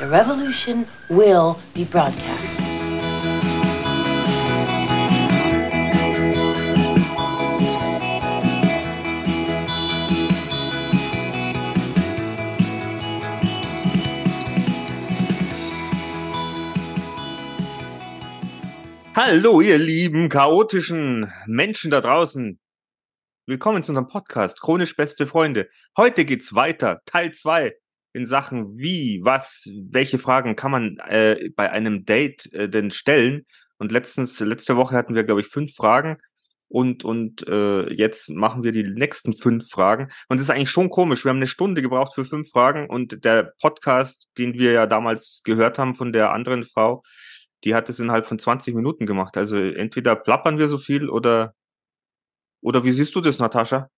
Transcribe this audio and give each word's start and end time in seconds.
The 0.00 0.08
revolution 0.08 0.86
will 1.10 1.58
be 1.74 1.84
broadcast. 1.84 2.58
Hallo, 19.14 19.60
ihr 19.60 19.76
lieben 19.76 20.30
chaotischen 20.30 21.30
Menschen 21.46 21.90
da 21.90 22.00
draußen. 22.00 22.58
Willkommen 23.44 23.82
zu 23.82 23.92
unserem 23.92 24.08
Podcast 24.08 24.62
Chronisch 24.62 24.96
beste 24.96 25.26
Freunde. 25.26 25.68
Heute 25.94 26.24
geht's 26.24 26.54
weiter, 26.54 27.02
Teil 27.04 27.32
zwei 27.32 27.74
in 28.12 28.26
Sachen 28.26 28.76
wie, 28.78 29.20
was, 29.22 29.70
welche 29.90 30.18
Fragen 30.18 30.56
kann 30.56 30.70
man 30.70 30.98
äh, 31.08 31.50
bei 31.54 31.70
einem 31.70 32.04
Date 32.04 32.52
äh, 32.52 32.68
denn 32.68 32.90
stellen? 32.90 33.44
Und 33.78 33.92
letztens, 33.92 34.40
letzte 34.40 34.76
Woche 34.76 34.96
hatten 34.96 35.14
wir, 35.14 35.24
glaube 35.24 35.40
ich, 35.40 35.46
fünf 35.46 35.74
Fragen 35.74 36.18
und 36.68 37.04
und 37.04 37.46
äh, 37.48 37.92
jetzt 37.92 38.30
machen 38.30 38.62
wir 38.62 38.70
die 38.72 38.84
nächsten 38.84 39.32
fünf 39.32 39.68
Fragen. 39.68 40.10
Und 40.28 40.36
es 40.36 40.44
ist 40.44 40.50
eigentlich 40.50 40.70
schon 40.70 40.88
komisch. 40.88 41.24
Wir 41.24 41.30
haben 41.30 41.38
eine 41.38 41.48
Stunde 41.48 41.82
gebraucht 41.82 42.14
für 42.14 42.24
fünf 42.24 42.50
Fragen 42.50 42.88
und 42.88 43.24
der 43.24 43.54
Podcast, 43.60 44.28
den 44.38 44.54
wir 44.54 44.72
ja 44.72 44.86
damals 44.86 45.42
gehört 45.44 45.78
haben 45.78 45.96
von 45.96 46.12
der 46.12 46.32
anderen 46.32 46.64
Frau, 46.64 47.02
die 47.64 47.74
hat 47.74 47.88
es 47.88 47.98
innerhalb 47.98 48.26
von 48.26 48.38
20 48.38 48.74
Minuten 48.74 49.04
gemacht. 49.06 49.36
Also 49.36 49.56
entweder 49.56 50.14
plappern 50.14 50.58
wir 50.58 50.68
so 50.68 50.78
viel 50.78 51.08
oder 51.10 51.54
oder 52.62 52.84
wie 52.84 52.92
siehst 52.92 53.14
du 53.14 53.20
das, 53.20 53.38
Natascha? 53.38 53.88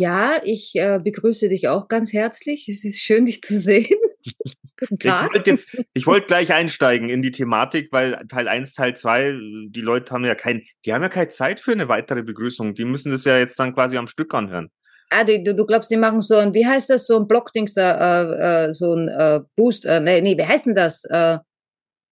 Ja, 0.00 0.40
ich 0.44 0.76
äh, 0.76 1.00
begrüße 1.02 1.48
dich 1.48 1.66
auch 1.66 1.88
ganz 1.88 2.12
herzlich. 2.12 2.68
Es 2.68 2.84
ist 2.84 3.00
schön, 3.00 3.26
dich 3.26 3.42
zu 3.42 3.54
sehen. 3.54 3.98
Guten 4.78 4.98
Tag. 5.00 5.26
Ich 5.26 5.34
wollte 5.34 5.50
jetzt, 5.50 5.76
ich 5.94 6.06
wollte 6.06 6.26
gleich 6.28 6.52
einsteigen 6.52 7.10
in 7.10 7.20
die 7.20 7.32
Thematik, 7.32 7.90
weil 7.90 8.24
Teil 8.28 8.46
1, 8.46 8.74
Teil 8.74 8.96
2, 8.96 9.36
die 9.68 9.80
Leute 9.80 10.12
haben 10.12 10.24
ja 10.24 10.36
kein, 10.36 10.62
die 10.84 10.94
haben 10.94 11.02
ja 11.02 11.08
keine 11.08 11.30
Zeit 11.30 11.58
für 11.58 11.72
eine 11.72 11.88
weitere 11.88 12.22
Begrüßung. 12.22 12.74
Die 12.74 12.84
müssen 12.84 13.10
das 13.10 13.24
ja 13.24 13.38
jetzt 13.38 13.58
dann 13.58 13.74
quasi 13.74 13.96
am 13.96 14.06
Stück 14.06 14.32
anhören. 14.34 14.70
Ah, 15.10 15.24
du, 15.24 15.42
du 15.42 15.66
glaubst, 15.66 15.90
die 15.90 15.96
machen 15.96 16.20
so 16.20 16.36
ein, 16.36 16.54
wie 16.54 16.66
heißt 16.66 16.90
das, 16.90 17.06
so 17.06 17.18
ein 17.18 17.26
Blockdings 17.26 17.76
äh, 17.76 17.82
äh, 17.82 18.72
so 18.74 18.94
ein 18.94 19.08
äh, 19.08 19.40
Boost, 19.56 19.84
äh, 19.84 19.98
nee, 20.00 20.20
nee, 20.20 20.36
wie 20.36 20.44
heißt 20.44 20.66
denn 20.66 20.76
das? 20.76 21.04
Äh, 21.06 21.38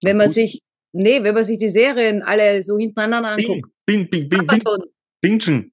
wenn 0.03 0.17
man 0.17 0.25
Boost? 0.25 0.35
sich, 0.35 0.61
nee, 0.91 1.23
wenn 1.23 1.35
man 1.35 1.43
sich 1.45 1.57
die 1.57 1.69
Serien 1.69 2.21
alle 2.21 2.61
so 2.63 2.77
hintereinander 2.77 3.29
anguckt. 3.29 3.69
Bing, 3.85 4.09
bing, 4.09 4.27
bing, 4.27 4.45
bing, 4.45 4.59
bing. 4.59 4.83
Bingen. 5.21 5.71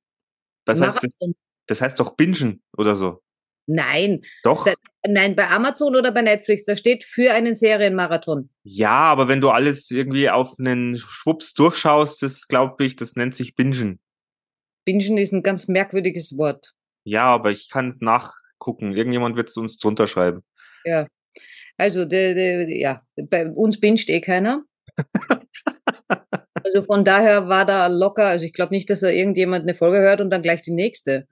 Was 0.67 0.81
heißt 0.81 1.03
das? 1.03 1.19
Das 1.67 1.81
heißt 1.81 1.99
doch 2.01 2.17
bingen 2.17 2.63
oder 2.77 2.95
so. 2.97 3.23
Nein. 3.67 4.21
Doch. 4.43 4.65
Da, 4.65 4.75
nein, 5.07 5.35
bei 5.35 5.49
Amazon 5.49 5.97
oder 5.97 6.13
bei 6.13 6.23
Netflix, 6.23 6.65
da 6.65 6.77
steht 6.77 7.05
für 7.05 7.33
einen 7.33 7.55
Serienmarathon. 7.55 8.51
Ja, 8.63 9.05
aber 9.05 9.29
wenn 9.29 9.41
du 9.41 9.51
alles 9.51 9.91
irgendwie 9.91 10.29
auf 10.29 10.59
einen 10.59 10.97
Schwupps 10.97 11.55
durchschaust, 11.55 12.23
das 12.23 12.47
glaube 12.47 12.85
ich, 12.85 12.97
das 12.97 13.17
nennt 13.17 13.35
sich 13.35 13.55
bingen. 13.55 14.01
Bingen 14.85 15.19
ist 15.19 15.33
ein 15.33 15.43
ganz 15.43 15.67
merkwürdiges 15.67 16.37
Wort. 16.37 16.75
Ja, 17.05 17.25
aber 17.25 17.51
ich 17.51 17.71
kann 17.71 17.89
es 17.89 18.01
nachgucken. 18.01 18.93
Irgendjemand 18.93 19.37
wird 19.37 19.49
es 19.49 19.57
uns 19.57 19.79
drunter 19.79 20.07
schreiben. 20.07 20.43
Ja. 20.85 21.07
Also, 21.77 22.05
de, 22.05 22.35
de, 22.35 22.81
ja, 22.81 23.03
bei 23.17 23.51
uns 23.51 23.81
binscht 23.81 24.09
eh 24.11 24.21
keiner. 24.21 24.65
also 26.63 26.83
von 26.83 27.05
daher 27.05 27.49
war 27.49 27.65
da 27.65 27.89
locker, 27.89 28.27
also 28.27 28.45
ich 28.45 28.53
glaube 28.53 28.75
nicht, 28.75 28.89
dass 28.91 29.01
da 29.01 29.09
irgendjemand 29.09 29.65
eine 29.65 29.75
Folge 29.75 29.99
hört 29.99 30.21
und 30.21 30.31
dann 30.31 30.43
gleich 30.43 30.63
die 30.63 30.73
nächste. 30.73 31.27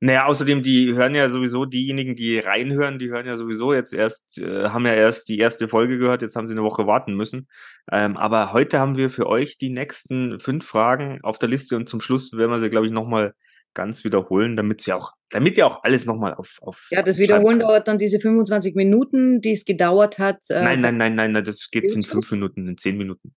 Naja, 0.00 0.24
außerdem, 0.24 0.62
die 0.62 0.94
hören 0.94 1.14
ja 1.14 1.28
sowieso, 1.28 1.66
diejenigen, 1.66 2.14
die 2.14 2.38
reinhören, 2.38 2.98
die 2.98 3.10
hören 3.10 3.26
ja 3.26 3.36
sowieso 3.36 3.74
jetzt 3.74 3.92
erst, 3.92 4.38
äh, 4.38 4.70
haben 4.70 4.86
ja 4.86 4.94
erst 4.94 5.28
die 5.28 5.38
erste 5.38 5.68
Folge 5.68 5.98
gehört, 5.98 6.22
jetzt 6.22 6.36
haben 6.36 6.46
sie 6.46 6.54
eine 6.54 6.62
Woche 6.62 6.86
warten 6.86 7.14
müssen. 7.14 7.48
Ähm, 7.92 8.16
aber 8.16 8.54
heute 8.54 8.78
haben 8.78 8.96
wir 8.96 9.10
für 9.10 9.26
euch 9.26 9.58
die 9.58 9.68
nächsten 9.68 10.40
fünf 10.40 10.64
Fragen 10.64 11.20
auf 11.22 11.38
der 11.38 11.50
Liste 11.50 11.76
und 11.76 11.88
zum 11.88 12.00
Schluss 12.00 12.32
werden 12.32 12.50
wir 12.50 12.58
sie, 12.60 12.70
glaube 12.70 12.86
ich, 12.86 12.92
nochmal 12.92 13.34
ganz 13.74 14.04
wiederholen, 14.04 14.56
damit 14.56 14.80
sie 14.80 14.92
auch, 14.92 15.12
damit 15.28 15.56
ihr 15.58 15.66
auch 15.66 15.84
alles 15.84 16.06
nochmal 16.06 16.34
auf, 16.34 16.58
auf. 16.62 16.88
Ja, 16.90 17.02
das 17.02 17.18
Wiederholen 17.18 17.60
dauert 17.60 17.86
dann 17.86 17.98
diese 17.98 18.20
25 18.20 18.74
Minuten, 18.74 19.40
die 19.40 19.52
es 19.52 19.64
gedauert 19.64 20.18
hat. 20.18 20.38
Äh, 20.48 20.64
nein, 20.64 20.80
nein, 20.80 20.96
nein, 20.96 21.14
nein, 21.14 21.32
nein, 21.32 21.44
das 21.44 21.68
geht 21.70 21.84
in 21.94 22.02
fünf 22.02 22.30
Minuten, 22.30 22.66
in 22.66 22.78
zehn 22.78 22.96
Minuten. 22.96 23.34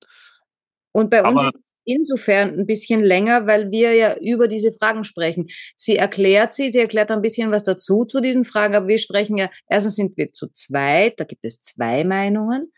Und 0.91 1.09
bei 1.09 1.23
uns 1.23 1.41
Aber 1.41 1.49
ist 1.49 1.55
es 1.55 1.72
insofern 1.85 2.59
ein 2.59 2.65
bisschen 2.65 3.03
länger, 3.03 3.47
weil 3.47 3.71
wir 3.71 3.93
ja 3.93 4.15
über 4.19 4.47
diese 4.47 4.73
Fragen 4.73 5.03
sprechen. 5.03 5.47
Sie 5.75 5.95
erklärt 5.95 6.53
sie, 6.53 6.71
sie 6.71 6.79
erklärt 6.79 7.11
ein 7.11 7.21
bisschen 7.21 7.51
was 7.51 7.63
dazu 7.63 8.05
zu 8.05 8.21
diesen 8.21 8.45
Fragen, 8.45 8.75
aber 8.75 8.87
wir 8.87 8.99
sprechen 8.99 9.37
ja, 9.37 9.49
erstens 9.67 9.95
sind 9.95 10.17
wir 10.17 10.31
zu 10.33 10.47
zweit, 10.53 11.19
da 11.19 11.23
gibt 11.23 11.45
es 11.45 11.61
zwei 11.61 12.03
Meinungen. 12.03 12.71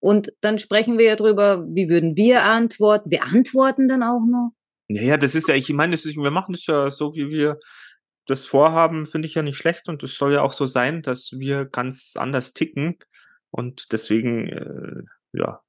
Und 0.00 0.32
dann 0.40 0.58
sprechen 0.58 0.98
wir 0.98 1.06
ja 1.06 1.16
drüber, 1.16 1.66
wie 1.68 1.88
würden 1.88 2.16
wir 2.16 2.44
antworten. 2.44 3.10
Wir 3.10 3.24
antworten 3.24 3.88
dann 3.88 4.02
auch 4.02 4.22
noch. 4.24 4.52
Naja, 4.88 5.16
das 5.16 5.34
ist 5.34 5.48
ja, 5.48 5.54
ich 5.54 5.68
meine, 5.72 5.94
ist, 5.94 6.06
wir 6.06 6.30
machen 6.30 6.52
das 6.52 6.66
ja 6.66 6.90
so, 6.90 7.14
wie 7.14 7.28
wir 7.28 7.58
das 8.26 8.44
vorhaben, 8.44 9.06
finde 9.06 9.26
ich 9.26 9.34
ja 9.34 9.42
nicht 9.42 9.56
schlecht 9.56 9.88
und 9.88 10.02
es 10.02 10.16
soll 10.16 10.32
ja 10.32 10.42
auch 10.42 10.52
so 10.52 10.66
sein, 10.66 11.02
dass 11.02 11.32
wir 11.32 11.64
ganz 11.64 12.14
anders 12.16 12.52
ticken 12.52 12.98
und 13.50 13.92
deswegen, 13.92 14.48
äh, 14.48 15.02
ja, 15.32 15.60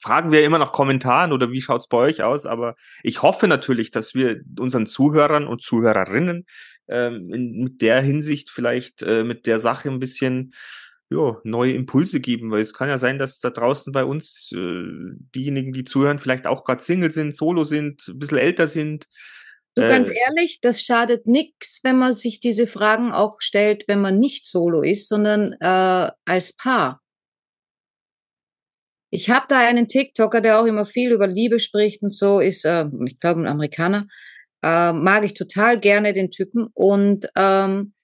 fragen 0.00 0.32
wir 0.32 0.44
immer 0.44 0.58
nach 0.58 0.72
Kommentaren 0.72 1.32
oder 1.32 1.50
wie 1.50 1.60
schaut's 1.60 1.88
bei 1.88 1.98
euch 1.98 2.22
aus, 2.22 2.46
aber 2.46 2.76
ich 3.02 3.22
hoffe 3.22 3.48
natürlich, 3.48 3.90
dass 3.90 4.14
wir 4.14 4.40
unseren 4.58 4.86
Zuhörern 4.86 5.46
und 5.46 5.62
Zuhörerinnen 5.62 6.46
ähm, 6.88 7.30
in, 7.32 7.64
mit 7.64 7.82
der 7.82 8.00
Hinsicht 8.00 8.50
vielleicht 8.50 9.02
äh, 9.02 9.24
mit 9.24 9.46
der 9.46 9.58
Sache 9.58 9.88
ein 9.88 10.00
bisschen 10.00 10.52
ja, 11.10 11.38
neue 11.42 11.72
Impulse 11.72 12.20
geben, 12.20 12.50
weil 12.50 12.60
es 12.60 12.72
kann 12.72 12.88
ja 12.88 12.96
sein, 12.96 13.18
dass 13.18 13.40
da 13.40 13.50
draußen 13.50 13.92
bei 13.92 14.04
uns 14.04 14.52
äh, 14.54 14.84
diejenigen, 15.34 15.72
die 15.72 15.84
zuhören, 15.84 16.20
vielleicht 16.20 16.46
auch 16.46 16.64
gerade 16.64 16.82
Single 16.82 17.10
sind, 17.10 17.34
Solo 17.34 17.64
sind, 17.64 18.06
ein 18.08 18.18
bisschen 18.18 18.38
älter 18.38 18.68
sind. 18.68 19.06
Du, 19.74 19.82
ganz 19.82 20.08
äh, 20.08 20.14
ehrlich, 20.26 20.60
das 20.60 20.82
schadet 20.82 21.26
nix, 21.26 21.80
wenn 21.82 21.98
man 21.98 22.14
sich 22.14 22.38
diese 22.38 22.66
Fragen 22.66 23.12
auch 23.12 23.36
stellt, 23.40 23.84
wenn 23.88 24.00
man 24.00 24.18
nicht 24.18 24.46
Solo 24.46 24.82
ist, 24.82 25.08
sondern 25.08 25.54
äh, 25.60 26.10
als 26.24 26.52
Paar. 26.54 27.00
Ich 29.10 29.28
habe 29.28 29.46
da 29.48 29.58
einen 29.58 29.88
TikToker, 29.88 30.40
der 30.40 30.60
auch 30.60 30.66
immer 30.66 30.86
viel 30.86 31.10
über 31.10 31.26
Liebe 31.26 31.58
spricht 31.58 32.02
und 32.02 32.14
so, 32.14 32.40
ist, 32.40 32.64
äh, 32.64 32.86
ich 33.06 33.18
glaube, 33.18 33.40
ein 33.40 33.46
Amerikaner. 33.46 34.06
Äh, 34.62 34.92
mag 34.92 35.24
ich 35.24 35.34
total 35.34 35.80
gerne 35.80 36.12
den 36.12 36.30
Typen. 36.30 36.68
Und 36.74 37.26
ähm, 37.36 37.94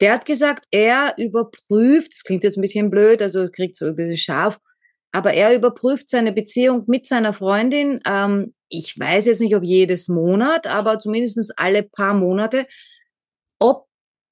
der 0.00 0.14
hat 0.14 0.26
gesagt, 0.26 0.64
er 0.70 1.14
überprüft, 1.18 2.12
das 2.12 2.24
klingt 2.24 2.44
jetzt 2.44 2.58
ein 2.58 2.62
bisschen 2.62 2.90
blöd, 2.90 3.22
also 3.22 3.40
es 3.40 3.52
kriegt 3.52 3.76
so 3.76 3.86
ein 3.86 3.96
bisschen 3.96 4.16
scharf, 4.16 4.58
aber 5.12 5.34
er 5.34 5.54
überprüft 5.54 6.08
seine 6.08 6.32
Beziehung 6.32 6.84
mit 6.86 7.06
seiner 7.06 7.32
Freundin. 7.32 8.00
Ähm, 8.06 8.54
ich 8.68 8.98
weiß 8.98 9.26
jetzt 9.26 9.40
nicht, 9.40 9.54
ob 9.56 9.62
jedes 9.62 10.08
Monat, 10.08 10.66
aber 10.66 10.98
zumindest 10.98 11.52
alle 11.56 11.82
paar 11.82 12.14
Monate, 12.14 12.66
ob 13.58 13.86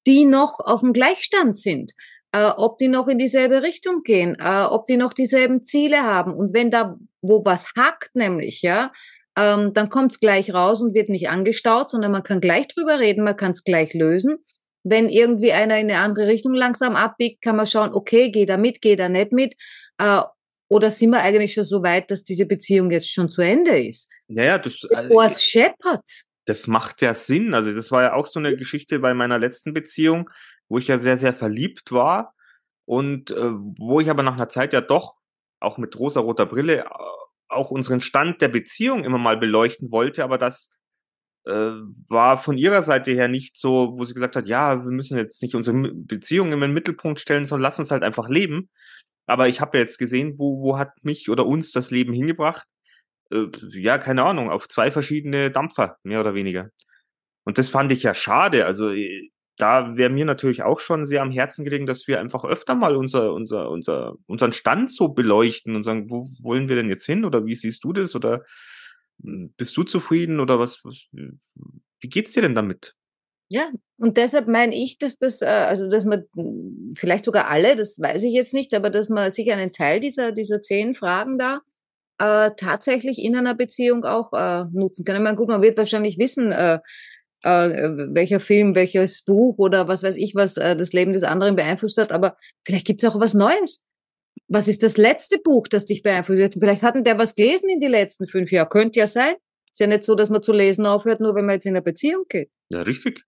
die 0.07 0.25
noch 0.25 0.59
auf 0.59 0.81
dem 0.81 0.93
Gleichstand 0.93 1.57
sind, 1.57 1.93
äh, 2.31 2.51
ob 2.57 2.77
die 2.77 2.87
noch 2.87 3.07
in 3.07 3.17
dieselbe 3.17 3.63
Richtung 3.63 4.03
gehen, 4.03 4.37
äh, 4.39 4.63
ob 4.63 4.85
die 4.85 4.97
noch 4.97 5.13
dieselben 5.13 5.65
Ziele 5.65 6.03
haben. 6.03 6.33
Und 6.33 6.53
wenn 6.53 6.71
da 6.71 6.97
wo 7.21 7.43
was 7.43 7.73
hackt, 7.75 8.15
nämlich, 8.15 8.61
ja, 8.61 8.91
ähm, 9.37 9.73
dann 9.73 9.89
kommt 9.89 10.13
es 10.13 10.19
gleich 10.19 10.53
raus 10.53 10.81
und 10.81 10.93
wird 10.93 11.09
nicht 11.09 11.29
angestaut, 11.29 11.89
sondern 11.89 12.11
man 12.11 12.23
kann 12.23 12.39
gleich 12.39 12.67
drüber 12.67 12.99
reden, 12.99 13.23
man 13.23 13.35
kann 13.35 13.51
es 13.51 13.63
gleich 13.63 13.93
lösen 13.93 14.39
wenn 14.83 15.09
irgendwie 15.09 15.51
einer 15.51 15.79
in 15.79 15.89
eine 15.89 15.99
andere 15.99 16.27
Richtung 16.27 16.53
langsam 16.53 16.95
abbiegt, 16.95 17.41
kann 17.41 17.55
man 17.55 17.67
schauen, 17.67 17.93
okay, 17.93 18.31
geht 18.31 18.49
er 18.49 18.57
mit, 18.57 18.81
geht 18.81 18.99
er 18.99 19.09
nicht 19.09 19.31
mit? 19.31 19.55
Äh, 19.97 20.21
oder 20.67 20.91
sind 20.91 21.09
wir 21.11 21.21
eigentlich 21.21 21.53
schon 21.53 21.65
so 21.65 21.81
weit, 21.83 22.11
dass 22.11 22.23
diese 22.23 22.45
Beziehung 22.45 22.91
jetzt 22.91 23.11
schon 23.11 23.29
zu 23.29 23.41
Ende 23.41 23.79
ist? 23.79 24.11
Naja, 24.27 24.57
das. 24.59 24.81
Bevor 24.81 25.25
es 25.25 25.43
scheppert. 25.43 26.07
Das 26.45 26.67
macht 26.67 27.01
ja 27.01 27.13
Sinn. 27.13 27.53
Also, 27.53 27.73
das 27.73 27.91
war 27.91 28.03
ja 28.03 28.13
auch 28.13 28.27
so 28.27 28.39
eine 28.39 28.55
Geschichte 28.55 28.99
bei 28.99 29.13
meiner 29.13 29.39
letzten 29.39 29.73
Beziehung, 29.73 30.29
wo 30.69 30.77
ich 30.77 30.87
ja 30.87 30.99
sehr, 30.99 31.17
sehr 31.17 31.33
verliebt 31.33 31.91
war 31.91 32.35
und 32.85 33.31
äh, 33.31 33.51
wo 33.51 33.99
ich 33.99 34.09
aber 34.09 34.23
nach 34.23 34.35
einer 34.35 34.49
Zeit 34.49 34.73
ja 34.73 34.81
doch 34.81 35.17
auch 35.59 35.77
mit 35.77 35.97
rosa-roter 35.99 36.45
Brille 36.45 36.85
äh, 36.85 36.89
auch 37.49 37.71
unseren 37.71 38.01
Stand 38.01 38.41
der 38.41 38.47
Beziehung 38.47 39.03
immer 39.03 39.17
mal 39.17 39.37
beleuchten 39.37 39.91
wollte, 39.91 40.23
aber 40.23 40.37
das 40.37 40.71
äh, 41.45 41.51
war 42.07 42.37
von 42.37 42.57
ihrer 42.57 42.81
Seite 42.81 43.11
her 43.11 43.27
nicht 43.27 43.57
so, 43.57 43.97
wo 43.97 44.05
sie 44.05 44.13
gesagt 44.13 44.35
hat, 44.35 44.47
ja, 44.47 44.83
wir 44.83 44.91
müssen 44.91 45.17
jetzt 45.17 45.41
nicht 45.41 45.55
unsere 45.55 45.75
Beziehung 45.93 46.51
in 46.53 46.61
den 46.61 46.73
Mittelpunkt 46.73 47.19
stellen, 47.19 47.45
sondern 47.45 47.63
lass 47.63 47.79
uns 47.79 47.91
halt 47.91 48.03
einfach 48.03 48.29
leben. 48.29 48.69
Aber 49.25 49.47
ich 49.47 49.61
habe 49.61 49.77
ja 49.77 49.83
jetzt 49.83 49.97
gesehen, 49.97 50.35
wo, 50.37 50.61
wo 50.61 50.77
hat 50.77 51.03
mich 51.03 51.29
oder 51.29 51.45
uns 51.45 51.71
das 51.71 51.91
Leben 51.91 52.13
hingebracht? 52.13 52.67
Äh, 53.31 53.47
ja, 53.71 53.97
keine 53.97 54.23
Ahnung, 54.23 54.49
auf 54.49 54.67
zwei 54.67 54.91
verschiedene 54.91 55.51
Dampfer, 55.51 55.97
mehr 56.03 56.19
oder 56.21 56.33
weniger. 56.35 56.69
Und 57.45 57.57
das 57.57 57.69
fand 57.69 57.91
ich 57.91 58.03
ja 58.03 58.13
schade. 58.13 58.65
Also 58.65 58.91
da 59.59 59.97
wäre 59.97 60.09
mir 60.09 60.25
natürlich 60.25 60.63
auch 60.63 60.79
schon 60.79 61.05
sehr 61.05 61.21
am 61.21 61.31
Herzen 61.31 61.65
gelegen, 61.65 61.85
dass 61.85 62.07
wir 62.07 62.19
einfach 62.19 62.45
öfter 62.45 62.75
mal 62.75 62.95
unser, 62.95 63.33
unser, 63.33 63.69
unser, 63.69 64.15
unseren 64.25 64.53
Stand 64.53 64.91
so 64.91 65.09
beleuchten 65.09 65.75
und 65.75 65.83
sagen, 65.83 66.09
wo 66.09 66.29
wollen 66.41 66.69
wir 66.69 66.75
denn 66.75 66.89
jetzt 66.89 67.05
hin? 67.05 67.25
Oder 67.25 67.45
wie 67.45 67.55
siehst 67.55 67.83
du 67.83 67.93
das? 67.93 68.15
Oder 68.15 68.45
bist 69.17 69.75
du 69.75 69.83
zufrieden 69.83 70.39
oder 70.39 70.59
was, 70.59 70.83
was 70.85 71.07
wie 71.11 72.09
geht's 72.09 72.31
dir 72.31 72.41
denn 72.41 72.55
damit? 72.55 72.95
Ja, 73.49 73.69
und 73.97 74.15
deshalb 74.17 74.47
meine 74.47 74.75
ich, 74.75 74.99
dass 74.99 75.17
das, 75.17 75.41
äh, 75.41 75.47
also 75.47 75.89
dass 75.89 76.05
man 76.05 76.25
hm, 76.35 76.93
vielleicht 76.95 77.25
sogar 77.25 77.49
alle, 77.49 77.75
das 77.75 77.99
weiß 77.99 78.23
ich 78.23 78.33
jetzt 78.33 78.53
nicht, 78.53 78.73
aber 78.73 78.89
dass 78.89 79.09
man 79.09 79.31
sich 79.31 79.51
einen 79.51 79.73
Teil 79.73 79.99
dieser, 79.99 80.31
dieser 80.31 80.61
zehn 80.61 80.93
Fragen 80.93 81.39
da 81.39 81.61
äh, 82.19 82.51
tatsächlich 82.55 83.17
in 83.17 83.35
einer 83.35 83.55
Beziehung 83.55 84.05
auch 84.05 84.31
äh, 84.33 84.65
nutzen 84.71 85.03
kann. 85.03 85.15
Ich 85.15 85.21
meine, 85.23 85.35
gut, 85.35 85.47
man 85.47 85.63
wird 85.63 85.77
wahrscheinlich 85.77 86.19
wissen, 86.19 86.51
äh, 86.51 86.79
äh, 87.43 87.69
welcher 88.13 88.39
Film, 88.39 88.75
welches 88.75 89.23
Buch 89.23 89.57
oder 89.57 89.87
was 89.87 90.03
weiß 90.03 90.17
ich, 90.17 90.35
was 90.35 90.57
äh, 90.57 90.75
das 90.75 90.93
Leben 90.93 91.13
des 91.13 91.23
anderen 91.23 91.55
beeinflusst 91.55 91.97
hat, 91.97 92.11
aber 92.11 92.37
vielleicht 92.65 92.87
gibt 92.87 93.03
es 93.03 93.09
auch 93.09 93.19
was 93.19 93.33
Neues. 93.33 93.85
Was 94.47 94.67
ist 94.67 94.83
das 94.83 94.97
letzte 94.97 95.37
Buch, 95.37 95.67
das 95.67 95.85
dich 95.85 96.01
beeinflusst 96.01 96.41
hat? 96.41 96.55
Vielleicht 96.59 96.81
hatten 96.81 97.03
der 97.03 97.17
was 97.17 97.35
gelesen 97.35 97.69
in 97.69 97.79
den 97.79 97.91
letzten 97.91 98.27
fünf 98.27 98.51
Jahren. 98.51 98.69
Könnte 98.69 98.99
ja 98.99 99.07
sein. 99.07 99.35
Ist 99.71 99.79
ja 99.79 99.87
nicht 99.87 100.03
so, 100.03 100.15
dass 100.15 100.29
man 100.29 100.41
zu 100.41 100.53
lesen 100.53 100.85
aufhört, 100.85 101.19
nur 101.19 101.35
wenn 101.35 101.45
man 101.45 101.55
jetzt 101.55 101.65
in 101.65 101.73
eine 101.73 101.83
Beziehung 101.83 102.25
geht. 102.27 102.49
Ja, 102.69 102.81
richtig. 102.81 103.23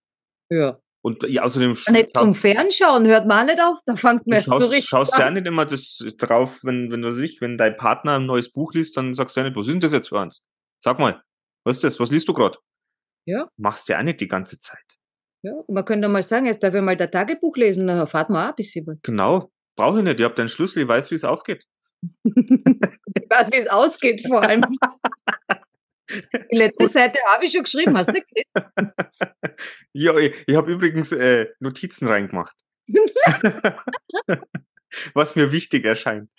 Ja. 0.50 0.80
Und 1.04 1.24
ja, 1.24 1.44
außerdem 1.44 1.76
nicht 1.92 2.16
zum 2.16 2.36
Fernschauen 2.36 3.08
hört 3.08 3.26
man 3.26 3.50
auch 3.50 3.54
nicht 3.54 3.62
auf, 3.62 3.80
da 3.86 3.96
fängt 3.96 4.28
man 4.28 4.36
erst 4.36 4.50
schaust, 4.50 4.64
so 4.64 4.70
richtig 4.70 4.88
schaust 4.88 5.14
an. 5.16 5.20
ja 5.20 5.32
nicht 5.32 5.48
immer 5.48 5.66
das 5.66 6.04
drauf, 6.18 6.60
wenn, 6.62 6.92
wenn 6.92 7.02
du 7.02 7.12
sich, 7.12 7.42
wenn 7.42 7.58
dein 7.58 7.76
Partner 7.76 8.20
ein 8.20 8.28
neues 8.28 8.52
Buch 8.52 8.74
liest, 8.74 8.98
dann 8.98 9.16
sagst 9.16 9.36
du 9.36 9.40
ja 9.40 9.48
nicht, 9.48 9.56
was 9.56 9.66
ist 9.66 9.74
denn 9.74 9.80
das 9.80 9.94
jetzt 9.94 10.10
für 10.10 10.20
eins? 10.20 10.44
Sag 10.80 11.00
mal, 11.00 11.22
was 11.64 11.78
ist 11.78 11.84
das? 11.84 12.00
Was 12.00 12.12
liest 12.12 12.28
du 12.28 12.34
gerade? 12.34 12.60
Ja. 13.26 13.50
Machst 13.58 13.88
du 13.88 13.94
ja 13.94 14.00
auch 14.00 14.04
nicht 14.04 14.22
die 14.22 14.28
ganze 14.28 14.60
Zeit. 14.60 14.84
Ja, 15.44 15.54
und 15.54 15.74
man 15.74 15.86
könnte 15.86 16.08
mal 16.08 16.22
sagen, 16.22 16.46
jetzt 16.46 16.62
darf 16.64 16.74
ich 16.74 16.82
mal 16.82 16.96
das 16.96 17.10
Tagebuch 17.10 17.56
lesen, 17.58 17.88
dann 17.88 17.98
erfahrt 17.98 18.30
man 18.30 18.46
auch 18.46 18.50
ein 18.50 18.56
bisschen 18.56 18.86
was. 18.86 18.98
Genau. 19.02 19.52
Brauche 19.76 20.00
ich 20.00 20.04
nicht. 20.04 20.20
Ich 20.20 20.24
habe 20.24 20.36
den 20.36 20.48
Schlüssel, 20.48 20.84
ich 20.84 20.88
weiß, 20.88 21.10
wie 21.12 21.16
es 21.16 21.24
aufgeht. 21.24 21.66
Ich 22.24 23.38
weiß, 23.38 23.52
wie 23.52 23.58
es 23.58 23.68
ausgeht 23.68 24.24
vor 24.28 24.42
allem. 24.42 24.66
Die 26.52 26.58
letzte 26.58 26.88
Seite 26.88 27.20
habe 27.34 27.46
ich 27.46 27.52
schon 27.54 27.64
geschrieben, 27.64 27.98
hast 27.98 28.10
du 28.10 28.14
nicht 28.14 28.28
gesehen? 28.28 28.46
Ja, 29.94 30.18
ich, 30.18 30.36
ich 30.48 30.56
habe 30.56 30.72
übrigens 30.72 31.12
äh, 31.12 31.48
Notizen 31.60 32.08
reingemacht. 32.08 32.56
Was 35.14 35.36
mir 35.36 35.52
wichtig 35.52 35.86
erscheint. 35.86 36.30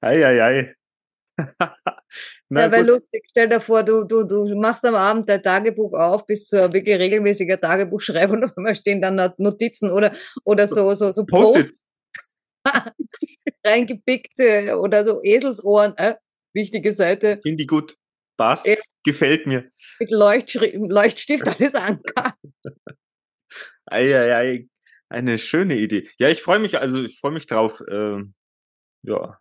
Eieiei. 0.00 0.74
Na 2.48 2.70
ja, 2.70 2.80
lustig. 2.80 3.24
Stell 3.28 3.48
dir 3.48 3.60
vor, 3.60 3.82
du, 3.82 4.04
du, 4.04 4.24
du 4.24 4.54
machst 4.56 4.84
am 4.84 4.94
Abend 4.94 5.28
dein 5.28 5.42
Tagebuch 5.42 5.92
auf, 5.94 6.24
so 6.28 6.56
ein 6.56 6.72
wirklich 6.72 6.98
regelmäßiger 6.98 7.60
Tagebuchschreiber 7.60 8.32
und 8.34 8.44
auf 8.44 8.56
einmal 8.56 8.74
stehen 8.74 9.00
dann 9.00 9.32
Notizen 9.38 9.90
oder, 9.90 10.14
oder 10.44 10.66
so, 10.66 10.94
so, 10.94 11.10
so. 11.10 11.24
Posts 11.24 11.86
reingepickte 13.64 14.78
oder 14.78 15.04
so 15.04 15.20
Eselsohren. 15.22 15.94
Äh, 15.96 16.16
wichtige 16.54 16.92
Seite 16.92 17.40
Finde 17.42 17.62
ich 17.62 17.68
gut. 17.68 17.96
Passt. 18.36 18.66
Ja. 18.66 18.76
Gefällt 19.04 19.46
mir. 19.46 19.70
mit 19.98 20.10
Leuchtschri 20.10 20.76
Leuchtstift 20.76 21.46
alles 21.46 21.74
angehabt. 21.74 22.38
Eieiei. 23.86 24.68
Eine 25.08 25.38
schöne 25.38 25.76
Idee. 25.76 26.08
Ja, 26.18 26.28
ich 26.28 26.40
freue 26.40 26.60
mich, 26.60 26.78
also 26.78 27.02
ich 27.02 27.18
freue 27.18 27.32
mich 27.32 27.46
drauf. 27.46 27.82
Ähm, 27.90 28.34
ja. 29.02 29.38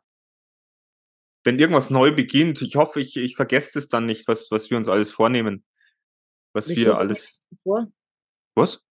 Wenn 1.43 1.57
irgendwas 1.59 1.89
neu 1.89 2.11
beginnt, 2.13 2.61
ich 2.61 2.75
hoffe, 2.75 2.99
ich, 3.01 3.15
ich 3.17 3.35
vergesse 3.35 3.79
es 3.79 3.87
dann 3.87 4.05
nicht, 4.05 4.27
was, 4.27 4.51
was 4.51 4.69
wir 4.69 4.77
uns 4.77 4.89
alles 4.89 5.11
vornehmen. 5.11 5.63
Was 6.53 6.69
Wieso? 6.69 6.85
wir 6.85 6.97
alles. 6.97 7.41
Vor. 7.63 7.87
Was? 8.55 8.81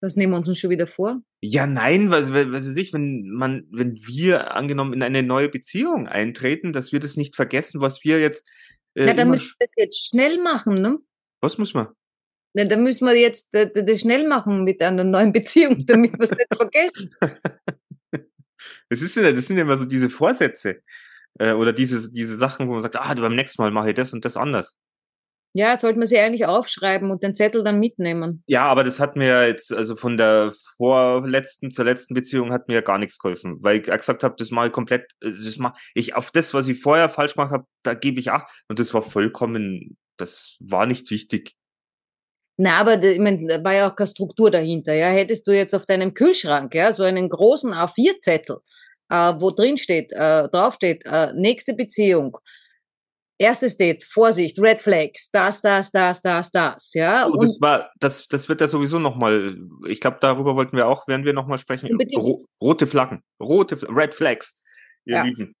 Was 0.00 0.16
nehmen 0.16 0.32
wir 0.32 0.36
uns 0.38 0.46
denn 0.46 0.56
schon 0.56 0.70
wieder 0.70 0.86
vor? 0.86 1.20
Ja, 1.40 1.66
nein, 1.66 2.10
was, 2.10 2.32
was 2.32 2.66
weiß 2.66 2.76
ich, 2.76 2.92
wenn 2.92 3.28
man, 3.30 3.66
wenn 3.70 3.96
wir 4.06 4.52
angenommen 4.54 4.92
in 4.92 5.02
eine 5.02 5.22
neue 5.22 5.48
Beziehung 5.48 6.06
eintreten, 6.06 6.72
dass 6.72 6.92
wir 6.92 7.00
das 7.00 7.16
nicht 7.16 7.34
vergessen, 7.34 7.80
was 7.80 8.04
wir 8.04 8.20
jetzt. 8.20 8.48
Äh, 8.94 9.06
Na, 9.06 9.14
dann 9.14 9.30
müssen 9.30 9.48
wir 9.48 9.66
das 9.66 9.72
jetzt 9.76 10.08
schnell 10.08 10.40
machen, 10.42 10.80
ne? 10.80 10.98
was 11.40 11.58
muss 11.58 11.74
man? 11.74 11.88
Na, 12.54 12.64
dann 12.64 12.82
müssen 12.82 13.06
wir 13.06 13.14
jetzt 13.14 13.54
äh, 13.54 13.70
das 13.84 14.00
schnell 14.00 14.26
machen 14.26 14.64
mit 14.64 14.82
einer 14.82 15.04
neuen 15.04 15.32
Beziehung, 15.32 15.84
damit 15.86 16.12
wir 16.14 16.24
es 16.24 16.30
nicht 16.30 16.54
vergessen. 16.54 17.10
Das 18.88 19.02
ist 19.02 19.16
ja, 19.16 19.32
das 19.32 19.48
sind 19.48 19.56
ja 19.56 19.64
immer 19.64 19.76
so 19.76 19.84
diese 19.84 20.08
Vorsätze. 20.08 20.80
Äh, 21.38 21.52
oder 21.52 21.72
diese, 21.72 22.10
diese 22.12 22.36
Sachen, 22.36 22.68
wo 22.68 22.72
man 22.72 22.82
sagt, 22.82 22.96
ah, 22.96 23.14
beim 23.14 23.34
nächsten 23.34 23.62
Mal 23.62 23.70
mache 23.70 23.90
ich 23.90 23.94
das 23.94 24.12
und 24.12 24.24
das 24.24 24.36
anders. 24.36 24.76
Ja, 25.54 25.74
sollte 25.78 25.98
man 25.98 26.06
sie 26.06 26.18
eigentlich 26.18 26.44
aufschreiben 26.44 27.10
und 27.10 27.22
den 27.22 27.34
Zettel 27.34 27.64
dann 27.64 27.78
mitnehmen. 27.80 28.42
Ja, 28.46 28.66
aber 28.66 28.84
das 28.84 29.00
hat 29.00 29.16
mir 29.16 29.46
jetzt, 29.46 29.72
also 29.72 29.96
von 29.96 30.18
der 30.18 30.52
vorletzten 30.76 31.70
zur 31.70 31.86
letzten 31.86 32.12
Beziehung 32.12 32.52
hat 32.52 32.68
mir 32.68 32.74
ja 32.74 32.80
gar 32.82 32.98
nichts 32.98 33.18
geholfen, 33.18 33.56
weil 33.62 33.78
ich 33.78 33.84
gesagt 33.84 34.22
habe, 34.22 34.34
das 34.36 34.50
mache 34.50 34.66
ich 34.66 34.72
komplett, 34.72 35.12
äh, 35.22 35.30
das 35.30 35.56
mache 35.56 35.78
ich 35.94 36.14
auf 36.14 36.30
das, 36.30 36.52
was 36.52 36.68
ich 36.68 36.82
vorher 36.82 37.08
falsch 37.08 37.34
gemacht 37.34 37.52
habe, 37.52 37.64
da 37.82 37.94
gebe 37.94 38.20
ich 38.20 38.30
acht 38.30 38.50
und 38.68 38.78
das 38.78 38.92
war 38.92 39.02
vollkommen, 39.02 39.96
das 40.18 40.56
war 40.60 40.84
nicht 40.86 41.10
wichtig. 41.10 41.54
Na, 42.58 42.78
aber 42.78 42.96
da- 42.96 43.08
ich 43.08 43.18
mein, 43.18 43.46
da 43.46 43.62
war 43.64 43.74
ja 43.74 43.90
auch 43.90 43.96
keine 43.96 44.08
Struktur 44.08 44.50
dahinter. 44.50 44.94
Ja, 44.94 45.08
hättest 45.08 45.46
du 45.46 45.52
jetzt 45.52 45.74
auf 45.74 45.86
deinem 45.86 46.14
Kühlschrank 46.14 46.74
ja 46.74 46.92
so 46.92 47.02
einen 47.02 47.28
großen 47.28 47.72
A4-Zettel, 47.72 48.58
äh, 49.10 49.34
wo 49.38 49.50
drin 49.50 49.76
steht, 49.76 50.12
äh, 50.12 50.48
draufsteht, 50.48 51.04
äh, 51.06 51.32
nächste 51.34 51.74
Beziehung, 51.74 52.38
erstes 53.38 53.76
Date, 53.76 54.04
Vorsicht, 54.04 54.58
Red 54.60 54.80
Flags, 54.80 55.30
das, 55.30 55.60
das, 55.60 55.90
das, 55.92 56.22
das, 56.22 56.50
das, 56.50 56.94
ja. 56.94 57.26
Und 57.26 57.42
das 57.42 57.60
war, 57.60 57.90
das, 58.00 58.26
das 58.28 58.48
wird 58.48 58.60
ja 58.60 58.66
sowieso 58.66 58.98
nochmal, 58.98 59.56
ich 59.86 60.00
glaube, 60.00 60.18
darüber 60.20 60.56
wollten 60.56 60.76
wir 60.76 60.86
auch, 60.86 61.06
werden 61.08 61.24
wir 61.24 61.32
nochmal 61.32 61.58
sprechen. 61.58 61.88
Ro 62.16 62.40
rote 62.60 62.86
Flaggen, 62.86 63.22
rote, 63.40 63.78
Red 63.88 64.14
Flags, 64.14 64.60
ihr 65.04 65.16
Ja. 65.16 65.22
Lieben. 65.24 65.54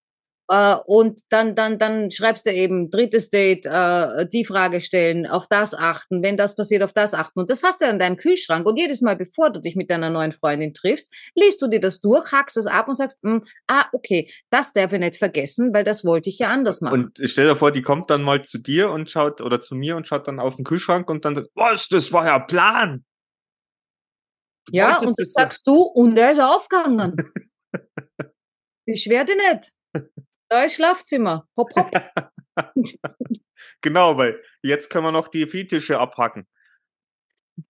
Äh, 0.48 0.76
und 0.86 1.20
dann, 1.30 1.54
dann, 1.56 1.78
dann 1.78 2.10
schreibst 2.10 2.46
du 2.46 2.52
eben 2.52 2.90
drittes 2.90 3.30
Date, 3.30 3.66
äh, 3.66 4.26
die 4.28 4.44
Frage 4.44 4.80
stellen, 4.80 5.26
auf 5.26 5.46
das 5.48 5.74
achten, 5.74 6.22
wenn 6.22 6.36
das 6.36 6.54
passiert, 6.54 6.82
auf 6.82 6.92
das 6.92 7.14
achten. 7.14 7.40
Und 7.40 7.50
das 7.50 7.62
hast 7.62 7.80
du 7.80 7.86
an 7.86 7.98
deinem 7.98 8.16
Kühlschrank. 8.16 8.66
Und 8.66 8.76
jedes 8.76 9.02
Mal, 9.02 9.16
bevor 9.16 9.50
du 9.50 9.60
dich 9.60 9.74
mit 9.74 9.90
deiner 9.90 10.10
neuen 10.10 10.32
Freundin 10.32 10.72
triffst, 10.72 11.12
liest 11.34 11.60
du 11.62 11.66
dir 11.66 11.80
das 11.80 12.00
durch, 12.00 12.30
hackst 12.30 12.56
es 12.56 12.66
ab 12.66 12.88
und 12.88 12.94
sagst, 12.94 13.22
hm, 13.22 13.44
ah, 13.66 13.86
okay, 13.92 14.30
das 14.50 14.72
darf 14.72 14.92
ich 14.92 15.00
nicht 15.00 15.16
vergessen, 15.16 15.74
weil 15.74 15.84
das 15.84 16.04
wollte 16.04 16.30
ich 16.30 16.38
ja 16.38 16.48
anders 16.50 16.80
machen. 16.80 17.04
Und 17.16 17.18
stell 17.24 17.48
dir 17.48 17.56
vor, 17.56 17.72
die 17.72 17.82
kommt 17.82 18.10
dann 18.10 18.22
mal 18.22 18.44
zu 18.44 18.58
dir 18.58 18.90
und 18.90 19.10
schaut, 19.10 19.40
oder 19.40 19.60
zu 19.60 19.74
mir 19.74 19.96
und 19.96 20.06
schaut 20.06 20.28
dann 20.28 20.38
auf 20.38 20.56
den 20.56 20.64
Kühlschrank 20.64 21.10
und 21.10 21.24
dann, 21.24 21.34
sagt, 21.34 21.48
was, 21.54 21.88
das 21.88 22.12
war 22.12 22.26
ja 22.26 22.38
Plan. 22.38 23.04
Du 24.66 24.76
ja, 24.76 24.98
und 24.98 25.02
das 25.08 25.16
das 25.16 25.32
so- 25.32 25.40
sagst 25.40 25.66
du, 25.66 25.80
und 25.82 26.16
er 26.16 26.32
ist 26.32 26.40
aufgegangen. 26.40 27.16
Beschwer 28.86 29.24
dich 29.24 29.36
nicht. 29.36 29.72
Da 30.48 30.64
ist 30.64 30.74
Schlafzimmer. 30.76 31.48
Hopp, 31.56 31.70
hopp. 31.76 31.90
Genau, 33.82 34.16
weil 34.16 34.40
jetzt 34.62 34.88
können 34.90 35.04
wir 35.04 35.12
noch 35.12 35.28
die 35.28 35.46
Fetische 35.46 35.98
abhaken 35.98 36.46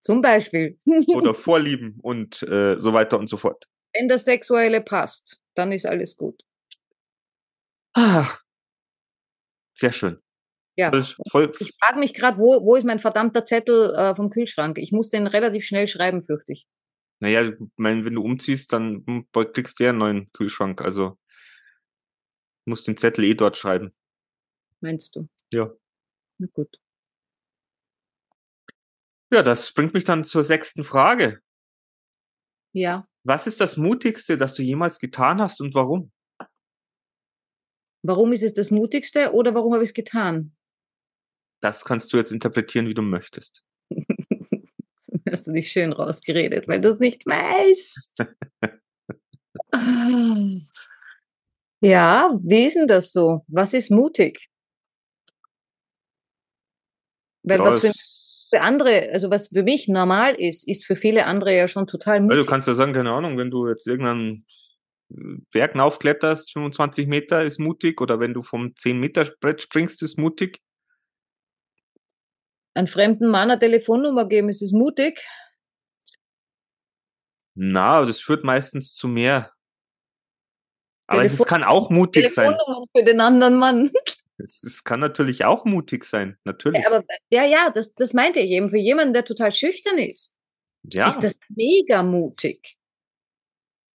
Zum 0.01 0.23
Beispiel. 0.23 0.79
oder 1.09 1.35
Vorlieben 1.35 1.99
und 2.03 2.43
äh, 2.45 2.79
so 2.79 2.93
weiter 2.93 3.19
und 3.19 3.29
so 3.29 3.37
fort. 3.37 3.67
Wenn 3.95 4.09
das 4.09 4.25
Sexuelle 4.25 4.81
passt, 4.81 5.41
dann 5.55 5.73
ist 5.73 5.87
alles 5.87 6.17
gut. 6.17 6.43
Ah, 7.95 8.27
sehr 9.75 9.93
schön. 9.93 10.19
Ja. 10.77 10.91
Voll, 11.31 11.53
Ich 11.59 11.73
frage 11.83 11.99
mich 11.99 12.13
gerade, 12.15 12.39
wo, 12.39 12.65
wo 12.65 12.77
ist 12.77 12.85
mein 12.85 12.99
verdammter 13.01 13.45
Zettel 13.45 13.95
äh, 13.95 14.15
vom 14.15 14.29
Kühlschrank? 14.31 14.79
Ich 14.79 14.93
muss 14.93 15.09
den 15.09 15.27
relativ 15.27 15.65
schnell 15.65 15.89
schreiben, 15.89 16.23
fürchte 16.23 16.53
ich. 16.53 16.67
naja, 17.21 17.43
ich 17.43 17.55
mein, 17.77 18.05
wenn 18.05 18.15
du 18.15 18.23
umziehst, 18.23 18.73
dann 18.73 19.03
hm, 19.07 19.27
kriegst 19.55 19.81
du 19.81 19.85
ja 19.85 19.91
einen 19.91 19.99
neuen 19.99 20.33
Kühlschrank. 20.33 20.83
Also 20.83 21.17
musst 22.67 22.87
den 22.87 22.97
Zettel 22.97 23.25
eh 23.25 23.35
dort 23.35 23.57
schreiben. 23.57 23.95
Meinst 24.81 25.17
du? 25.17 25.29
Ja. 25.53 25.73
Na 26.39 26.47
gut. 26.53 26.81
Ja, 29.33 29.43
das 29.43 29.73
bringt 29.73 29.95
mich 29.95 30.05
dann 30.05 30.25
zur 30.25 30.45
sechsten 30.45 30.85
Frage. 30.85 31.41
Ja. 32.73 33.09
Was 33.25 33.47
ist 33.47 33.61
das 33.61 33.77
Mutigste, 33.77 34.37
das 34.37 34.55
du 34.55 34.63
jemals 34.63 34.99
getan 34.99 35.41
hast 35.41 35.61
und 35.61 35.75
warum? 35.75 36.13
Warum 38.03 38.33
ist 38.33 38.45
es 38.45 38.55
das 38.55 38.71
Mutigste 38.71 39.33
oder 39.33 39.55
warum 39.55 39.73
habe 39.73 39.83
ich 39.83 39.91
es 39.91 39.95
getan? 39.95 40.55
Das 41.61 41.85
kannst 41.85 42.13
du 42.13 42.19
jetzt 42.19 42.31
interpretieren, 42.31 42.87
wie 42.87 42.95
du 42.95 43.03
möchtest. 43.03 43.65
Hast 45.29 45.49
du 45.49 45.53
dich 45.53 45.73
schön 45.73 45.93
rausgeredet, 45.93 46.69
weil 46.69 46.81
du 46.81 46.91
es 46.91 47.01
nicht 47.01 47.27
weißt. 47.27 48.27
ja, 51.81 52.39
wie 52.43 52.67
ist 52.67 52.77
denn 52.77 52.89
das 52.89 53.13
so? 53.13 53.45
Was 53.49 53.73
ist 53.75 53.91
mutig? 53.91 54.49
Weil 57.43 57.59
Ja, 57.59 57.65
was 57.65 57.79
für, 57.81 57.93
für 58.51 58.61
andere, 58.61 59.11
also 59.13 59.31
was 59.31 59.49
für 59.49 59.63
mich 59.63 59.89
normal 59.89 60.35
ist, 60.35 60.67
ist 60.67 60.85
für 60.85 60.97
viele 60.97 61.27
andere 61.27 61.57
ja 61.57 61.69
schon 61.69 61.87
total 61.87 62.17
Ja, 62.17 62.23
mutig. 62.23 62.41
du 62.41 62.47
kannst 62.47 62.67
ja 62.67 62.75
sagen, 62.75 62.93
keine 62.93 63.13
Ahnung, 63.13 63.39
wenn 63.39 63.51
du 63.51 63.69
jetzt 63.69 63.87
irgendeinen 63.87 64.47
äh, 65.11 65.15
Berg 65.53 65.77
aufkletterst, 65.77 66.53
25 66.53 67.07
Meter 67.07 67.45
ist 67.45 67.61
mutig, 67.61 68.01
oder 68.01 68.19
wenn 68.19 68.35
du 68.35 68.43
vom 68.43 68.75
10 68.75 68.99
Meter 68.99 69.25
Brett 69.41 69.63
springst, 69.63 70.03
ist 70.03 70.19
mutig. 70.19 70.61
Einen 72.75 72.89
fremden 72.89 73.29
Mann 73.29 73.51
eine 73.51 73.59
Telefonnummer 73.61 74.29
geben, 74.29 74.49
ist 74.49 74.61
es 74.61 74.73
mutig? 74.73 75.25
Na, 77.55 78.05
das 78.05 78.21
führt 78.21 78.45
meistens 78.45 78.95
zu 78.95 79.09
mehr. 79.09 79.56
Aber 81.07 81.23
es 81.23 81.33
Telefon- 81.33 81.47
kann 81.47 81.65
auch 81.65 81.91
mutig 81.91 82.31
sein. 82.33 82.57
Für 82.97 83.03
den 83.05 83.21
anderen 83.21 83.57
Mann. 83.59 83.91
Es, 84.39 84.63
es 84.63 84.85
kann 84.85 85.01
natürlich 85.01 85.47
auch 85.47 85.65
mutig 85.65 86.05
sein, 86.05 86.37
natürlich. 86.45 86.83
Ja, 86.83 86.89
aber 86.93 87.03
ja, 87.31 87.45
ja, 87.47 87.71
das, 87.71 87.95
das 87.95 88.13
meinte 88.13 88.39
ich 88.39 88.51
eben. 88.51 88.69
Für 88.69 88.77
jemanden, 88.77 89.15
der 89.15 89.25
total 89.25 89.51
schüchtern 89.51 89.97
ist, 89.97 90.37
Ja, 90.83 91.09
ist 91.09 91.21
das 91.23 91.39
mega 91.57 92.03
mutig. 92.03 92.77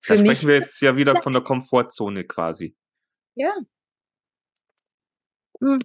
da 0.08 0.16
Für 0.16 0.22
mich, 0.24 0.32
sprechen 0.40 0.48
wir 0.48 0.56
jetzt 0.56 0.82
ja 0.82 0.96
wieder 0.96 1.22
von 1.22 1.34
der 1.34 1.44
Komfortzone 1.44 2.24
quasi. 2.24 2.76
ja. 3.36 3.54
Hm. 5.60 5.78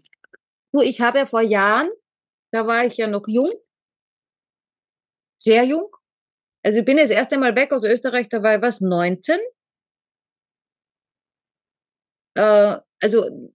Du, 0.72 0.80
ich 0.80 1.02
habe 1.02 1.18
ja 1.18 1.26
vor 1.26 1.42
Jahren, 1.42 1.90
da 2.50 2.66
war 2.66 2.86
ich 2.86 2.96
ja 2.96 3.08
noch 3.08 3.28
jung, 3.28 3.52
sehr 5.38 5.64
jung. 5.64 5.94
Also 6.64 6.78
ich 6.78 6.84
bin 6.86 6.96
das 6.96 7.10
erste 7.10 7.36
Mal 7.36 7.54
weg 7.56 7.72
aus 7.72 7.84
Österreich, 7.84 8.30
da 8.30 8.42
war 8.42 8.56
ich 8.56 8.62
was, 8.62 8.80
19? 8.80 9.38
Äh, 12.36 12.78
also, 13.00 13.52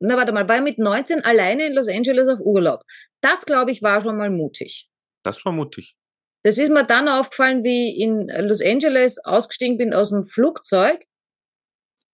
na 0.00 0.16
warte 0.16 0.32
mal, 0.32 0.48
war 0.48 0.60
mit 0.60 0.78
19 0.78 1.24
alleine 1.24 1.66
in 1.66 1.74
Los 1.74 1.88
Angeles 1.88 2.28
auf 2.28 2.40
Urlaub. 2.40 2.82
Das, 3.20 3.46
glaube 3.46 3.70
ich, 3.70 3.82
war 3.82 4.02
schon 4.02 4.16
mal 4.16 4.30
mutig. 4.30 4.88
Das 5.24 5.44
war 5.44 5.52
mutig. 5.52 5.96
Das 6.44 6.58
ist 6.58 6.70
mir 6.70 6.84
dann 6.84 7.08
aufgefallen, 7.08 7.62
wie 7.62 7.94
ich 7.94 8.00
in 8.00 8.28
Los 8.48 8.62
Angeles 8.62 9.24
ausgestiegen 9.24 9.78
bin 9.78 9.94
aus 9.94 10.10
dem 10.10 10.24
Flugzeug 10.24 11.04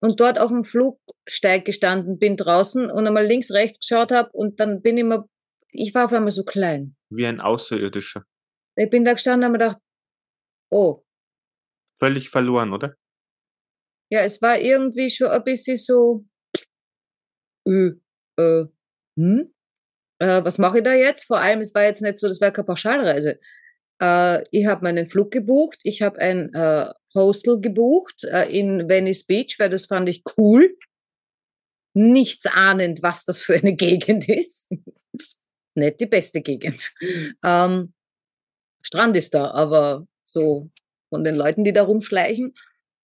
und 0.01 0.21
dort 0.21 0.39
auf 0.39 0.51
dem 0.51 0.65
Flugsteig 0.65 1.65
gestanden 1.65 2.19
bin 2.19 2.37
draußen 2.37 2.91
und 2.91 3.07
einmal 3.07 3.27
links, 3.27 3.51
rechts 3.51 3.81
geschaut 3.81 4.13
habe 4.13 4.29
und 4.33 4.61
dann 4.61 4.83
bin 4.83 4.99
ich 4.99 5.05
mir, 5.05 5.25
ich 5.71 5.95
war 5.95 6.05
auf 6.05 6.13
einmal 6.13 6.31
so 6.31 6.45
klein. 6.45 6.95
Wie 7.09 7.27
ein 7.27 7.41
Außerirdischer. 7.41 8.25
Ich 8.77 8.91
bin 8.91 9.07
da 9.07 9.15
gestanden 9.15 9.41
und 9.41 9.45
habe 9.45 9.53
mir 9.53 9.65
gedacht, 9.71 9.83
oh, 10.71 11.03
Völlig 11.99 12.29
verloren, 12.29 12.73
oder? 12.73 12.95
Ja, 14.11 14.21
es 14.23 14.41
war 14.41 14.59
irgendwie 14.59 15.11
schon 15.11 15.29
ein 15.29 15.45
bisschen 15.45 15.77
so, 15.77 16.25
äh, 17.67 17.93
äh, 18.39 18.67
hm? 19.17 19.53
Äh, 20.21 20.45
was 20.45 20.59
mache 20.59 20.79
ich 20.79 20.85
da 20.85 20.95
jetzt? 20.95 21.25
Vor 21.25 21.39
allem, 21.41 21.61
es 21.61 21.75
war 21.75 21.85
jetzt 21.85 22.03
nicht 22.03 22.19
so, 22.19 22.29
das 22.29 22.41
war 22.41 22.51
keine 22.51 22.67
Pauschalreise. 22.67 23.39
Äh, 24.01 24.45
ich 24.51 24.67
habe 24.67 24.83
meinen 24.83 25.07
Flug 25.07 25.31
gebucht, 25.31 25.79
ich 25.85 26.03
habe 26.03 26.19
ein 26.19 26.53
äh, 26.55 26.93
Hostel 27.15 27.61
gebucht 27.61 28.25
äh, 28.25 28.49
in 28.51 28.89
Venice 28.89 29.27
Beach, 29.27 29.57
weil 29.59 29.71
das 29.71 29.87
fand 29.87 30.09
ich 30.09 30.23
cool. 30.37 30.77
Nichts 31.95 32.47
ahnend, 32.47 33.03
was 33.03 33.25
das 33.25 33.41
für 33.41 33.55
eine 33.55 33.75
Gegend 33.77 34.29
ist. 34.29 34.71
nicht 35.75 36.01
die 36.01 36.07
beste 36.07 36.43
Gegend. 36.43 36.93
Ähm, 37.45 37.93
Strand 38.83 39.17
ist 39.17 39.35
da, 39.35 39.51
aber 39.51 40.07
so 40.25 40.71
von 41.09 41.25
den 41.25 41.35
Leuten, 41.35 41.65
die 41.65 41.73
da 41.73 41.83
rumschleichen. 41.83 42.55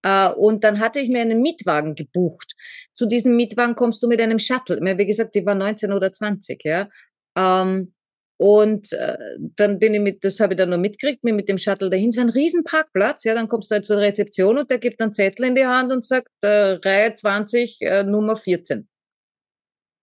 Äh, 0.04 0.28
und 0.30 0.62
dann 0.62 0.78
hatte 0.78 1.00
ich 1.00 1.08
mir 1.08 1.22
einen 1.22 1.40
Mietwagen 1.40 1.94
gebucht. 1.94 2.54
Zu 2.94 3.06
diesem 3.06 3.36
Mietwagen 3.36 3.74
kommst 3.74 4.02
du 4.02 4.06
mit 4.06 4.20
einem 4.20 4.38
Shuttle. 4.38 4.80
Mir, 4.80 4.98
Wie 4.98 5.06
gesagt, 5.06 5.34
ich 5.34 5.46
war 5.46 5.54
19 5.54 5.92
oder 5.92 6.12
20, 6.12 6.62
ja. 6.64 6.88
Ähm, 7.36 7.94
und 8.36 8.92
äh, 8.92 9.16
dann 9.56 9.78
bin 9.78 9.94
ich 9.94 10.00
mit, 10.00 10.24
das 10.24 10.40
habe 10.40 10.54
ich 10.54 10.58
dann 10.58 10.70
noch 10.70 10.78
mitgekriegt, 10.78 11.22
bin 11.22 11.36
mit 11.36 11.48
dem 11.48 11.58
Shuttle 11.58 11.88
dahin, 11.88 12.08
es 12.08 12.16
war 12.16 12.24
ein 12.24 12.30
Riesenparkplatz, 12.30 13.24
ja, 13.24 13.34
dann 13.34 13.48
kommst 13.48 13.70
du 13.70 13.76
halt 13.76 13.86
zur 13.86 13.98
Rezeption 13.98 14.58
und 14.58 14.70
der 14.70 14.78
gibt 14.78 15.00
einen 15.00 15.14
Zettel 15.14 15.46
in 15.46 15.54
die 15.54 15.66
Hand 15.66 15.92
und 15.92 16.04
sagt, 16.04 16.28
äh, 16.42 16.78
Reihe 16.84 17.14
20, 17.14 17.80
äh, 17.80 18.02
Nummer 18.02 18.36
14. 18.36 18.88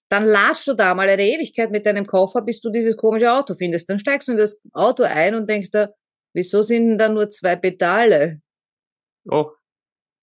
Dann 0.10 0.25
laschst 0.25 0.67
du 0.67 0.74
da 0.74 0.96
mal 0.96 1.10
eine 1.10 1.24
Ewigkeit 1.24 1.72
mit 1.72 1.86
deinem 1.86 2.05
Koffer, 2.05 2.41
bis 2.41 2.62
du 2.62 2.70
dieses 2.70 2.98
komische 2.98 3.31
Auto 3.31 3.55
findest. 3.55 3.89
Dann 3.89 4.00
steigst 4.00 4.27
du 4.27 4.34
in 4.34 4.38
das 4.38 4.62
Auto 4.74 5.03
ein 5.03 5.36
und 5.36 5.50
denkst 5.50 5.72
da, 5.72 5.93
wieso 6.34 6.63
sind 6.63 6.89
denn 6.89 6.98
da 6.98 7.10
nur 7.10 7.29
zwei 7.29 7.55
Pedale? 7.55 8.41
Oh, 9.29 9.51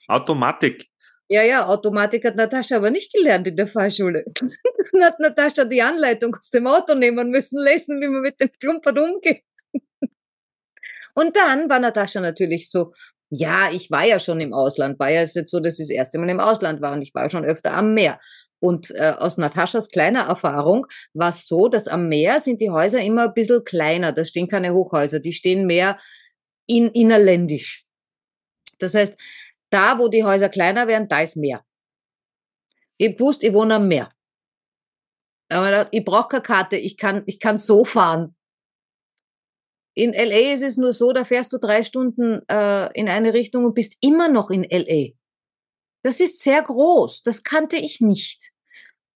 Automatik. 0.08 0.88
Ja, 1.30 1.42
ja, 1.42 1.66
Automatik 1.66 2.24
hat 2.24 2.36
Natascha 2.36 2.76
aber 2.76 2.90
nicht 2.90 3.12
gelernt 3.12 3.46
in 3.46 3.56
der 3.56 3.68
Fahrschule. 3.68 4.24
Dann 4.92 5.04
hat 5.04 5.20
Natascha 5.20 5.64
die 5.64 5.82
Anleitung 5.82 6.34
aus 6.34 6.50
dem 6.50 6.66
Auto 6.66 6.94
nehmen 6.94 7.30
müssen, 7.30 7.62
lesen, 7.62 8.00
wie 8.00 8.08
man 8.08 8.22
mit 8.22 8.40
dem 8.40 8.50
Klumpert 8.58 8.98
umgeht. 8.98 9.42
Und 11.14 11.36
dann 11.36 11.68
war 11.68 11.80
Natascha 11.80 12.20
natürlich 12.20 12.70
so, 12.70 12.92
ja, 13.30 13.70
ich 13.72 13.90
war 13.90 14.06
ja 14.06 14.18
schon 14.20 14.40
im 14.40 14.54
Ausland, 14.54 14.98
war 14.98 15.10
ja 15.10 15.22
jetzt 15.22 15.48
so, 15.48 15.60
dass 15.60 15.78
ich 15.78 15.88
das 15.88 15.90
erste 15.90 16.18
Mal 16.18 16.28
im 16.28 16.40
Ausland 16.40 16.80
war 16.80 16.92
und 16.92 17.02
ich 17.02 17.12
war 17.12 17.28
schon 17.28 17.44
öfter 17.44 17.72
am 17.72 17.92
Meer. 17.92 18.20
Und 18.60 18.90
äh, 18.92 19.14
aus 19.16 19.36
Nataschas 19.36 19.90
kleiner 19.90 20.26
Erfahrung 20.26 20.86
war 21.14 21.30
es 21.30 21.46
so, 21.46 21.68
dass 21.68 21.86
am 21.86 22.08
Meer 22.08 22.40
sind 22.40 22.60
die 22.60 22.70
Häuser 22.70 23.00
immer 23.00 23.24
ein 23.24 23.34
bisschen 23.34 23.64
kleiner. 23.64 24.12
Da 24.12 24.24
stehen 24.24 24.48
keine 24.48 24.72
Hochhäuser, 24.74 25.20
die 25.20 25.32
stehen 25.32 25.66
mehr 25.66 25.98
in, 26.66 26.88
innerländisch. 26.88 27.84
Das 28.78 28.94
heißt, 28.94 29.18
da, 29.70 29.98
wo 29.98 30.08
die 30.08 30.24
Häuser 30.24 30.48
kleiner 30.48 30.86
werden, 30.88 31.08
da 31.08 31.20
ist 31.20 31.36
Meer. 31.36 31.64
Ich 32.96 33.18
wusste, 33.20 33.46
ich 33.46 33.52
wohne 33.52 33.76
am 33.76 33.88
Meer. 33.88 34.10
Aber 35.50 35.88
ich 35.92 36.04
brauche 36.04 36.28
keine 36.28 36.42
Karte, 36.42 36.76
ich 36.76 36.96
kann, 36.96 37.22
ich 37.26 37.40
kann 37.40 37.58
so 37.58 37.84
fahren. 37.84 38.34
In 39.94 40.12
LA 40.12 40.52
ist 40.52 40.62
es 40.62 40.76
nur 40.76 40.92
so, 40.92 41.12
da 41.12 41.24
fährst 41.24 41.52
du 41.52 41.58
drei 41.58 41.82
Stunden 41.82 42.42
äh, 42.48 42.92
in 42.98 43.08
eine 43.08 43.34
Richtung 43.34 43.64
und 43.64 43.74
bist 43.74 43.96
immer 44.00 44.28
noch 44.28 44.50
in 44.50 44.64
LA. 44.64 45.14
Das 46.04 46.20
ist 46.20 46.42
sehr 46.42 46.62
groß, 46.62 47.22
das 47.22 47.42
kannte 47.42 47.76
ich 47.76 48.00
nicht. 48.00 48.52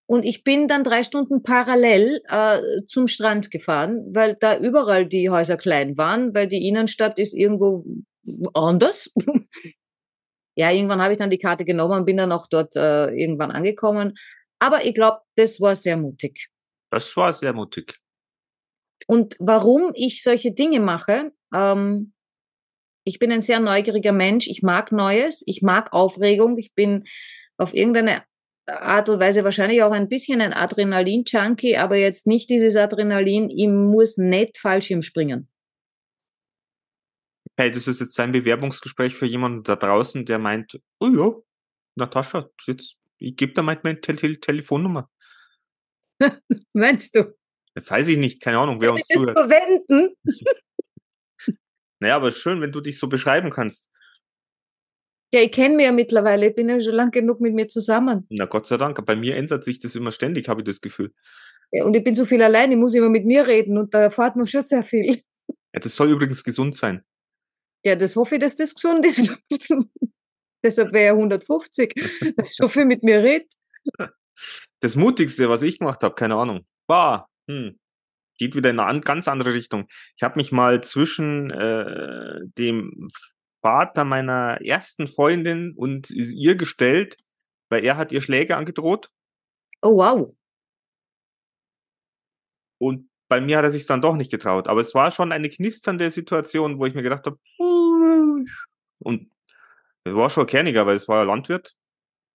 Und 0.06 0.24
ich 0.24 0.42
bin 0.42 0.68
dann 0.68 0.84
drei 0.84 1.04
Stunden 1.04 1.42
parallel 1.42 2.20
äh, 2.28 2.58
zum 2.88 3.06
Strand 3.06 3.50
gefahren, 3.50 4.10
weil 4.12 4.36
da 4.38 4.58
überall 4.58 5.06
die 5.06 5.30
Häuser 5.30 5.56
klein 5.56 5.96
waren, 5.96 6.34
weil 6.34 6.48
die 6.48 6.66
Innenstadt 6.66 7.18
ist 7.18 7.34
irgendwo 7.34 7.84
anders. 8.52 9.10
Ja, 10.56 10.70
irgendwann 10.70 11.00
habe 11.00 11.12
ich 11.12 11.18
dann 11.18 11.30
die 11.30 11.38
Karte 11.38 11.64
genommen 11.64 12.00
und 12.00 12.04
bin 12.04 12.16
dann 12.16 12.32
auch 12.32 12.46
dort 12.46 12.76
äh, 12.76 13.08
irgendwann 13.10 13.50
angekommen. 13.50 14.14
Aber 14.58 14.84
ich 14.84 14.94
glaube, 14.94 15.20
das 15.36 15.60
war 15.60 15.74
sehr 15.74 15.96
mutig. 15.96 16.48
Das 16.90 17.16
war 17.16 17.32
sehr 17.32 17.52
mutig. 17.52 17.98
Und 19.06 19.36
warum 19.40 19.92
ich 19.94 20.22
solche 20.22 20.52
Dinge 20.52 20.80
mache, 20.80 21.32
ähm, 21.54 22.12
ich 23.04 23.18
bin 23.18 23.32
ein 23.32 23.42
sehr 23.42 23.60
neugieriger 23.60 24.12
Mensch, 24.12 24.46
ich 24.46 24.62
mag 24.62 24.92
Neues, 24.92 25.42
ich 25.46 25.62
mag 25.62 25.92
Aufregung, 25.92 26.56
ich 26.58 26.74
bin 26.74 27.04
auf 27.56 27.74
irgendeine 27.74 28.22
Art 28.66 29.08
und 29.08 29.18
Weise 29.18 29.42
wahrscheinlich 29.42 29.82
auch 29.82 29.90
ein 29.90 30.08
bisschen 30.08 30.40
ein 30.40 30.52
Adrenalin-Junkie, 30.52 31.76
aber 31.78 31.96
jetzt 31.96 32.26
nicht 32.26 32.48
dieses 32.48 32.76
Adrenalin, 32.76 33.50
ich 33.50 33.66
muss 33.68 34.18
nicht 34.18 34.58
Fallschirm 34.58 35.02
springen. 35.02 35.48
Hey, 37.56 37.70
das 37.70 37.86
ist 37.86 38.00
jetzt 38.00 38.18
ein 38.18 38.32
Bewerbungsgespräch 38.32 39.14
für 39.14 39.26
jemanden 39.26 39.62
da 39.62 39.76
draußen, 39.76 40.24
der 40.24 40.38
meint, 40.38 40.80
oh 41.00 41.08
ja, 41.08 41.32
Natascha, 41.96 42.48
jetzt, 42.66 42.96
ich 43.18 43.36
gebe 43.36 43.52
da 43.52 43.62
mal 43.62 43.78
meine 43.82 44.00
Tel 44.00 44.16
Tel 44.16 44.36
Telefonnummer. 44.38 45.10
Meinst 46.72 47.14
du? 47.14 47.34
Weiß 47.74 48.08
ich 48.08 48.18
nicht, 48.18 48.42
keine 48.42 48.58
Ahnung, 48.58 48.80
wer 48.80 48.92
uns 48.92 49.00
ich 49.02 49.06
das 49.08 49.18
zuhört. 49.18 49.38
verwenden? 49.38 50.14
Naja, 52.00 52.16
aber 52.16 52.32
schön, 52.32 52.60
wenn 52.60 52.72
du 52.72 52.80
dich 52.80 52.98
so 52.98 53.08
beschreiben 53.08 53.50
kannst. 53.50 53.88
Ja, 55.32 55.40
ich 55.40 55.52
kenne 55.52 55.76
mich 55.76 55.86
ja 55.86 55.92
mittlerweile, 55.92 56.48
ich 56.48 56.54
bin 56.56 56.68
ja 56.68 56.80
schon 56.80 56.94
lang 56.94 57.12
genug 57.12 57.40
mit 57.40 57.54
mir 57.54 57.68
zusammen. 57.68 58.26
Na 58.28 58.46
Gott 58.46 58.66
sei 58.66 58.76
Dank. 58.76 59.06
Bei 59.06 59.14
mir 59.14 59.36
ändert 59.36 59.62
sich 59.62 59.78
das 59.78 59.94
immer 59.94 60.10
ständig, 60.10 60.48
habe 60.48 60.62
ich 60.62 60.64
das 60.64 60.80
Gefühl. 60.80 61.14
Ja, 61.70 61.84
Und 61.84 61.94
ich 61.96 62.02
bin 62.02 62.16
so 62.16 62.24
viel 62.24 62.42
allein, 62.42 62.72
ich 62.72 62.76
muss 62.76 62.96
immer 62.96 63.08
mit 63.08 63.24
mir 63.24 63.46
reden 63.46 63.78
und 63.78 63.94
da 63.94 64.00
erfahrt 64.00 64.34
man 64.34 64.48
schon 64.48 64.62
sehr 64.62 64.82
viel. 64.82 65.22
Ja, 65.72 65.80
das 65.80 65.94
soll 65.94 66.10
übrigens 66.10 66.42
gesund 66.42 66.74
sein. 66.74 67.04
Ja, 67.84 67.96
das 67.96 68.16
hoffe 68.16 68.36
ich, 68.36 68.40
dass 68.40 68.56
das 68.56 68.74
gesund 68.74 69.04
ist. 69.06 69.20
Deshalb 70.64 70.92
wäre 70.92 71.06
er 71.06 71.12
150, 71.14 71.92
weil 72.36 72.46
ich 72.46 72.54
so 72.54 72.68
viel 72.68 72.84
mit 72.84 73.02
mir 73.02 73.22
redet. 73.22 73.52
Das 74.80 74.94
Mutigste, 74.94 75.48
was 75.48 75.62
ich 75.62 75.78
gemacht 75.78 76.02
habe, 76.02 76.14
keine 76.14 76.36
Ahnung, 76.36 76.64
war, 76.86 77.28
hm, 77.48 77.78
geht 78.38 78.54
wieder 78.54 78.70
in 78.70 78.78
eine 78.78 78.88
an, 78.88 79.00
ganz 79.00 79.26
andere 79.26 79.54
Richtung. 79.54 79.88
Ich 80.16 80.22
habe 80.22 80.36
mich 80.36 80.52
mal 80.52 80.82
zwischen 80.82 81.50
äh, 81.50 82.40
dem 82.56 83.08
Vater 83.60 84.04
meiner 84.04 84.60
ersten 84.64 85.08
Freundin 85.08 85.72
und 85.76 86.10
ihr 86.10 86.54
gestellt, 86.56 87.16
weil 87.68 87.84
er 87.84 87.96
hat 87.96 88.12
ihr 88.12 88.20
Schläge 88.20 88.56
angedroht 88.56 89.10
Oh, 89.82 89.96
wow. 89.96 90.32
und 92.78 93.08
bei 93.28 93.40
mir 93.40 93.56
hat 93.58 93.64
er 93.64 93.70
sich 93.70 93.86
dann 93.86 94.02
doch 94.02 94.14
nicht 94.14 94.30
getraut. 94.30 94.68
Aber 94.68 94.80
es 94.80 94.94
war 94.94 95.10
schon 95.10 95.32
eine 95.32 95.48
knisternde 95.48 96.10
Situation, 96.10 96.78
wo 96.78 96.86
ich 96.86 96.94
mir 96.94 97.02
gedacht 97.02 97.24
habe, 97.26 97.38
und 98.98 99.30
er 100.04 100.16
war 100.16 100.30
schon 100.30 100.46
Kerniger, 100.46 100.86
weil 100.86 100.96
es 100.96 101.08
war 101.08 101.24
Landwirt. 101.24 101.74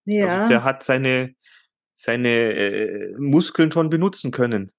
Also 0.06 0.18
Ja. 0.18 0.48
der 0.48 0.64
hat 0.64 0.82
seine, 0.82 1.34
seine 1.94 2.28
äh, 2.28 3.14
Muskeln 3.18 3.70
schon 3.70 3.90
benutzen 3.90 4.30
können. 4.30 4.72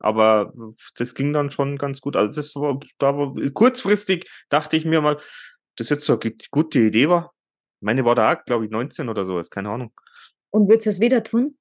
Aber 0.00 0.52
das 0.96 1.14
ging 1.14 1.32
dann 1.32 1.50
schon 1.50 1.78
ganz 1.78 2.00
gut. 2.00 2.16
Also 2.16 2.32
das 2.40 2.54
war, 2.56 2.78
da 2.98 3.16
war 3.16 3.34
kurzfristig 3.54 4.28
dachte 4.48 4.76
ich 4.76 4.84
mir 4.84 5.00
mal, 5.00 5.20
das 5.76 5.88
jetzt 5.90 6.04
so 6.04 6.18
eine 6.18 6.32
gute 6.50 6.80
Idee 6.80 7.08
war. 7.08 7.32
Meine 7.80 8.04
war 8.04 8.14
da 8.14 8.34
auch, 8.34 8.44
glaube 8.44 8.64
ich, 8.64 8.70
19 8.70 9.08
oder 9.08 9.24
so, 9.24 9.38
ist 9.38 9.50
keine 9.50 9.70
Ahnung. 9.70 9.92
Und 10.50 10.68
würdest 10.68 10.86
du 10.86 10.90
es 10.90 11.00
wieder 11.00 11.22
tun? 11.22 11.56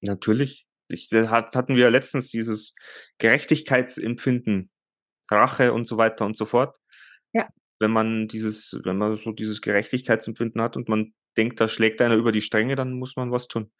Natürlich. 0.00 0.66
Ich, 0.88 1.06
das 1.08 1.28
hat, 1.28 1.54
hatten 1.54 1.76
wir 1.76 1.84
ja 1.84 1.88
letztens 1.90 2.30
dieses 2.30 2.74
Gerechtigkeitsempfinden, 3.18 4.70
Rache 5.30 5.72
und 5.72 5.86
so 5.86 5.96
weiter 5.96 6.24
und 6.24 6.36
so 6.36 6.46
fort. 6.46 6.78
Ja. 7.32 7.48
Wenn 7.78 7.90
man 7.90 8.28
dieses, 8.28 8.80
wenn 8.84 8.98
man 8.98 9.16
so 9.16 9.32
dieses 9.32 9.60
Gerechtigkeitsempfinden 9.60 10.60
hat 10.60 10.76
und 10.76 10.88
man 10.88 11.14
denkt, 11.36 11.60
da 11.60 11.68
schlägt 11.68 12.00
einer 12.00 12.16
über 12.16 12.32
die 12.32 12.42
Stränge, 12.42 12.76
dann 12.76 12.92
muss 12.92 13.16
man 13.16 13.32
was 13.32 13.48
tun. 13.48 13.70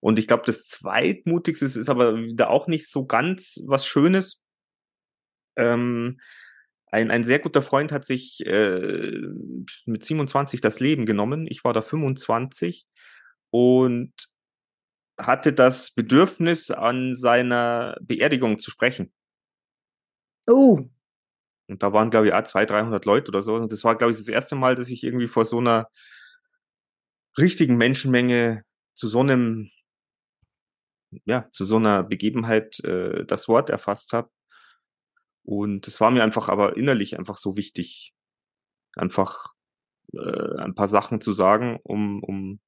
Und 0.00 0.18
ich 0.18 0.28
glaube, 0.28 0.44
das 0.46 0.68
zweitmutigste 0.68 1.64
ist 1.66 1.88
aber 1.88 2.16
wieder 2.16 2.50
auch 2.50 2.68
nicht 2.68 2.88
so 2.88 3.06
ganz 3.06 3.60
was 3.66 3.86
Schönes. 3.86 4.42
Ähm, 5.56 6.20
ein, 6.90 7.10
ein 7.10 7.24
sehr 7.24 7.40
guter 7.40 7.62
Freund 7.62 7.92
hat 7.92 8.06
sich 8.06 8.46
äh, 8.46 9.12
mit 9.84 10.04
27 10.04 10.60
das 10.60 10.80
Leben 10.80 11.04
genommen. 11.04 11.46
Ich 11.48 11.64
war 11.64 11.72
da 11.72 11.82
25 11.82 12.86
und 13.50 14.12
hatte 15.20 15.52
das 15.52 15.90
Bedürfnis, 15.90 16.70
an 16.70 17.14
seiner 17.14 17.96
Beerdigung 18.00 18.58
zu 18.58 18.70
sprechen. 18.70 19.12
Oh. 20.48 20.88
Und 21.68 21.82
da 21.82 21.92
waren, 21.92 22.10
glaube 22.10 22.28
ich, 22.28 22.32
auch 22.32 22.42
200, 22.42 22.70
300 22.70 23.04
Leute 23.04 23.28
oder 23.28 23.42
so. 23.42 23.54
Und 23.54 23.70
das 23.70 23.84
war, 23.84 23.96
glaube 23.96 24.10
ich, 24.10 24.16
das 24.16 24.28
erste 24.28 24.56
Mal, 24.56 24.74
dass 24.74 24.88
ich 24.88 25.04
irgendwie 25.04 25.28
vor 25.28 25.44
so 25.44 25.58
einer 25.58 25.90
richtigen 27.36 27.76
Menschenmenge 27.76 28.64
zu 28.94 29.06
so 29.06 29.20
einem, 29.20 29.70
ja, 31.26 31.48
zu 31.50 31.64
so 31.64 31.76
einer 31.76 32.02
Begebenheit 32.02 32.80
äh, 32.80 33.24
das 33.26 33.46
Wort 33.48 33.68
erfasst 33.70 34.12
habe. 34.14 34.30
Und 35.44 35.86
es 35.86 36.00
war 36.00 36.10
mir 36.10 36.22
einfach 36.22 36.48
aber 36.48 36.76
innerlich 36.76 37.18
einfach 37.18 37.36
so 37.36 37.56
wichtig, 37.56 38.14
einfach 38.96 39.54
äh, 40.14 40.58
ein 40.58 40.74
paar 40.74 40.88
Sachen 40.88 41.20
zu 41.20 41.32
sagen, 41.32 41.78
um, 41.82 42.22
um 42.22 42.60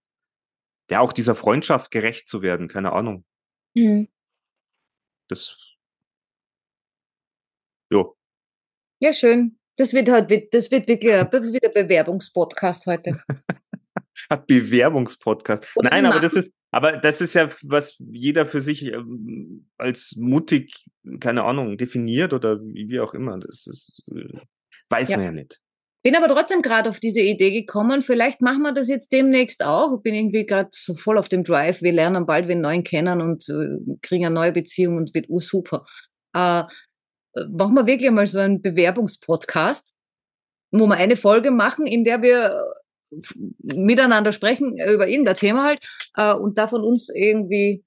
ja 0.90 1.00
auch 1.00 1.12
dieser 1.12 1.34
Freundschaft 1.34 1.90
gerecht 1.90 2.28
zu 2.28 2.42
werden, 2.42 2.68
keine 2.68 2.92
Ahnung. 2.92 3.25
Mhm. 3.75 4.08
Das, 5.28 5.69
jo. 7.90 8.16
Ja, 9.00 9.12
schön. 9.12 9.59
Das 9.76 9.94
wird 9.94 10.09
halt, 10.11 10.30
das 10.52 10.70
wird 10.70 10.88
wirklich, 10.88 11.12
das 11.12 11.52
wird 11.52 11.64
ein 11.64 11.73
Bewerbungspodcast 11.73 12.87
heute. 12.87 13.23
Bewerbungspodcast. 14.47 15.66
Oder 15.76 15.90
Nein, 15.90 16.06
aber 16.06 16.20
das 16.20 16.35
ist, 16.35 16.52
aber 16.70 16.99
das 16.99 17.20
ist 17.20 17.35
ja, 17.35 17.50
was 17.62 17.97
jeder 17.99 18.47
für 18.47 18.61
sich 18.61 18.85
ähm, 18.85 19.68
als 19.78 20.14
mutig, 20.16 20.87
keine 21.18 21.44
Ahnung, 21.44 21.76
definiert 21.76 22.32
oder 22.32 22.61
wie, 22.61 23.00
auch 23.00 23.14
immer. 23.14 23.38
Das 23.38 23.66
ist, 23.66 24.11
äh, 24.14 24.38
weiß 24.90 25.11
Ja. 25.11 25.16
man 25.16 25.26
ja 25.26 25.32
nicht. 25.32 25.61
Bin 26.02 26.16
aber 26.16 26.28
trotzdem 26.28 26.62
gerade 26.62 26.88
auf 26.88 26.99
diese 26.99 27.20
Idee 27.20 27.50
gekommen. 27.50 28.02
Vielleicht 28.02 28.40
machen 28.40 28.62
wir 28.62 28.73
das 28.73 28.88
jetzt 28.88 29.12
demnächst 29.12 29.64
auch. 29.64 29.97
Ich 29.97 30.02
bin 30.02 30.14
irgendwie 30.14 30.47
gerade 30.47 30.70
so 30.73 30.94
voll 30.94 31.18
auf 31.18 31.28
dem 31.28 31.44
Drive. 31.44 31.82
Wir 31.82 31.92
lernen 31.92 32.25
bald 32.25 32.49
wen 32.49 32.62
neuen 32.62 32.85
kennen 32.85 33.20
und 33.20 33.49
äh, 33.50 33.97
kriegen 34.00 34.25
eine 34.25 34.35
neue 34.35 34.52
Beziehung 34.52 34.97
und 34.97 35.14
wird 35.14 35.26
super. 35.42 35.85
Äh, 36.35 36.64
machen 37.50 37.75
wir 37.75 37.87
wirklich 37.87 38.10
mal 38.10 38.26
so 38.26 38.38
einen 38.38 38.62
Bewerbungspodcast, 38.62 39.94
wo 40.72 40.87
wir 40.87 40.96
eine 40.96 41.16
Folge 41.16 41.50
machen, 41.50 41.87
in 41.87 42.04
der 42.04 42.22
wir 42.22 42.62
äh, 43.10 43.16
miteinander 43.62 44.32
sprechen 44.32 44.78
äh, 44.78 44.92
über 44.92 45.08
irgendein 45.08 45.37
Thema 45.37 45.64
halt 45.64 45.80
äh, 46.16 46.34
und 46.34 46.58
da 46.58 46.68
von 46.68 46.82
uns 46.82 47.08
irgendwie 47.08 47.82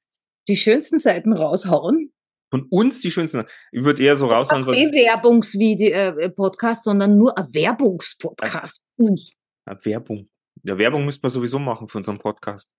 die 0.47 0.57
schönsten 0.57 0.97
Seiten 0.99 1.33
raushauen. 1.33 2.11
Von 2.51 2.67
uns 2.69 3.01
die 3.01 3.09
schönsten. 3.09 3.45
Ich 3.71 3.83
würde 3.83 4.03
eher 4.03 4.15
so 4.15 4.27
raushauen, 4.27 4.67
was 4.67 4.77
Bewerbungsvideo-Podcast, 4.77 6.83
sondern 6.83 7.17
nur 7.17 7.35
ein 7.37 7.51
Werbungspodcast. 7.51 8.79
Uns. 8.97 9.33
Ja, 9.65 9.75
Werbung. 9.83 10.29
Ja, 10.63 10.77
Werbung 10.77 11.05
müsste 11.05 11.21
man 11.23 11.31
sowieso 11.31 11.57
machen 11.57 11.87
für 11.87 11.97
unseren 11.97 12.19
Podcast. 12.19 12.71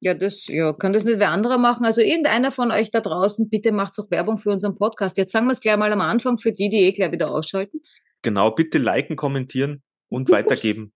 Ja, 0.00 0.14
das, 0.14 0.46
ja, 0.46 0.72
kann 0.72 0.92
das 0.92 1.04
nicht 1.04 1.18
wer 1.18 1.30
anderer 1.30 1.58
machen? 1.58 1.84
Also 1.84 2.02
irgendeiner 2.02 2.52
von 2.52 2.70
euch 2.70 2.90
da 2.90 3.00
draußen, 3.00 3.50
bitte 3.50 3.72
macht 3.72 3.98
doch 3.98 4.10
Werbung 4.10 4.38
für 4.38 4.50
unseren 4.50 4.76
Podcast. 4.76 5.16
Jetzt 5.16 5.32
sagen 5.32 5.46
wir 5.46 5.52
es 5.52 5.60
gleich 5.60 5.76
mal 5.76 5.92
am 5.92 6.00
Anfang 6.00 6.38
für 6.38 6.52
die, 6.52 6.68
die 6.68 6.84
eh 6.84 6.92
gleich 6.92 7.10
wieder 7.12 7.30
ausschalten. 7.30 7.80
Genau, 8.22 8.52
bitte 8.52 8.78
liken, 8.78 9.16
kommentieren 9.16 9.82
und 10.08 10.30
weitergeben. 10.30 10.92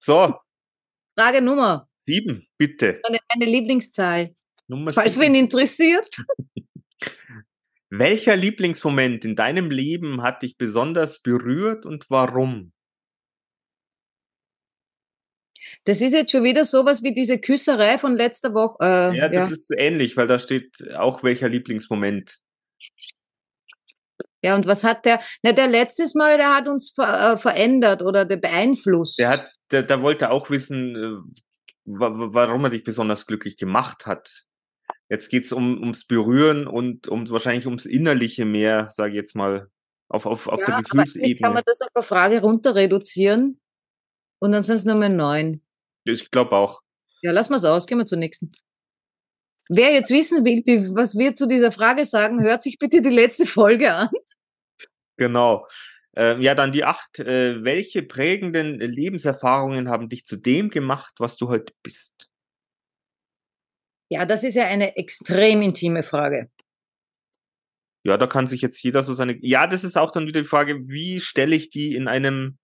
So, 0.00 0.34
Frage 1.18 1.42
Nummer, 1.42 1.88
sieben, 1.96 2.46
bitte. 2.58 3.00
meine, 3.02 3.18
meine 3.34 3.50
Lieblingszahl, 3.50 4.36
Nummer 4.68 4.92
falls 4.92 5.16
sieben. 5.16 5.26
wen 5.26 5.34
interessiert. 5.34 6.08
Welcher 7.90 8.36
Lieblingsmoment 8.36 9.24
in 9.24 9.34
deinem 9.34 9.68
Leben 9.70 10.22
hat 10.22 10.42
dich 10.42 10.56
besonders 10.56 11.20
berührt 11.20 11.86
und 11.86 12.08
warum? 12.08 12.72
Das 15.88 16.02
ist 16.02 16.12
jetzt 16.12 16.30
schon 16.32 16.44
wieder 16.44 16.66
sowas 16.66 17.02
wie 17.02 17.14
diese 17.14 17.38
Küsserei 17.38 17.96
von 17.96 18.14
letzter 18.14 18.52
Woche. 18.52 18.76
Äh, 18.82 19.16
Ja, 19.16 19.28
das 19.30 19.50
ist 19.50 19.72
ähnlich, 19.74 20.18
weil 20.18 20.26
da 20.26 20.38
steht 20.38 20.76
auch 20.98 21.22
welcher 21.22 21.48
Lieblingsmoment. 21.48 22.36
ja, 24.44 24.54
und 24.54 24.66
was 24.66 24.84
hat 24.84 25.06
der? 25.06 25.20
Na, 25.42 25.52
der 25.52 25.66
letztes 25.66 26.14
Mal, 26.14 26.36
der 26.36 26.54
hat 26.54 26.68
uns 26.68 26.92
ver, 26.94 27.32
äh, 27.32 27.36
verändert 27.38 28.02
oder 28.02 28.26
der 28.26 28.36
beeinflusst. 28.36 29.18
Der 29.18 29.30
hat, 29.30 29.48
der, 29.70 29.82
der 29.82 30.02
wollte 30.02 30.30
auch 30.30 30.50
wissen, 30.50 30.94
äh, 30.94 31.40
wa- 31.86 32.10
wa- 32.18 32.28
warum 32.32 32.64
er 32.64 32.70
dich 32.70 32.84
besonders 32.84 33.26
glücklich 33.26 33.56
gemacht 33.56 34.04
hat. 34.04 34.44
Jetzt 35.08 35.30
geht's 35.30 35.52
um, 35.52 35.80
ums 35.80 36.06
Berühren 36.06 36.66
und 36.66 37.08
um 37.08 37.30
wahrscheinlich 37.30 37.64
ums 37.66 37.86
Innerliche 37.86 38.44
mehr, 38.44 38.90
sage 38.92 39.12
ich 39.12 39.16
jetzt 39.16 39.34
mal, 39.34 39.68
auf, 40.10 40.26
auf, 40.26 40.48
auf 40.48 40.60
ja, 40.60 40.66
der 40.66 40.74
eigentlich 40.76 40.88
kann 40.90 41.04
Gefühlsebene. 41.04 41.54
man 41.54 41.62
das 41.64 41.80
auf 41.80 41.88
eine 41.94 42.02
Frage 42.04 42.42
runter 42.42 42.74
reduzieren 42.74 43.58
und 44.38 44.52
dann 44.52 44.62
sind 44.62 44.76
es 44.76 44.84
nur 44.84 44.96
mehr 44.96 45.08
neun. 45.08 45.62
Ich 46.08 46.30
glaube 46.30 46.56
auch. 46.56 46.80
Ja, 47.22 47.32
lassen 47.32 47.52
wir 47.52 47.56
es 47.56 47.64
aus, 47.64 47.86
gehen 47.86 47.98
wir 47.98 48.06
zur 48.06 48.18
nächsten. 48.18 48.52
Wer 49.68 49.92
jetzt 49.92 50.10
wissen 50.10 50.44
will, 50.44 50.94
was 50.94 51.18
wir 51.18 51.34
zu 51.34 51.46
dieser 51.46 51.72
Frage 51.72 52.04
sagen, 52.04 52.42
hört 52.42 52.62
sich 52.62 52.78
bitte 52.78 53.02
die 53.02 53.10
letzte 53.10 53.44
Folge 53.46 53.92
an. 53.92 54.08
Genau. 55.18 55.66
Ähm, 56.16 56.40
ja, 56.40 56.54
dann 56.54 56.72
die 56.72 56.84
acht. 56.84 57.18
Äh, 57.18 57.62
welche 57.64 58.02
prägenden 58.02 58.80
Lebenserfahrungen 58.80 59.88
haben 59.88 60.08
dich 60.08 60.24
zu 60.24 60.36
dem 60.36 60.70
gemacht, 60.70 61.14
was 61.18 61.36
du 61.36 61.48
heute 61.48 61.74
bist? 61.82 62.30
Ja, 64.10 64.24
das 64.24 64.42
ist 64.42 64.54
ja 64.54 64.64
eine 64.64 64.96
extrem 64.96 65.60
intime 65.60 66.02
Frage. 66.02 66.50
Ja, 68.04 68.16
da 68.16 68.26
kann 68.26 68.46
sich 68.46 68.62
jetzt 68.62 68.82
jeder 68.82 69.02
so 69.02 69.12
seine. 69.12 69.36
Ja, 69.42 69.66
das 69.66 69.84
ist 69.84 69.98
auch 69.98 70.12
dann 70.12 70.26
wieder 70.26 70.40
die 70.40 70.48
Frage, 70.48 70.88
wie 70.88 71.20
stelle 71.20 71.54
ich 71.54 71.68
die 71.68 71.94
in 71.94 72.08
einem, 72.08 72.58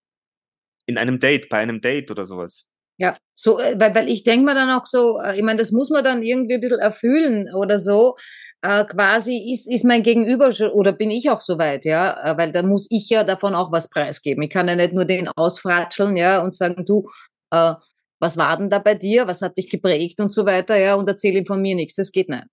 in 0.87 0.97
einem 0.97 1.21
Date, 1.21 1.51
bei 1.51 1.59
einem 1.59 1.83
Date 1.83 2.11
oder 2.11 2.25
sowas? 2.25 2.67
Ja, 2.99 3.17
so, 3.33 3.59
äh, 3.59 3.75
weil, 3.79 3.95
weil 3.95 4.09
ich 4.09 4.23
denke 4.25 4.45
mir 4.47 4.55
dann 4.55 4.71
auch 4.71 4.87
so, 4.87 5.21
äh, 5.21 5.37
ich 5.37 5.43
meine, 5.43 5.59
das 5.59 5.73
muss 5.73 5.91
man 5.91 6.05
dann 6.05 6.23
irgendwie 6.23 6.55
ein 6.55 6.61
bisschen 6.61 6.79
erfüllen 6.79 7.53
oder 7.55 7.79
so. 7.81 8.17
Äh, 8.63 8.85
quasi 8.87 9.51
ist, 9.53 9.69
ist 9.71 9.85
mein 9.85 10.03
Gegenüber 10.03 10.53
schon, 10.53 10.71
oder 10.71 10.93
bin 10.93 11.11
ich 11.11 11.29
auch 11.31 11.41
soweit, 11.41 11.85
ja, 11.85 12.33
äh, 12.35 12.39
weil 12.39 12.53
dann 12.53 12.69
muss 12.69 12.87
ich 12.91 13.09
ja 13.11 13.25
davon 13.25 13.55
auch 13.55 13.73
was 13.73 13.91
preisgeben. 13.91 14.43
Ich 14.45 14.51
kann 14.51 14.69
ja 14.69 14.77
nicht 14.77 14.93
nur 14.95 15.05
den 15.05 15.29
ausfratscheln, 15.29 16.17
ja, 16.17 16.43
und 16.43 16.55
sagen, 16.55 16.85
du, 16.87 17.09
äh, 17.51 17.75
was 18.21 18.37
war 18.37 18.57
denn 18.57 18.71
da 18.71 18.79
bei 18.79 18.95
dir, 18.95 19.27
was 19.27 19.43
hat 19.43 19.57
dich 19.59 19.69
geprägt 19.71 20.21
und 20.21 20.33
so 20.33 20.47
weiter, 20.47 20.79
ja, 20.79 20.95
und 20.95 21.09
erzähle 21.09 21.41
ihm 21.41 21.47
von 21.47 21.61
mir 21.61 21.75
nichts. 21.75 21.97
Das 21.97 22.13
geht 22.13 22.29
nicht. 22.29 22.45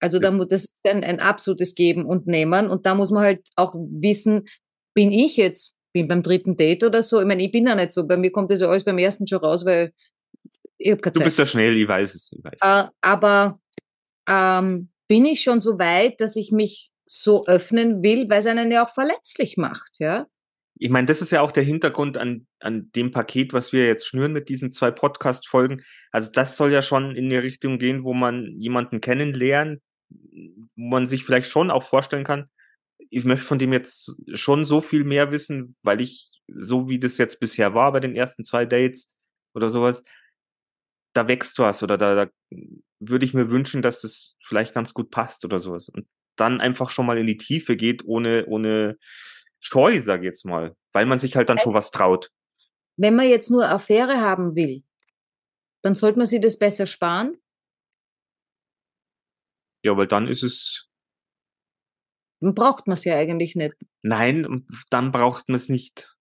Also 0.00 0.18
da 0.18 0.30
muss 0.32 0.48
das 0.48 0.64
ist 0.64 0.86
ein, 0.88 1.04
ein 1.04 1.20
absolutes 1.20 1.74
Geben 1.74 2.04
und 2.06 2.26
Nehmen 2.26 2.68
und 2.68 2.86
da 2.86 2.94
muss 2.94 3.10
man 3.10 3.24
halt 3.24 3.46
auch 3.56 3.74
wissen, 3.76 4.48
bin 4.94 5.12
ich 5.12 5.36
jetzt, 5.36 5.74
bin 5.92 6.08
beim 6.08 6.22
dritten 6.22 6.56
Date 6.56 6.84
oder 6.84 7.02
so. 7.02 7.20
Ich 7.20 7.26
meine, 7.26 7.42
ich 7.42 7.52
bin 7.52 7.66
ja 7.66 7.74
nicht 7.74 7.92
so, 7.92 8.06
bei 8.06 8.16
mir 8.16 8.32
kommt 8.32 8.50
das 8.50 8.60
ja 8.60 8.68
alles 8.68 8.84
beim 8.84 8.98
ersten 8.98 9.26
schon 9.26 9.38
raus, 9.38 9.64
weil 9.64 9.92
ich 10.78 10.90
habe 10.90 11.00
keine 11.00 11.12
Du 11.12 11.18
Zeit. 11.20 11.24
bist 11.24 11.38
ja 11.38 11.46
schnell, 11.46 11.76
ich 11.76 11.86
weiß 11.86 12.14
es. 12.14 12.32
Ich 12.32 12.42
weiß. 12.42 12.58
Äh, 12.62 12.88
aber 13.00 13.60
ähm, 14.28 14.88
bin 15.08 15.24
ich 15.26 15.42
schon 15.42 15.60
so 15.60 15.78
weit, 15.78 16.20
dass 16.20 16.36
ich 16.36 16.52
mich 16.52 16.90
so 17.06 17.46
öffnen 17.46 18.02
will, 18.02 18.28
weil 18.30 18.38
es 18.38 18.46
einen 18.46 18.70
ja 18.70 18.84
auch 18.86 18.90
verletzlich 18.94 19.56
macht, 19.56 19.98
ja? 19.98 20.26
Ich 20.78 20.90
meine, 20.90 21.06
das 21.06 21.22
ist 21.22 21.30
ja 21.30 21.42
auch 21.42 21.52
der 21.52 21.62
Hintergrund 21.62 22.18
an, 22.18 22.46
an 22.58 22.90
dem 22.96 23.12
Paket, 23.12 23.52
was 23.52 23.72
wir 23.72 23.86
jetzt 23.86 24.06
schnüren 24.06 24.32
mit 24.32 24.48
diesen 24.48 24.72
zwei 24.72 24.90
Podcast-Folgen. 24.90 25.82
Also 26.10 26.32
das 26.32 26.56
soll 26.56 26.72
ja 26.72 26.82
schon 26.82 27.14
in 27.14 27.28
die 27.28 27.36
Richtung 27.36 27.78
gehen, 27.78 28.02
wo 28.02 28.14
man 28.14 28.56
jemanden 28.56 29.00
kennenlernt, 29.00 29.80
wo 30.08 30.88
man 30.88 31.06
sich 31.06 31.24
vielleicht 31.24 31.50
schon 31.50 31.70
auch 31.70 31.84
vorstellen 31.84 32.24
kann, 32.24 32.48
ich 33.12 33.24
möchte 33.24 33.44
von 33.44 33.58
dem 33.58 33.74
jetzt 33.74 34.22
schon 34.32 34.64
so 34.64 34.80
viel 34.80 35.04
mehr 35.04 35.30
wissen, 35.30 35.76
weil 35.82 36.00
ich, 36.00 36.30
so 36.48 36.88
wie 36.88 36.98
das 36.98 37.18
jetzt 37.18 37.40
bisher 37.40 37.74
war 37.74 37.92
bei 37.92 38.00
den 38.00 38.16
ersten 38.16 38.42
zwei 38.42 38.64
Dates 38.64 39.14
oder 39.54 39.68
sowas, 39.68 40.02
da 41.12 41.28
wächst 41.28 41.58
was 41.58 41.82
oder 41.82 41.98
da, 41.98 42.14
da 42.14 42.30
würde 43.00 43.26
ich 43.26 43.34
mir 43.34 43.50
wünschen, 43.50 43.82
dass 43.82 44.00
das 44.00 44.36
vielleicht 44.42 44.72
ganz 44.72 44.94
gut 44.94 45.10
passt 45.10 45.44
oder 45.44 45.58
sowas. 45.58 45.90
Und 45.90 46.06
dann 46.36 46.62
einfach 46.62 46.88
schon 46.88 47.04
mal 47.04 47.18
in 47.18 47.26
die 47.26 47.36
Tiefe 47.36 47.76
geht, 47.76 48.02
ohne, 48.06 48.46
ohne 48.46 48.96
Scheu, 49.60 50.00
sag 50.00 50.20
ich 50.20 50.24
jetzt 50.24 50.46
mal, 50.46 50.74
weil 50.92 51.04
man 51.04 51.18
sich 51.18 51.36
halt 51.36 51.50
dann 51.50 51.58
schon 51.58 51.74
was 51.74 51.90
traut. 51.90 52.30
Wenn 52.96 53.14
man 53.14 53.28
jetzt 53.28 53.50
nur 53.50 53.68
Affäre 53.68 54.22
haben 54.22 54.56
will, 54.56 54.84
dann 55.82 55.94
sollte 55.94 56.16
man 56.16 56.26
sich 56.26 56.40
das 56.40 56.58
besser 56.58 56.86
sparen. 56.86 57.36
Ja, 59.84 59.94
weil 59.98 60.06
dann 60.06 60.28
ist 60.28 60.42
es, 60.42 60.88
Dann 62.42 62.54
braucht 62.56 62.88
man 62.88 62.94
es 62.94 63.04
ja 63.04 63.16
eigentlich 63.16 63.54
nicht. 63.54 63.76
nein, 64.02 64.66
dann 64.90 65.12
braucht 65.12 65.48
man 65.48 65.54
es 65.54 65.68
nicht. 65.68 66.12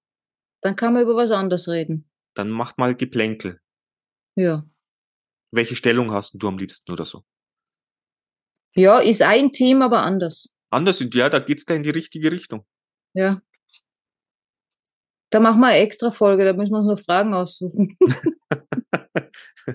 Dann 0.61 0.75
kann 0.75 0.93
man 0.93 1.01
über 1.01 1.15
was 1.15 1.31
anderes 1.31 1.67
reden. 1.67 2.07
Dann 2.35 2.51
macht 2.51 2.77
mal 2.77 2.95
Geplänkel. 2.95 3.59
Ja. 4.35 4.63
Welche 5.51 5.75
Stellung 5.75 6.11
hast 6.11 6.35
du 6.35 6.47
am 6.47 6.59
liebsten 6.59 6.91
oder 6.91 7.05
so? 7.05 7.23
Ja, 8.75 8.99
ist 8.99 9.23
auch 9.23 9.35
intim, 9.35 9.81
aber 9.81 10.03
anders. 10.03 10.53
Anders, 10.69 11.03
ja, 11.11 11.27
da 11.27 11.39
geht's 11.39 11.65
gleich 11.65 11.77
in 11.77 11.83
die 11.83 11.89
richtige 11.89 12.31
Richtung. 12.31 12.65
Ja. 13.13 13.41
Da 15.31 15.39
machen 15.39 15.59
wir 15.59 15.67
eine 15.69 15.79
extra 15.79 16.11
Folge, 16.11 16.45
da 16.45 16.53
müssen 16.53 16.71
wir 16.71 16.77
uns 16.77 16.87
noch 16.87 16.99
Fragen 17.03 17.33
aussuchen. 17.33 17.97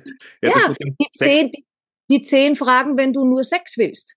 ja, 0.42 0.50
ja 0.50 0.74
die, 0.78 1.10
zehn, 1.10 1.50
die 2.08 2.22
zehn 2.22 2.54
Fragen, 2.54 2.96
wenn 2.96 3.12
du 3.12 3.24
nur 3.24 3.42
Sex 3.42 3.76
willst. 3.76 4.16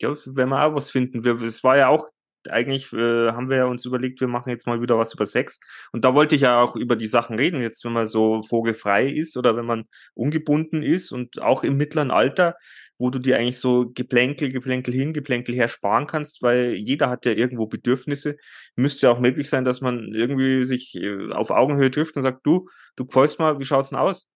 Ja, 0.00 0.14
wenn 0.26 0.48
wir 0.48 0.64
auch 0.64 0.74
was 0.74 0.90
finden. 0.90 1.24
Es 1.42 1.64
war 1.64 1.76
ja 1.76 1.88
auch 1.88 2.08
eigentlich 2.48 2.92
äh, 2.92 3.32
haben 3.32 3.50
wir 3.50 3.56
ja 3.56 3.64
uns 3.66 3.84
überlegt, 3.84 4.20
wir 4.20 4.28
machen 4.28 4.50
jetzt 4.50 4.66
mal 4.66 4.80
wieder 4.80 4.98
was 4.98 5.14
über 5.14 5.26
Sex. 5.26 5.58
Und 5.92 6.04
da 6.04 6.14
wollte 6.14 6.34
ich 6.36 6.42
ja 6.42 6.60
auch 6.60 6.76
über 6.76 6.96
die 6.96 7.06
Sachen 7.06 7.36
reden, 7.38 7.60
jetzt 7.62 7.84
wenn 7.84 7.92
man 7.92 8.06
so 8.06 8.42
vogelfrei 8.42 9.08
ist 9.08 9.36
oder 9.36 9.56
wenn 9.56 9.66
man 9.66 9.84
ungebunden 10.14 10.82
ist 10.82 11.12
und 11.12 11.40
auch 11.40 11.64
im 11.64 11.76
mittleren 11.76 12.10
Alter, 12.10 12.56
wo 12.98 13.10
du 13.10 13.18
dir 13.18 13.36
eigentlich 13.38 13.58
so 13.58 13.90
Geplänkel, 13.90 14.52
Geplänkel 14.52 14.94
hin, 14.94 15.12
Geplänkel 15.12 15.54
her 15.54 15.68
sparen 15.68 16.06
kannst, 16.06 16.42
weil 16.42 16.74
jeder 16.74 17.10
hat 17.10 17.26
ja 17.26 17.32
irgendwo 17.32 17.66
Bedürfnisse. 17.66 18.36
Müsste 18.74 19.06
ja 19.06 19.12
auch 19.12 19.20
möglich 19.20 19.50
sein, 19.50 19.64
dass 19.64 19.80
man 19.80 20.12
irgendwie 20.14 20.64
sich 20.64 20.94
äh, 20.94 21.32
auf 21.32 21.50
Augenhöhe 21.50 21.90
trifft 21.90 22.16
und 22.16 22.22
sagt, 22.22 22.46
du, 22.46 22.68
du 22.96 23.06
gefällst 23.06 23.38
mal, 23.38 23.58
wie 23.58 23.64
schaut's 23.64 23.90
denn 23.90 23.98
aus? 23.98 24.28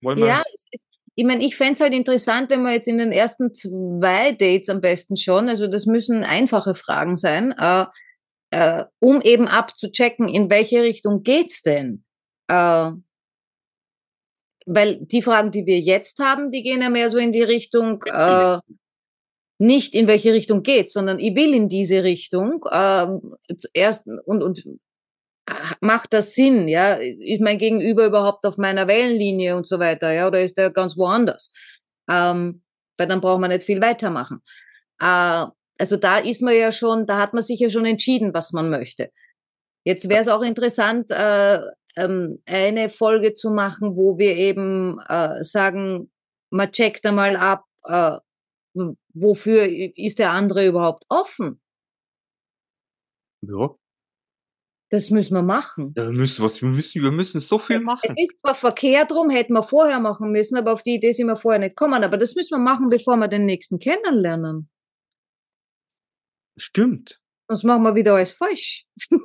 Wollen 0.00 0.18
wir 0.18 0.26
ja, 0.26 0.42
ich 1.16 1.24
meine, 1.24 1.44
ich 1.44 1.56
fände 1.56 1.74
es 1.74 1.80
halt 1.80 1.94
interessant, 1.94 2.50
wenn 2.50 2.62
wir 2.62 2.72
jetzt 2.72 2.88
in 2.88 2.98
den 2.98 3.12
ersten 3.12 3.54
zwei 3.54 4.32
Dates 4.32 4.68
am 4.68 4.80
besten 4.80 5.16
schon, 5.16 5.48
also 5.48 5.66
das 5.66 5.86
müssen 5.86 6.24
einfache 6.24 6.74
Fragen 6.74 7.16
sein, 7.16 7.52
äh, 7.58 7.86
äh, 8.50 8.84
um 9.00 9.20
eben 9.22 9.48
abzuchecken, 9.48 10.28
in 10.28 10.50
welche 10.50 10.82
Richtung 10.82 11.22
geht's 11.22 11.62
denn? 11.62 12.04
Äh, 12.48 12.92
weil 14.66 14.98
die 15.00 15.22
Fragen, 15.22 15.50
die 15.50 15.66
wir 15.66 15.80
jetzt 15.80 16.18
haben, 16.20 16.50
die 16.50 16.62
gehen 16.62 16.82
ja 16.82 16.90
mehr 16.90 17.10
so 17.10 17.18
in 17.18 17.32
die 17.32 17.42
Richtung, 17.42 18.02
äh, 18.06 18.58
nicht 19.58 19.94
in 19.94 20.06
welche 20.06 20.32
Richtung 20.32 20.62
geht, 20.62 20.90
sondern 20.90 21.18
ich 21.18 21.34
will 21.34 21.54
in 21.54 21.68
diese 21.68 22.02
Richtung. 22.04 22.64
Äh, 22.70 23.06
erst 23.74 24.06
und, 24.24 24.42
und 24.42 24.64
macht 25.80 26.12
das 26.12 26.34
Sinn, 26.34 26.68
ja? 26.68 26.94
Ist 26.94 27.40
mein 27.40 27.58
Gegenüber 27.58 28.06
überhaupt 28.06 28.44
auf 28.46 28.56
meiner 28.56 28.86
Wellenlinie 28.88 29.56
und 29.56 29.66
so 29.66 29.78
weiter, 29.78 30.12
ja? 30.12 30.26
Oder 30.26 30.42
ist 30.42 30.56
der 30.58 30.70
ganz 30.70 30.96
woanders? 30.96 31.52
Ähm, 32.10 32.62
weil 32.98 33.06
dann 33.06 33.20
braucht 33.20 33.40
man 33.40 33.50
nicht 33.50 33.64
viel 33.64 33.80
weitermachen. 33.80 34.42
Äh, 35.00 35.46
also 35.78 35.96
da 35.96 36.18
ist 36.18 36.42
man 36.42 36.54
ja 36.54 36.72
schon, 36.72 37.06
da 37.06 37.18
hat 37.18 37.32
man 37.32 37.42
sich 37.42 37.60
ja 37.60 37.70
schon 37.70 37.86
entschieden, 37.86 38.34
was 38.34 38.52
man 38.52 38.70
möchte. 38.70 39.10
Jetzt 39.84 40.08
wäre 40.08 40.20
es 40.20 40.28
auch 40.28 40.42
interessant, 40.42 41.10
äh, 41.10 41.60
ähm, 41.96 42.42
eine 42.46 42.90
Folge 42.90 43.34
zu 43.34 43.50
machen, 43.50 43.96
wo 43.96 44.18
wir 44.18 44.36
eben 44.36 44.98
äh, 45.08 45.42
sagen, 45.42 46.10
man 46.50 46.70
checkt 46.72 47.06
einmal 47.06 47.36
ab, 47.36 47.64
äh, 47.84 48.18
wofür 49.14 49.66
ist 49.96 50.18
der 50.18 50.32
andere 50.32 50.66
überhaupt 50.66 51.04
offen? 51.08 51.60
Ja. 53.42 53.74
Das 54.90 55.10
müssen 55.10 55.34
wir 55.34 55.42
machen. 55.42 55.94
Ja, 55.96 56.06
wir 56.06 56.12
müssen 56.12 56.44
was, 56.44 56.60
wir 56.60 56.68
müssen, 56.68 57.00
wir 57.00 57.12
müssen 57.12 57.40
so 57.40 57.58
viel 57.58 57.78
machen. 57.78 58.00
Es 58.02 58.16
ist 58.16 58.32
zwar 58.40 58.56
verkehrt 58.56 59.12
drum, 59.12 59.30
hätten 59.30 59.52
wir 59.52 59.62
vorher 59.62 60.00
machen 60.00 60.32
müssen, 60.32 60.56
aber 60.56 60.72
auf 60.72 60.82
die 60.82 60.96
Idee 60.96 61.12
sind 61.12 61.28
wir 61.28 61.36
vorher 61.36 61.60
nicht 61.60 61.76
gekommen. 61.76 62.02
Aber 62.02 62.18
das 62.18 62.34
müssen 62.34 62.50
wir 62.50 62.58
machen, 62.58 62.88
bevor 62.88 63.16
wir 63.16 63.28
den 63.28 63.46
nächsten 63.46 63.78
kennenlernen. 63.78 64.68
Stimmt. 66.56 67.20
Sonst 67.46 67.62
machen 67.62 67.84
wir 67.84 67.94
wieder 67.94 68.14
alles 68.14 68.32
falsch. 68.32 68.86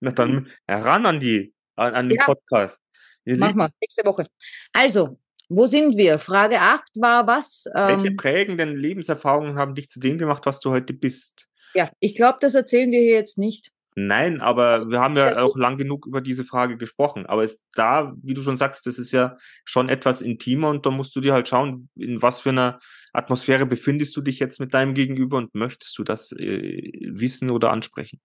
Na 0.00 0.12
dann 0.12 0.48
heran 0.68 1.04
an 1.04 1.18
die, 1.18 1.52
an, 1.74 1.94
an 1.94 2.08
den 2.08 2.18
ja. 2.18 2.24
Podcast. 2.24 2.80
Wir, 3.24 3.36
nächste 3.36 4.04
Woche. 4.04 4.24
Also, 4.72 5.18
wo 5.48 5.66
sind 5.66 5.96
wir? 5.96 6.20
Frage 6.20 6.60
8 6.60 6.88
war 7.00 7.26
was? 7.26 7.64
Welche 7.74 8.06
ähm, 8.06 8.16
prägenden 8.16 8.76
Lebenserfahrungen 8.76 9.56
haben 9.56 9.74
dich 9.74 9.90
zu 9.90 9.98
dem 9.98 10.16
gemacht, 10.16 10.46
was 10.46 10.60
du 10.60 10.70
heute 10.70 10.92
bist? 10.92 11.48
Ja, 11.74 11.90
ich 11.98 12.14
glaube, 12.14 12.38
das 12.40 12.54
erzählen 12.54 12.90
wir 12.92 13.00
hier 13.00 13.14
jetzt 13.14 13.36
nicht. 13.36 13.72
Nein, 14.06 14.40
aber 14.40 14.68
also, 14.68 14.90
wir 14.90 15.00
haben 15.00 15.16
ja 15.16 15.42
auch 15.42 15.56
lang 15.56 15.76
genug 15.76 16.06
über 16.06 16.20
diese 16.20 16.44
Frage 16.44 16.78
gesprochen. 16.78 17.26
Aber 17.26 17.44
ist 17.44 17.66
da, 17.74 18.14
wie 18.22 18.34
du 18.34 18.42
schon 18.42 18.56
sagst, 18.56 18.86
das 18.86 18.98
ist 18.98 19.12
ja 19.12 19.36
schon 19.64 19.88
etwas 19.88 20.22
intimer 20.22 20.68
und 20.68 20.86
da 20.86 20.90
musst 20.90 21.14
du 21.16 21.20
dir 21.20 21.34
halt 21.34 21.48
schauen, 21.48 21.90
in 21.96 22.22
was 22.22 22.40
für 22.40 22.50
einer 22.50 22.80
Atmosphäre 23.12 23.66
befindest 23.66 24.16
du 24.16 24.22
dich 24.22 24.38
jetzt 24.38 24.58
mit 24.58 24.72
deinem 24.72 24.94
Gegenüber 24.94 25.36
und 25.36 25.54
möchtest 25.54 25.98
du 25.98 26.04
das 26.04 26.32
äh, 26.32 26.90
wissen 27.12 27.50
oder 27.50 27.72
ansprechen? 27.72 28.20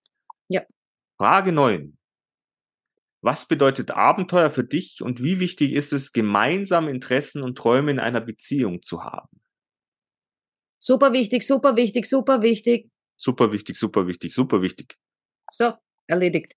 Ja. 0.48 0.62
Frage 1.18 1.52
9. 1.52 1.98
Was 3.22 3.48
bedeutet 3.48 3.92
Abenteuer 3.92 4.52
für 4.52 4.64
dich 4.64 5.02
und 5.02 5.22
wie 5.22 5.40
wichtig 5.40 5.74
ist 5.74 5.92
es, 5.94 6.14
gemeinsame 6.14 6.92
Interessen 6.92 7.42
und 7.42 7.58
Träume 7.58 7.92
in 7.92 8.00
einer 8.00 8.22
Beziehung 8.22 8.82
zu 8.82 9.04
haben? 9.04 9.42
Super 10.78 11.12
wichtig, 11.12 11.44
super 11.44 11.76
wichtig, 11.76 12.06
super 12.06 12.44
wichtig. 12.44 12.92
Super 13.18 13.52
wichtig, 13.52 13.78
super 13.78 14.06
wichtig, 14.08 14.34
super 14.34 14.62
wichtig. 14.62 14.98
So, 15.50 15.74
erledigt. 16.08 16.54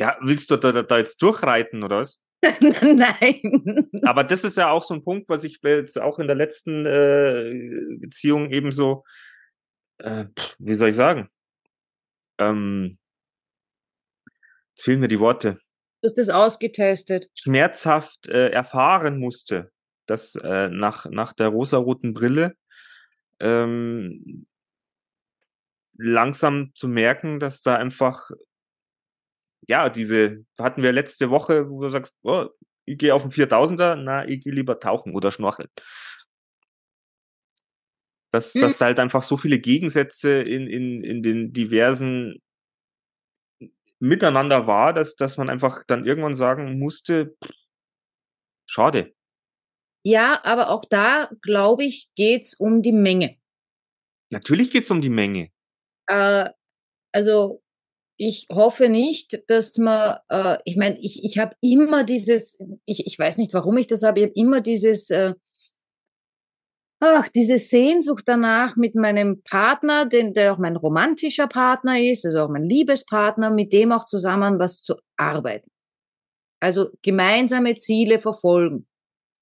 Ja, 0.00 0.16
willst 0.20 0.50
du 0.50 0.56
da, 0.56 0.82
da, 0.82 0.98
jetzt 0.98 1.20
durchreiten 1.22 1.82
oder 1.82 1.98
was? 1.98 2.22
Nein. 2.42 3.90
Aber 4.02 4.22
das 4.22 4.44
ist 4.44 4.56
ja 4.56 4.70
auch 4.70 4.84
so 4.84 4.94
ein 4.94 5.02
Punkt, 5.02 5.28
was 5.28 5.42
ich 5.42 5.58
jetzt 5.62 6.00
auch 6.00 6.20
in 6.20 6.28
der 6.28 6.36
letzten 6.36 6.86
äh, 6.86 7.96
Beziehung 7.98 8.50
ebenso, 8.50 9.04
äh, 9.98 10.26
wie 10.58 10.74
soll 10.74 10.90
ich 10.90 10.94
sagen? 10.94 11.28
Ähm, 12.38 12.98
jetzt 14.70 14.84
fehlen 14.84 15.00
mir 15.00 15.08
die 15.08 15.18
Worte. 15.18 15.58
Du 16.00 16.06
hast 16.06 16.18
das 16.18 16.28
ausgetestet. 16.28 17.28
Schmerzhaft 17.34 18.28
äh, 18.28 18.50
erfahren 18.50 19.18
musste, 19.18 19.72
dass 20.06 20.36
äh, 20.36 20.68
nach, 20.68 21.06
nach 21.06 21.32
der 21.32 21.48
rosaroten 21.48 22.14
Brille 22.14 22.54
ähm, 23.40 24.46
langsam 25.98 26.72
zu 26.74 26.88
merken, 26.88 27.40
dass 27.40 27.62
da 27.62 27.76
einfach, 27.76 28.30
ja, 29.66 29.90
diese, 29.90 30.44
hatten 30.58 30.82
wir 30.82 30.92
letzte 30.92 31.30
Woche, 31.30 31.68
wo 31.68 31.82
du 31.82 31.88
sagst, 31.88 32.14
oh, 32.22 32.46
ich 32.86 32.96
gehe 32.96 33.14
auf 33.14 33.22
den 33.22 33.30
4000er, 33.30 33.96
na, 33.96 34.26
ich 34.26 34.42
gehe 34.42 34.52
lieber 34.52 34.80
tauchen 34.80 35.14
oder 35.14 35.30
schnorcheln. 35.30 35.68
Dass, 38.32 38.54
hm. 38.54 38.62
dass 38.62 38.80
halt 38.80 38.98
einfach 39.00 39.22
so 39.22 39.36
viele 39.36 39.58
Gegensätze 39.58 40.40
in, 40.42 40.66
in, 40.66 41.02
in 41.02 41.22
den 41.22 41.52
diversen 41.52 42.40
Miteinander 44.00 44.66
war, 44.66 44.92
dass, 44.92 45.16
dass 45.16 45.36
man 45.36 45.50
einfach 45.50 45.82
dann 45.86 46.06
irgendwann 46.06 46.34
sagen 46.34 46.78
musste, 46.78 47.36
schade. 48.66 49.12
Ja, 50.04 50.40
aber 50.44 50.70
auch 50.70 50.84
da, 50.88 51.30
glaube 51.42 51.84
ich, 51.84 52.10
geht's 52.14 52.54
um 52.54 52.82
die 52.82 52.92
Menge. 52.92 53.36
Natürlich 54.30 54.70
geht's 54.70 54.90
um 54.90 55.00
die 55.00 55.10
Menge. 55.10 55.50
Äh, 56.08 56.50
also 57.12 57.62
ich 58.18 58.46
hoffe 58.50 58.88
nicht, 58.88 59.42
dass 59.48 59.78
man, 59.78 60.18
äh, 60.28 60.58
ich 60.64 60.76
meine, 60.76 60.98
ich, 61.00 61.22
ich 61.24 61.38
habe 61.38 61.54
immer 61.60 62.02
dieses, 62.02 62.58
ich, 62.84 63.06
ich 63.06 63.18
weiß 63.18 63.38
nicht, 63.38 63.54
warum 63.54 63.76
ich 63.76 63.86
das 63.86 64.02
habe, 64.02 64.18
ich 64.18 64.26
habe 64.26 64.34
immer 64.34 64.60
dieses, 64.60 65.10
äh, 65.10 65.34
ach, 67.00 67.28
diese 67.28 67.58
Sehnsucht 67.58 68.24
danach 68.26 68.76
mit 68.76 68.96
meinem 68.96 69.42
Partner, 69.44 70.06
den, 70.06 70.34
der 70.34 70.52
auch 70.52 70.58
mein 70.58 70.76
romantischer 70.76 71.46
Partner 71.46 72.00
ist, 72.00 72.26
also 72.26 72.40
auch 72.42 72.48
mein 72.48 72.64
Liebespartner, 72.64 73.50
mit 73.50 73.72
dem 73.72 73.92
auch 73.92 74.04
zusammen 74.04 74.58
was 74.58 74.82
zu 74.82 74.96
arbeiten. 75.16 75.70
Also 76.60 76.90
gemeinsame 77.02 77.76
Ziele 77.76 78.20
verfolgen. 78.20 78.88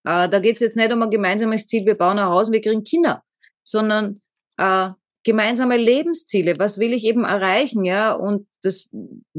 Äh, 0.05 0.29
da 0.29 0.39
geht 0.39 0.57
es 0.57 0.61
jetzt 0.61 0.77
nicht 0.77 0.93
um 0.93 1.03
ein 1.03 1.11
gemeinsames 1.11 1.67
Ziel, 1.67 1.87
wir 1.87 1.97
bauen 1.97 2.19
ein 2.19 2.27
Haus, 2.27 2.53
wir 2.53 2.61
kriegen 2.61 2.85
Kinder, 2.85 3.25
sondern 3.65 4.21
äh, 4.59 4.91
gemeinsame 5.27 5.77
Lebensziele, 5.77 6.57
was 6.61 6.79
will 6.79 6.95
ich 6.95 7.03
eben 7.03 7.25
erreichen, 7.25 7.85
ja, 7.85 8.13
und 8.13 8.47
das 8.63 8.89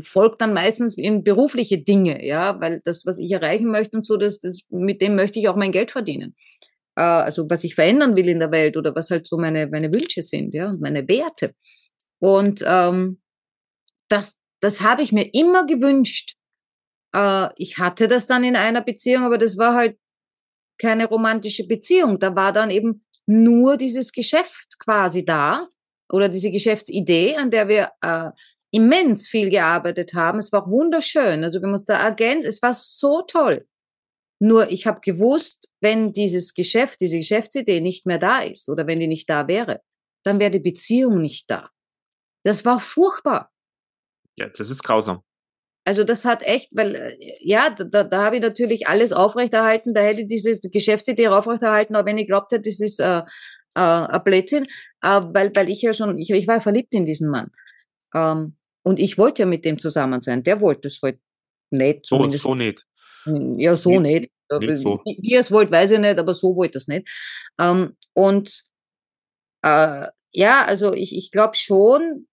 folgt 0.01 0.41
dann 0.41 0.53
meistens 0.53 0.97
in 0.97 1.23
berufliche 1.23 1.77
Dinge, 1.77 2.25
ja, 2.25 2.59
weil 2.59 2.81
das, 2.83 3.05
was 3.05 3.19
ich 3.19 3.31
erreichen 3.31 3.67
möchte 3.67 3.95
und 3.95 4.05
so, 4.05 4.17
das, 4.17 4.39
das, 4.39 4.63
mit 4.69 5.01
dem 5.01 5.15
möchte 5.15 5.39
ich 5.39 5.47
auch 5.47 5.55
mein 5.55 5.71
Geld 5.71 5.91
verdienen. 5.91 6.35
Äh, 6.97 7.03
also 7.03 7.49
was 7.49 7.63
ich 7.63 7.75
verändern 7.75 8.17
will 8.17 8.27
in 8.27 8.39
der 8.39 8.51
Welt 8.51 8.75
oder 8.75 8.93
was 8.95 9.11
halt 9.11 9.27
so 9.27 9.37
meine, 9.37 9.67
meine 9.67 9.89
Wünsche 9.93 10.23
sind, 10.23 10.53
ja, 10.53 10.67
und 10.67 10.81
meine 10.81 11.07
Werte. 11.07 11.53
Und 12.19 12.61
ähm, 12.67 13.21
das, 14.09 14.35
das 14.59 14.81
habe 14.81 15.03
ich 15.03 15.13
mir 15.13 15.33
immer 15.33 15.65
gewünscht. 15.65 16.35
Äh, 17.15 17.47
ich 17.55 17.77
hatte 17.77 18.09
das 18.09 18.27
dann 18.27 18.43
in 18.43 18.57
einer 18.57 18.81
Beziehung, 18.81 19.23
aber 19.23 19.37
das 19.37 19.57
war 19.57 19.73
halt 19.73 19.97
keine 20.77 21.07
romantische 21.07 21.65
Beziehung. 21.65 22.19
Da 22.19 22.35
war 22.35 22.51
dann 22.51 22.71
eben 22.71 23.05
nur 23.25 23.77
dieses 23.77 24.11
Geschäft 24.11 24.77
quasi 24.79 25.23
da 25.23 25.69
oder 26.11 26.29
diese 26.29 26.51
Geschäftsidee, 26.51 27.35
an 27.35 27.51
der 27.51 27.67
wir 27.67 27.91
äh, 28.01 28.31
immens 28.71 29.27
viel 29.27 29.49
gearbeitet 29.49 30.13
haben. 30.13 30.39
Es 30.39 30.51
war 30.51 30.69
wunderschön. 30.69 31.43
Also 31.43 31.59
wir 31.59 31.67
haben 31.67 31.73
uns 31.73 31.85
da 31.85 31.97
ergänzt. 31.97 32.47
Es 32.47 32.61
war 32.61 32.73
so 32.73 33.21
toll. 33.21 33.65
Nur 34.39 34.69
ich 34.69 34.85
habe 34.85 34.99
gewusst, 35.01 35.69
wenn 35.81 36.13
dieses 36.13 36.53
Geschäft, 36.53 37.01
diese 37.01 37.17
Geschäftsidee 37.17 37.81
nicht 37.81 38.05
mehr 38.05 38.19
da 38.19 38.41
ist 38.41 38.69
oder 38.69 38.85
wenn 38.85 38.99
die 38.99 39.07
nicht 39.07 39.29
da 39.29 39.47
wäre, 39.47 39.81
dann 40.23 40.39
wäre 40.39 40.51
die 40.51 40.59
Beziehung 40.59 41.21
nicht 41.21 41.49
da. 41.49 41.69
Das 42.43 42.65
war 42.65 42.79
furchtbar. 42.79 43.51
Ja, 44.37 44.47
das 44.49 44.69
ist 44.69 44.83
grausam. 44.83 45.23
Also 45.85 46.03
das 46.03 46.25
hat 46.25 46.43
echt, 46.43 46.75
weil 46.75 46.95
äh, 46.95 47.37
ja, 47.39 47.69
da, 47.69 48.03
da 48.03 48.23
habe 48.25 48.35
ich 48.35 48.41
natürlich 48.41 48.87
alles 48.87 49.13
aufrechterhalten, 49.13 49.93
da 49.93 50.01
hätte 50.01 50.21
ich 50.21 50.27
diese 50.27 50.69
Geschäftsidee 50.69 51.29
aufrechterhalten, 51.29 51.95
aber 51.95 52.07
wenn 52.07 52.17
ich 52.17 52.27
glaubt 52.27 52.51
hätte, 52.51 52.69
das 52.69 52.81
ist 52.81 52.99
äh, 52.99 53.21
äh, 53.75 53.79
ein 53.79 54.23
Blödsinn, 54.23 54.65
äh, 55.01 55.21
weil, 55.33 55.55
weil 55.55 55.69
ich 55.69 55.81
ja 55.81 55.93
schon, 55.93 56.17
ich, 56.19 56.29
ich 56.29 56.47
war 56.47 56.61
verliebt 56.61 56.93
in 56.93 57.05
diesen 57.05 57.29
Mann. 57.29 57.51
Ähm, 58.13 58.55
und 58.83 58.99
ich 58.99 59.17
wollte 59.17 59.43
ja 59.43 59.45
mit 59.45 59.65
dem 59.65 59.79
zusammen 59.79 60.21
sein. 60.21 60.43
Der 60.43 60.61
wollte 60.61 60.87
es 60.87 61.01
halt 61.01 61.19
nicht. 61.71 62.05
So, 62.05 62.29
so 62.31 62.55
nicht. 62.55 62.85
Hm, 63.23 63.59
ja, 63.59 63.75
so 63.75 63.99
nicht. 63.99 64.29
nicht. 64.49 64.61
nicht 64.61 64.81
so. 64.81 65.01
Wie, 65.05 65.17
wie 65.21 65.31
ihr 65.31 65.41
es 65.41 65.51
wollt, 65.51 65.71
weiß 65.71 65.91
ich 65.91 65.99
nicht, 65.99 66.17
aber 66.17 66.33
so 66.33 66.55
wollt 66.55 66.75
ihr 66.75 66.77
es 66.77 66.87
nicht. 66.87 67.07
Ähm, 67.59 67.97
und 68.13 68.63
äh, 69.63 70.07
ja, 70.31 70.65
also 70.65 70.93
ich, 70.93 71.15
ich 71.15 71.31
glaube 71.31 71.55
schon, 71.55 72.27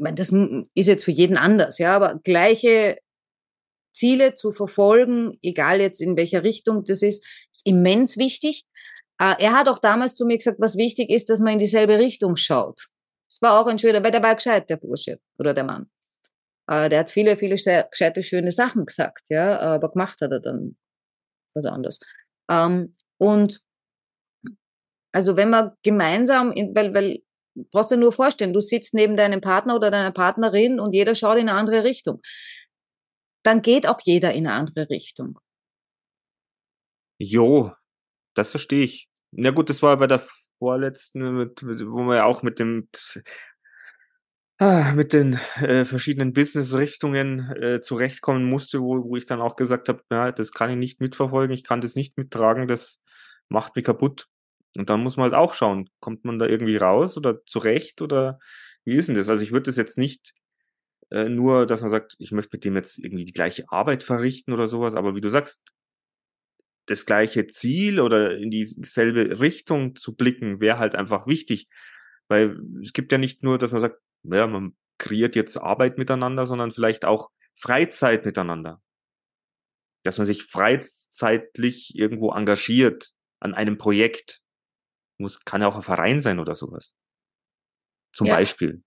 meine, 0.00 0.16
das 0.16 0.32
ist 0.74 0.88
jetzt 0.88 1.04
für 1.04 1.10
jeden 1.10 1.36
anders, 1.36 1.78
ja, 1.78 1.94
aber 1.94 2.20
gleiche 2.22 2.98
Ziele 3.92 4.34
zu 4.34 4.50
verfolgen, 4.50 5.38
egal 5.42 5.80
jetzt 5.80 6.00
in 6.00 6.16
welcher 6.16 6.42
Richtung 6.42 6.84
das 6.84 7.02
ist, 7.02 7.24
ist 7.52 7.66
immens 7.66 8.16
wichtig. 8.16 8.64
Äh, 9.20 9.34
er 9.38 9.52
hat 9.52 9.68
auch 9.68 9.78
damals 9.78 10.14
zu 10.14 10.24
mir 10.24 10.38
gesagt, 10.38 10.60
was 10.60 10.76
wichtig 10.76 11.10
ist, 11.10 11.28
dass 11.28 11.40
man 11.40 11.54
in 11.54 11.58
dieselbe 11.58 11.98
Richtung 11.98 12.36
schaut. 12.36 12.88
Das 13.28 13.42
war 13.42 13.60
auch 13.60 13.66
ein 13.66 13.78
schöner, 13.78 14.02
weil 14.02 14.12
der 14.12 14.22
war 14.22 14.34
gescheit, 14.34 14.70
der 14.70 14.78
Bursche 14.78 15.20
oder 15.38 15.52
der 15.52 15.64
Mann. 15.64 15.90
Äh, 16.68 16.88
der 16.88 17.00
hat 17.00 17.10
viele, 17.10 17.36
viele 17.36 17.56
gescheite, 17.56 18.22
schöne 18.22 18.50
Sachen 18.50 18.86
gesagt, 18.86 19.28
ja, 19.28 19.60
aber 19.60 19.90
gemacht 19.90 20.20
hat 20.20 20.32
er 20.32 20.40
dann 20.40 20.76
was 21.54 21.66
anderes. 21.66 22.00
Ähm, 22.50 22.94
und 23.18 23.60
also 25.12 25.36
wenn 25.36 25.50
man 25.50 25.72
gemeinsam, 25.82 26.52
in, 26.52 26.74
weil, 26.74 26.94
weil 26.94 27.22
brauchst 27.72 27.90
du 27.90 27.96
dir 27.96 28.00
nur 28.00 28.12
vorstellen, 28.12 28.52
du 28.52 28.60
sitzt 28.60 28.94
neben 28.94 29.16
deinem 29.16 29.40
Partner 29.40 29.76
oder 29.76 29.90
deiner 29.90 30.12
Partnerin 30.12 30.80
und 30.80 30.94
jeder 30.94 31.14
schaut 31.14 31.36
in 31.36 31.48
eine 31.48 31.58
andere 31.58 31.84
Richtung. 31.84 32.22
Dann 33.44 33.60
geht 33.60 33.86
auch 33.86 34.00
jeder 34.02 34.32
in 34.32 34.46
eine 34.46 34.56
andere 34.56 34.88
Richtung. 34.88 35.38
Jo, 37.18 37.72
das 38.34 38.50
verstehe 38.50 38.84
ich. 38.84 39.09
Na 39.32 39.50
gut, 39.50 39.70
das 39.70 39.82
war 39.82 39.96
bei 39.96 40.06
der 40.06 40.22
vorletzten, 40.58 41.36
mit, 41.36 41.62
wo 41.62 42.04
wir 42.04 42.16
ja 42.16 42.24
auch 42.24 42.42
mit 42.42 42.58
dem 42.58 42.88
ah, 44.58 44.92
mit 44.94 45.12
den 45.12 45.34
äh, 45.60 45.84
verschiedenen 45.84 46.32
Business-Richtungen 46.32 47.50
äh, 47.56 47.80
zurechtkommen 47.80 48.44
musste, 48.44 48.80
wo, 48.80 49.02
wo 49.04 49.16
ich 49.16 49.26
dann 49.26 49.40
auch 49.40 49.56
gesagt 49.56 49.88
habe, 49.88 50.02
ja, 50.10 50.32
das 50.32 50.52
kann 50.52 50.70
ich 50.70 50.76
nicht 50.76 51.00
mitverfolgen, 51.00 51.54
ich 51.54 51.64
kann 51.64 51.80
das 51.80 51.96
nicht 51.96 52.16
mittragen, 52.18 52.68
das 52.68 53.02
macht 53.48 53.74
mich 53.76 53.84
kaputt. 53.84 54.28
Und 54.76 54.90
dann 54.90 55.02
muss 55.02 55.16
man 55.16 55.24
halt 55.24 55.34
auch 55.34 55.54
schauen, 55.54 55.88
kommt 56.00 56.24
man 56.24 56.38
da 56.38 56.46
irgendwie 56.46 56.76
raus 56.76 57.16
oder 57.16 57.44
zurecht 57.46 58.02
oder 58.02 58.38
wie 58.84 58.94
ist 58.94 59.08
denn 59.08 59.16
das? 59.16 59.28
Also 59.28 59.42
ich 59.42 59.52
würde 59.52 59.64
das 59.64 59.76
jetzt 59.76 59.98
nicht 59.98 60.32
äh, 61.10 61.28
nur, 61.28 61.66
dass 61.66 61.80
man 61.80 61.90
sagt, 61.90 62.14
ich 62.18 62.32
möchte 62.32 62.50
mit 62.52 62.64
dem 62.64 62.76
jetzt 62.76 62.98
irgendwie 62.98 63.24
die 63.24 63.32
gleiche 63.32 63.64
Arbeit 63.70 64.04
verrichten 64.04 64.52
oder 64.52 64.68
sowas, 64.68 64.94
aber 64.94 65.14
wie 65.16 65.20
du 65.20 65.28
sagst, 65.28 65.72
das 66.86 67.06
gleiche 67.06 67.46
Ziel 67.46 68.00
oder 68.00 68.36
in 68.36 68.50
dieselbe 68.50 69.40
Richtung 69.40 69.96
zu 69.96 70.14
blicken, 70.14 70.60
wäre 70.60 70.78
halt 70.78 70.94
einfach 70.94 71.26
wichtig. 71.26 71.68
Weil 72.28 72.60
es 72.82 72.92
gibt 72.92 73.12
ja 73.12 73.18
nicht 73.18 73.42
nur, 73.42 73.58
dass 73.58 73.72
man 73.72 73.80
sagt, 73.80 74.00
ja, 74.22 74.46
man 74.46 74.76
kreiert 74.98 75.36
jetzt 75.36 75.56
Arbeit 75.56 75.98
miteinander, 75.98 76.46
sondern 76.46 76.72
vielleicht 76.72 77.04
auch 77.04 77.30
Freizeit 77.56 78.24
miteinander. 78.24 78.82
Dass 80.04 80.18
man 80.18 80.26
sich 80.26 80.44
freizeitlich 80.44 81.94
irgendwo 81.94 82.32
engagiert 82.32 83.12
an 83.40 83.54
einem 83.54 83.78
Projekt. 83.78 84.42
Muss, 85.18 85.44
kann 85.44 85.60
ja 85.60 85.68
auch 85.68 85.76
ein 85.76 85.82
Verein 85.82 86.20
sein 86.20 86.38
oder 86.38 86.54
sowas. 86.54 86.94
Zum 88.12 88.26
ja. 88.26 88.36
Beispiel. 88.36 88.82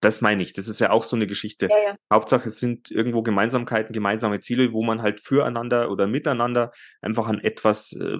Das 0.00 0.20
meine 0.20 0.42
ich. 0.42 0.54
Das 0.54 0.66
ist 0.66 0.80
ja 0.80 0.90
auch 0.90 1.04
so 1.04 1.16
eine 1.16 1.26
Geschichte. 1.26 1.68
Ja, 1.70 1.76
ja. 1.90 1.96
Hauptsache 2.12 2.48
es 2.48 2.58
sind 2.58 2.90
irgendwo 2.90 3.22
Gemeinsamkeiten, 3.22 3.92
gemeinsame 3.92 4.40
Ziele, 4.40 4.72
wo 4.72 4.82
man 4.82 5.02
halt 5.02 5.20
füreinander 5.20 5.90
oder 5.90 6.06
miteinander 6.06 6.72
einfach 7.02 7.28
an 7.28 7.40
etwas 7.40 7.92
äh, 7.92 8.18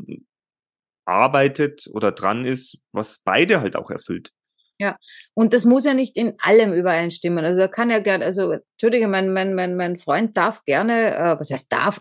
arbeitet 1.07 1.89
oder 1.93 2.13
dran 2.13 2.45
ist, 2.45 2.79
was 2.93 3.23
beide 3.25 3.61
halt 3.61 3.77
auch 3.77 3.91
erfüllt. 3.91 4.33
Ja, 4.79 4.97
und 5.35 5.53
das 5.53 5.67
muss 5.67 5.85
ja 5.85 5.93
nicht 5.93 6.17
in 6.17 6.35
allem 6.39 6.73
übereinstimmen. 6.73 7.45
Also 7.45 7.61
er 7.61 7.69
kann 7.69 7.91
ja 7.91 7.99
gerne, 7.99 8.25
also 8.25 8.53
Entschuldige, 8.53 9.09
mein, 9.09 9.31
mein, 9.31 9.55
mein, 9.55 9.77
mein 9.77 9.99
Freund 9.99 10.39
darf 10.39 10.65
gerne, 10.65 11.15
äh, 11.17 11.39
was 11.39 11.51
heißt 11.51 11.71
darf, 11.71 12.01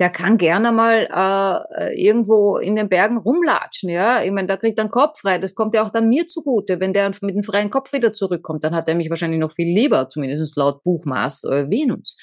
der 0.00 0.08
kann 0.08 0.38
gerne 0.38 0.72
mal 0.72 1.08
äh, 1.12 2.02
irgendwo 2.02 2.56
in 2.56 2.74
den 2.74 2.88
Bergen 2.88 3.18
rumlatschen, 3.18 3.90
ja. 3.90 4.22
Ich 4.22 4.30
meine, 4.30 4.48
da 4.48 4.56
kriegt 4.56 4.78
er 4.78 4.84
einen 4.84 4.90
Kopf 4.90 5.20
frei. 5.20 5.36
Das 5.36 5.54
kommt 5.54 5.74
ja 5.74 5.84
auch 5.84 5.90
dann 5.90 6.08
mir 6.08 6.26
zugute. 6.26 6.80
Wenn 6.80 6.94
der 6.94 7.10
mit 7.20 7.34
dem 7.34 7.44
freien 7.44 7.68
Kopf 7.68 7.92
wieder 7.92 8.14
zurückkommt, 8.14 8.64
dann 8.64 8.74
hat 8.74 8.88
er 8.88 8.94
mich 8.94 9.10
wahrscheinlich 9.10 9.38
noch 9.38 9.52
viel 9.52 9.68
lieber, 9.68 10.08
zumindest 10.08 10.56
laut 10.56 10.82
Buchmaß 10.84 11.44
äh, 11.44 11.70
Venus. 11.70 12.16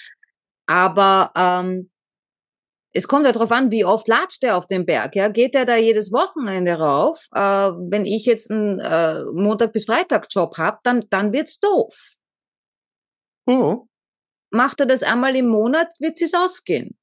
Aber 0.65 1.31
ähm, 1.37 1.91
es 2.93 3.07
kommt 3.07 3.27
ja 3.27 3.31
darauf 3.31 3.51
an, 3.51 3.69
wie 3.69 3.85
oft 3.85 4.07
latscht 4.07 4.43
er 4.43 4.57
auf 4.57 4.67
den 4.67 4.87
Berg. 4.87 5.15
Ja? 5.15 5.29
Geht 5.29 5.53
er 5.53 5.65
da 5.65 5.75
jedes 5.75 6.11
Wochenende 6.11 6.73
rauf? 6.73 7.27
Äh, 7.31 7.39
wenn 7.39 8.07
ich 8.07 8.25
jetzt 8.25 8.49
einen 8.49 8.79
äh, 8.79 9.23
Montag 9.35 9.71
bis 9.71 9.85
Freitag 9.85 10.25
Job 10.31 10.57
habe, 10.57 10.79
dann, 10.81 11.05
dann 11.11 11.31
wird's 11.31 11.59
doof. 11.59 12.15
Oh. 13.45 13.85
Macht 14.49 14.79
er 14.79 14.87
das 14.87 15.03
einmal 15.03 15.35
im 15.35 15.47
Monat, 15.47 15.89
wird 15.99 16.19
es 16.19 16.33
ausgehen. 16.33 16.96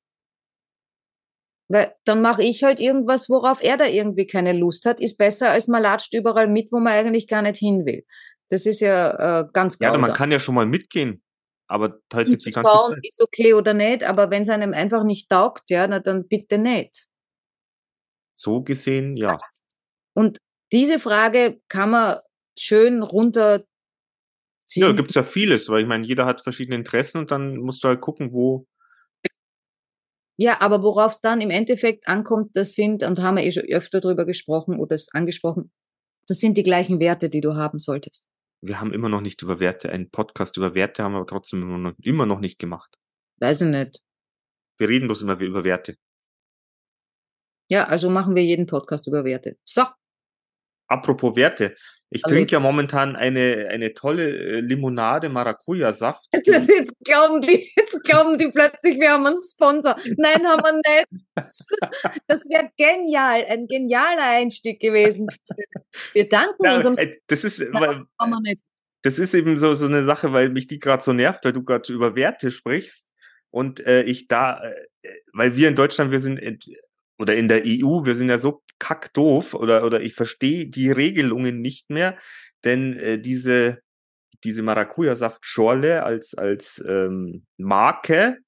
Weil 1.68 1.94
dann 2.05 2.20
mache 2.20 2.42
ich 2.42 2.62
halt 2.62 2.79
irgendwas, 2.79 3.29
worauf 3.31 3.62
er 3.62 3.77
da 3.77 3.87
irgendwie 3.87 4.27
keine 4.27 4.53
Lust 4.53 4.85
hat, 4.85 5.00
ist 5.00 5.16
besser, 5.16 5.50
als 5.50 5.66
man 5.66 5.83
latscht 5.83 6.12
überall 6.12 6.46
mit, 6.46 6.70
wo 6.70 6.79
man 6.79 6.92
eigentlich 6.92 7.27
gar 7.27 7.42
nicht 7.42 7.57
hin 7.57 7.87
will. 7.87 8.05
Das 8.50 8.66
ist 8.66 8.81
ja 8.81 9.40
äh, 9.40 9.48
ganz 9.53 9.79
grausam. 9.79 9.94
Ja, 9.94 10.00
man 10.00 10.12
kann 10.12 10.31
ja 10.31 10.38
schon 10.38 10.55
mal 10.55 10.66
mitgehen. 10.66 11.22
Aber 11.66 11.98
halt 12.12 12.29
die 12.29 12.50
ganze 12.50 12.70
Zeit. 12.70 12.98
ist 13.03 13.22
okay 13.22 13.55
oder 13.55 13.72
nicht, 13.72 14.05
aber 14.05 14.31
wenn 14.31 14.42
es 14.42 14.50
einem 14.50 14.74
einfach 14.74 15.03
nicht 15.03 15.31
taugt, 15.31 15.70
ja, 15.70 15.87
na, 15.87 15.98
dann 15.98 16.29
bitte 16.29 16.59
nicht. 16.59 17.07
So 18.35 18.62
gesehen, 18.62 19.16
ja. 19.16 19.37
Und 20.14 20.38
diese 20.72 20.98
Frage 20.98 21.61
kann 21.68 21.90
man 21.90 22.18
schön 22.59 23.03
runterziehen. 23.03 23.66
Ja, 24.74 24.88
da 24.88 24.92
gibt 24.92 25.11
es 25.11 25.14
ja 25.14 25.22
vieles, 25.22 25.68
weil 25.68 25.83
ich 25.83 25.88
meine, 25.88 26.05
jeder 26.05 26.27
hat 26.27 26.42
verschiedene 26.42 26.77
Interessen 26.77 27.18
und 27.18 27.31
dann 27.31 27.57
musst 27.57 27.83
du 27.83 27.88
halt 27.88 28.00
gucken, 28.00 28.33
wo. 28.33 28.66
Ja, 30.37 30.61
aber 30.61 30.83
worauf 30.83 31.12
es 31.12 31.20
dann 31.20 31.40
im 31.40 31.51
Endeffekt 31.51 32.09
ankommt, 32.09 32.51
das 32.55 32.75
sind, 32.75 33.03
und 33.03 33.20
haben 33.20 33.37
wir 33.37 33.44
eh 33.44 33.53
schon 33.53 33.64
öfter 33.64 34.01
drüber 34.01 34.27
gesprochen 34.27 34.79
oder 34.79 34.97
angesprochen, 35.12 35.73
das 36.27 36.38
sind 36.38 36.57
die 36.57 36.62
gleichen 36.62 37.01
Werte, 37.01 37.29
die 37.29 37.40
du 37.40 37.55
haben 37.55 37.79
solltest 37.79 38.27
wir 38.66 38.81
haben 38.81 38.92
immer 38.92 39.09
noch 39.09 39.20
nicht 39.20 39.42
über 39.42 39.61
Werte, 39.61 39.90
einen 39.90 40.11
Podcast 40.11 40.57
über 40.57 40.75
Werte 40.75 41.03
haben 41.03 41.12
wir 41.12 41.27
trotzdem 41.27 41.62
immer 41.62 41.79
noch, 41.79 41.92
immer 42.01 42.27
noch 42.27 42.40
nicht 42.40 42.59
gemacht. 42.59 42.97
Weiß 43.38 43.61
ich 43.61 43.68
nicht. 43.68 44.03
Wir 44.79 44.88
reden 44.88 45.07
bloß 45.07 45.23
immer 45.23 45.38
über 45.38 45.64
Werte. 45.64 45.97
Ja, 47.70 47.85
also 47.85 48.11
machen 48.11 48.35
wir 48.35 48.42
jeden 48.42 48.66
Podcast 48.66 49.07
über 49.07 49.25
Werte. 49.25 49.59
So. 49.64 49.85
Apropos 50.88 51.37
Werte. 51.37 51.77
Ich 52.14 52.24
also 52.24 52.37
trinke 52.37 52.53
ja 52.53 52.61
momentan 52.61 53.16
eine, 53.16 53.66
eine 53.70 53.92
tolle 53.92 54.31
äh, 54.31 54.61
Limonade 54.61 55.29
Maracuja-Saft. 55.29 56.24
Jetzt 56.33 56.94
glauben, 57.05 57.40
die, 57.40 57.72
jetzt 57.77 58.05
glauben 58.05 58.38
die 58.38 58.48
plötzlich, 58.48 59.00
wir 59.00 59.11
haben 59.11 59.27
einen 59.27 59.37
Sponsor. 59.37 59.96
Nein, 60.16 60.46
haben 60.46 60.62
wir 60.62 60.74
nicht. 60.74 61.24
Das 62.29 62.48
wäre 62.48 62.70
genial, 62.77 63.44
ein 63.48 63.66
genialer 63.66 64.29
Einstieg 64.29 64.81
gewesen. 64.81 65.27
Wir 66.12 66.29
danken 66.29 66.64
ja, 66.64 66.77
unserem. 66.77 66.96
Äh, 66.98 67.16
das 67.27 67.42
ist, 67.42 67.59
Nein. 67.72 68.07
Das 69.03 69.18
ist 69.18 69.35
eben 69.35 69.57
so, 69.57 69.74
so 69.74 69.87
eine 69.87 70.05
Sache, 70.05 70.33
weil 70.33 70.50
mich 70.50 70.68
die 70.68 70.79
gerade 70.79 71.03
so 71.03 71.12
nervt, 71.12 71.44
weil 71.44 71.53
du 71.53 71.64
gerade 71.64 71.92
über 71.92 72.14
Werte 72.14 72.53
sprichst 72.53 73.11
und 73.50 73.85
äh, 73.85 74.05
ich 74.05 74.29
da, 74.29 74.62
äh, 74.62 75.11
weil 75.33 75.57
wir 75.57 75.68
in 75.68 75.74
Deutschland, 75.74 76.12
wir 76.12 76.20
sind 76.20 76.38
oder 77.18 77.37
in 77.37 77.48
der 77.48 77.62
EU, 77.64 78.05
wir 78.05 78.14
sind 78.14 78.29
ja 78.29 78.38
so 78.38 78.62
kackdoof 78.79 79.55
oder, 79.55 79.85
oder 79.85 80.00
ich 80.00 80.14
verstehe 80.14 80.66
die 80.66 80.90
Regelungen 80.90 81.61
nicht 81.61 81.90
mehr, 81.90 82.18
denn 82.64 82.98
äh, 82.98 83.20
diese, 83.20 83.81
diese 84.42 84.62
Maracuja-Saft-Schorle 84.62 86.03
als, 86.03 86.35
als 86.35 86.85
ähm, 86.87 87.46
Marke 87.57 88.38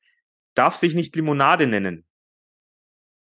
darf 0.54 0.76
sich 0.76 0.94
nicht 0.94 1.14
Limonade 1.16 1.66
nennen, 1.66 2.04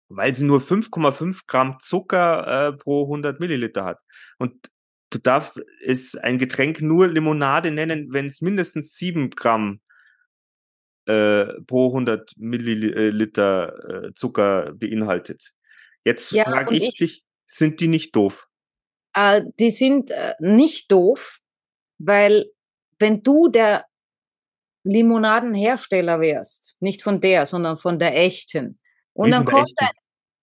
weil 0.10 0.34
sie 0.34 0.46
nur 0.46 0.60
5,5 0.62 1.42
Gramm 1.46 1.78
Zucker 1.80 2.70
äh, 2.70 2.74
pro 2.74 3.04
100 3.04 3.40
Milliliter 3.40 3.86
hat. 3.86 4.00
Und 4.38 4.70
du 5.12 5.20
darfst 5.20 5.62
es 5.84 6.16
ein 6.16 6.40
Getränk 6.40 6.82
nur 6.82 7.08
Limonade 7.08 7.72
nennen, 7.72 8.08
wenn 8.12 8.26
es 8.26 8.42
mindestens 8.42 8.96
7 8.96 9.30
Gramm 9.32 9.82
äh, 11.08 11.62
pro 11.66 11.88
100 11.88 12.32
Milliliter 12.38 14.08
äh, 14.08 14.14
Zucker 14.14 14.74
beinhaltet. 14.74 15.54
Jetzt 16.04 16.32
ja, 16.32 16.44
frage 16.44 16.76
ich, 16.76 16.90
ich, 16.90 16.96
dich, 16.96 17.26
sind 17.48 17.80
die 17.80 17.88
nicht 17.88 18.16
doof? 18.16 18.48
Äh, 19.14 19.44
die 19.60 19.72
sind 19.72 20.12
äh, 20.12 20.34
nicht 20.40 20.92
doof, 20.92 21.40
weil 21.98 22.46
wenn 23.00 23.24
du 23.24 23.48
der 23.48 23.86
Limonadenhersteller 24.84 26.20
wärst, 26.20 26.78
nicht 26.80 27.02
von 27.04 27.20
der, 27.22 27.46
sondern 27.46 27.78
von 27.78 28.00
der 28.00 28.18
echten, 28.18 28.80
und 29.14 29.28
Wie 29.28 29.32
dann 29.32 29.46
kommt 29.46 29.72
ein, 29.78 29.90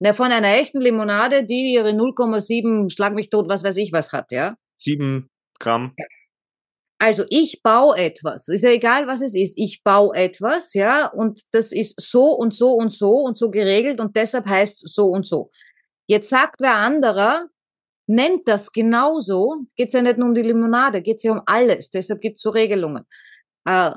na, 0.00 0.14
von 0.14 0.32
einer 0.32 0.56
echten 0.56 0.80
Limonade, 0.80 1.44
die 1.44 1.72
ihre 1.74 1.90
0,7, 1.90 2.92
schlag 2.92 3.14
mich 3.14 3.30
tot, 3.30 3.48
was 3.48 3.62
weiß 3.62 3.76
ich 3.76 3.92
was 3.92 4.12
hat, 4.12 4.32
ja? 4.32 4.56
7 4.78 5.30
Gramm. 5.58 5.94
Ja. 5.96 6.06
Also 6.98 7.24
ich 7.28 7.60
baue 7.62 7.96
etwas, 7.96 8.48
ist 8.48 8.62
ja 8.62 8.70
egal, 8.70 9.06
was 9.06 9.20
es 9.20 9.34
ist. 9.34 9.58
Ich 9.58 9.82
baue 9.82 10.16
etwas, 10.16 10.74
ja, 10.74 11.06
und 11.06 11.42
das 11.52 11.72
ist 11.72 12.00
so 12.00 12.26
und 12.32 12.54
so 12.54 12.72
und 12.74 12.92
so 12.92 13.16
und 13.18 13.36
so 13.36 13.50
geregelt 13.50 14.00
und 14.00 14.16
deshalb 14.16 14.46
heißt 14.46 14.84
es 14.84 14.92
so 14.94 15.06
und 15.08 15.26
so. 15.26 15.50
Jetzt 16.06 16.30
sagt 16.30 16.60
wer 16.60 16.74
anderer, 16.76 17.48
nennt 18.06 18.46
das 18.48 18.70
genauso, 18.72 19.64
geht 19.76 19.88
es 19.88 19.94
ja 19.94 20.02
nicht 20.02 20.18
nur 20.18 20.28
um 20.28 20.34
die 20.34 20.42
Limonade, 20.42 21.02
geht 21.02 21.16
es 21.18 21.24
ja 21.24 21.32
um 21.32 21.42
alles, 21.46 21.90
deshalb 21.90 22.20
gibt 22.20 22.36
es 22.36 22.42
so 22.42 22.50
Regelungen. 22.50 23.04
Äh, 23.66 23.92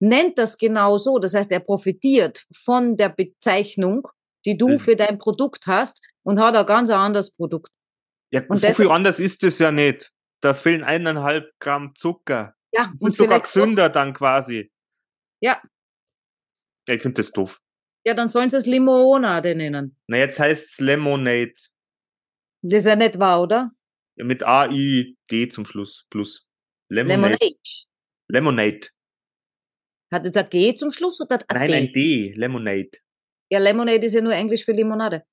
nennt 0.00 0.36
das 0.38 0.58
genau 0.58 0.98
so. 0.98 1.18
Das 1.18 1.32
heißt, 1.34 1.50
er 1.52 1.60
profitiert 1.60 2.44
von 2.54 2.96
der 2.96 3.08
Bezeichnung, 3.08 4.06
die 4.44 4.56
du 4.56 4.68
Mhm. 4.70 4.78
für 4.80 4.96
dein 4.96 5.16
Produkt 5.18 5.66
hast 5.66 6.02
und 6.24 6.38
hat 6.40 6.54
ein 6.54 6.66
ganz 6.66 6.90
anderes 6.90 7.30
Produkt. 7.32 7.70
Ja, 8.32 8.40
Und 8.40 8.56
so 8.56 8.60
deshalb- 8.66 8.76
viel 8.76 8.90
anders 8.90 9.18
ist 9.20 9.42
es 9.44 9.58
ja 9.58 9.72
nicht. 9.72 10.10
Da 10.42 10.54
fehlen 10.54 10.82
eineinhalb 10.82 11.52
Gramm 11.60 11.94
Zucker. 11.94 12.54
Ja, 12.72 12.88
Das 12.92 13.00
und 13.00 13.08
ist 13.08 13.16
sogar 13.16 13.40
gesünder 13.40 13.88
dann 13.88 14.12
quasi. 14.12 14.72
Ja. 15.40 15.62
Ja, 16.88 16.94
ich 16.94 17.02
finde 17.02 17.14
das 17.22 17.30
doof. 17.30 17.60
Ja, 18.04 18.14
dann 18.14 18.28
sollen 18.28 18.50
sie 18.50 18.56
es 18.56 18.66
Limonade 18.66 19.54
nennen. 19.54 19.96
Na, 20.08 20.16
jetzt 20.16 20.40
heißt 20.40 20.70
es 20.72 20.80
Lemonade. 20.80 21.54
Das 22.62 22.80
ist 22.80 22.86
ja 22.86 22.96
nicht 22.96 23.18
wahr, 23.18 23.42
oder? 23.42 23.70
Mit 24.16 24.42
A-I-D 24.42 25.48
zum 25.48 25.64
Schluss. 25.64 26.06
Plus. 26.10 26.48
Lemonade. 26.88 27.38
Lemonade. 27.38 27.58
Lemonade. 28.28 28.88
Hat 30.12 30.24
jetzt 30.24 30.36
ein 30.36 30.50
G 30.50 30.74
zum 30.74 30.90
Schluss 30.90 31.20
oder 31.20 31.38
ein 31.48 31.56
Nein, 31.56 31.68
D? 31.68 31.74
ein 31.76 31.92
D. 31.92 32.32
Lemonade. 32.36 32.90
Ja, 33.50 33.58
Lemonade 33.58 34.06
ist 34.06 34.12
ja 34.12 34.20
nur 34.20 34.34
Englisch 34.34 34.64
für 34.64 34.72
Limonade. 34.72 35.24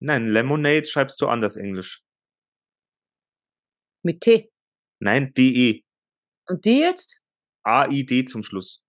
Nein, 0.00 0.28
Lemonade 0.28 0.84
schreibst 0.84 1.20
du 1.20 1.28
anders 1.28 1.56
Englisch. 1.56 2.03
Mit 4.04 4.20
T. 4.20 4.50
Nein, 5.00 5.32
D-E. 5.32 5.82
Und 6.46 6.64
die 6.64 6.80
jetzt? 6.80 7.20
A-I-D 7.62 8.26
zum 8.26 8.42
Schluss. 8.42 8.82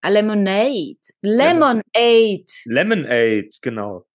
A 0.00 0.08
Lemonade. 0.08 0.96
Lemonade. 1.20 2.46
Lemonade, 2.64 3.50
genau. 3.60 4.06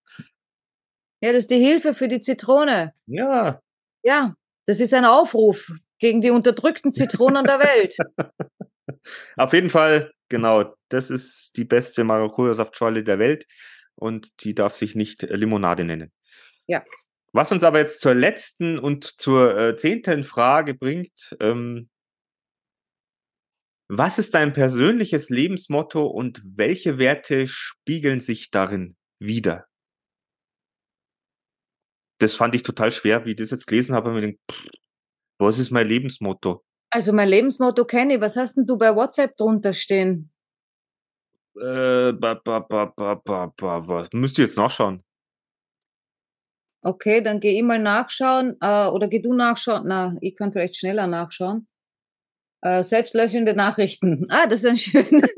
Ja, 1.24 1.32
das 1.34 1.44
ist 1.44 1.52
die 1.52 1.64
Hilfe 1.64 1.94
für 1.94 2.08
die 2.08 2.22
Zitrone. 2.22 2.96
Ja, 3.06 3.62
Ja, 4.04 4.36
das 4.66 4.80
ist 4.80 4.94
ein 4.96 5.06
Aufruf 5.06 5.72
gegen 6.00 6.22
die 6.22 6.32
unterdrückten 6.32 6.94
Zitronen 6.94 7.44
der 7.44 7.60
Welt. 7.60 7.96
auf 9.38 9.54
jeden 9.54 9.70
Fall, 9.70 10.12
genau. 10.30 10.74
Das 10.90 11.12
ist 11.12 11.52
die 11.58 11.66
beste 11.66 12.04
Maracuja-Saftschorle 12.04 13.04
der 13.04 13.20
Welt 13.20 13.46
und 13.94 14.44
die 14.44 14.56
darf 14.56 14.74
sich 14.74 14.96
nicht 14.96 15.22
Limonade 15.22 15.84
nennen. 15.84 16.12
Ja. 16.66 16.84
Was 17.34 17.52
uns 17.52 17.64
aber 17.64 17.80
jetzt 17.80 18.02
zur 18.02 18.14
letzten 18.14 18.78
und 18.78 19.06
zur 19.06 19.58
äh, 19.58 19.76
zehnten 19.78 20.24
Frage 20.24 20.74
bringt, 20.74 21.36
ähm, 21.40 21.90
was 23.88 24.20
ist 24.20 24.34
dein 24.34 24.54
persönliches 24.54 25.30
Lebensmotto 25.30 26.06
und 26.06 26.42
welche 26.46 26.98
Werte 26.98 27.46
spiegeln 27.48 28.22
sich 28.22 28.50
darin 28.50 28.96
wieder? 29.20 29.66
Das 32.20 32.36
fand 32.36 32.56
ich 32.56 32.64
total 32.64 32.92
schwer, 32.92 33.26
wie 33.26 33.32
ich 33.32 33.36
das 33.36 33.52
jetzt 33.52 33.66
gelesen 33.66 33.96
habe. 33.96 34.10
Und 34.10 34.16
mir 34.16 34.22
gedacht, 34.22 34.40
pff, 34.50 34.68
was 35.40 35.58
ist 35.58 35.72
mein 35.72 35.88
Lebensmotto? 35.88 36.64
Also 36.90 37.12
mein 37.14 37.28
Lebensmotto 37.28 37.84
kenne 37.86 38.16
ich. 38.16 38.22
Was 38.22 38.38
hast 38.38 38.56
denn 38.56 38.66
du 38.66 38.78
bei 38.78 38.96
WhatsApp 38.96 39.36
drunter 39.36 39.74
stehen? 39.74 40.32
Äh, 41.56 42.14
ba, 42.14 42.36
ba, 42.36 42.60
ba, 42.60 42.86
ba, 42.86 43.16
ba, 43.16 43.54
ba, 43.58 43.88
was? 43.88 44.10
Müsst 44.14 44.38
ihr 44.38 44.46
jetzt 44.46 44.58
nachschauen. 44.58 45.04
Okay, 46.84 47.22
dann 47.22 47.40
geh 47.40 47.58
ich 47.58 47.64
mal 47.64 47.80
nachschauen. 47.80 48.58
Äh, 48.60 48.88
oder 48.88 49.08
geh 49.08 49.20
du 49.20 49.34
nachschauen. 49.34 49.84
Na, 49.86 50.16
ich 50.22 50.36
kann 50.36 50.52
vielleicht 50.52 50.78
schneller 50.78 51.08
nachschauen. 51.08 51.68
Äh, 52.62 52.84
selbstlöschende 52.84 53.54
Nachrichten. 53.54 54.28
Ah, 54.30 54.48
das 54.48 54.64
ist 54.64 54.70
ein 54.70 54.78
schön. 54.78 55.22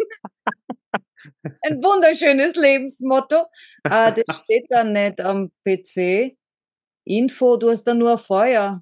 ein 1.64 1.84
wunderschönes 1.84 2.56
Lebensmotto. 2.56 3.46
Äh, 3.84 4.24
das 4.24 4.38
steht 4.44 4.66
da 4.70 4.84
nicht 4.84 5.20
am 5.20 5.52
PC. 5.66 6.38
Info, 7.06 7.58
du 7.58 7.70
hast 7.70 7.84
da 7.84 7.94
nur 7.94 8.18
Feuer. 8.18 8.82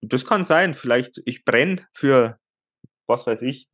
Das 0.00 0.24
kann 0.24 0.44
sein. 0.44 0.74
Vielleicht, 0.74 1.20
ich 1.26 1.44
brenne 1.44 1.86
für, 1.92 2.38
was 3.06 3.26
weiß 3.26 3.42
ich. 3.42 3.68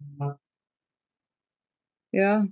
Ja. 2.13 2.47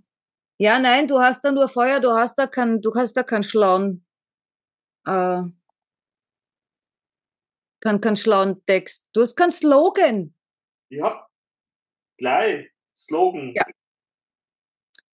Ja, 0.58 0.78
nein, 0.78 1.06
du 1.08 1.18
hast 1.20 1.44
da 1.44 1.52
nur 1.52 1.68
Feuer, 1.68 2.00
du 2.00 2.12
hast 2.12 2.36
da 2.38 2.46
kein, 2.46 2.80
du 2.80 2.94
hast 2.94 3.14
da 3.14 3.22
keinen 3.22 3.42
schlauen, 3.42 4.05
äh, 5.06 5.42
keinen, 7.80 8.00
keinen 8.00 8.16
schlauen 8.16 8.64
Text. 8.66 9.08
Du 9.12 9.20
hast 9.20 9.36
keinen 9.36 9.52
Slogan. 9.52 10.34
Ja, 10.90 11.26
gleich. 12.18 12.70
Slogan. 12.96 13.52
Ja. 13.54 13.64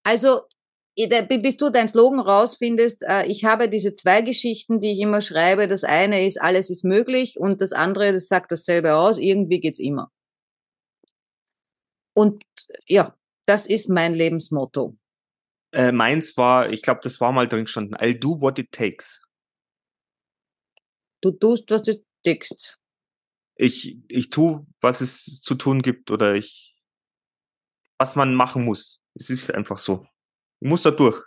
Also, 0.05 0.43
bis 0.95 1.57
du 1.57 1.71
dein 1.71 1.89
Slogan 1.89 2.21
rausfindest, 2.21 3.05
äh, 3.07 3.27
ich 3.27 3.45
habe 3.45 3.69
diese 3.69 3.95
zwei 3.95 4.23
Geschichten, 4.23 4.81
die 4.81 4.93
ich 4.93 5.01
immer 5.01 5.21
schreibe. 5.21 5.69
Das 5.69 5.85
eine 5.85 6.27
ist, 6.27 6.41
alles 6.41 6.71
ist 6.71 6.85
möglich 6.85 7.39
und 7.39 7.61
das 7.61 7.73
andere, 7.73 8.13
das 8.13 8.29
sagt 8.29 8.53
dasselbe 8.53 8.95
aus, 8.95 9.19
irgendwie 9.19 9.61
geht's 9.61 9.81
immer. 9.81 10.11
Und 12.15 12.43
ja, 12.87 13.17
das 13.47 13.67
ist 13.67 13.89
mein 13.89 14.15
Lebensmotto. 14.15 14.97
Äh, 15.73 15.93
meins 15.93 16.37
war, 16.37 16.69
ich 16.69 16.83
glaube, 16.83 17.01
das 17.03 17.21
war 17.21 17.33
mal 17.33 17.49
drin 17.49 17.65
gestanden. 17.65 17.97
I'll 17.97 18.19
do 18.19 18.39
what 18.41 18.59
it 18.59 18.71
takes. 18.73 19.23
Du 21.23 21.31
tust, 21.31 21.71
was 21.71 21.83
du 21.83 22.05
denkst. 22.27 22.77
Ich, 23.57 23.97
ich 24.09 24.31
tu, 24.31 24.67
was 24.81 25.01
es 25.01 25.41
zu 25.41 25.55
tun 25.55 25.83
gibt 25.83 26.11
oder 26.11 26.35
ich, 26.35 26.75
was 27.99 28.17
man 28.17 28.35
machen 28.35 28.65
muss. 28.65 29.01
Es 29.15 29.31
ist 29.31 29.55
einfach 29.55 29.79
so. 29.79 30.07
Ich 30.61 30.69
muss 30.69 30.83
da 30.83 30.91
durch. 30.91 31.23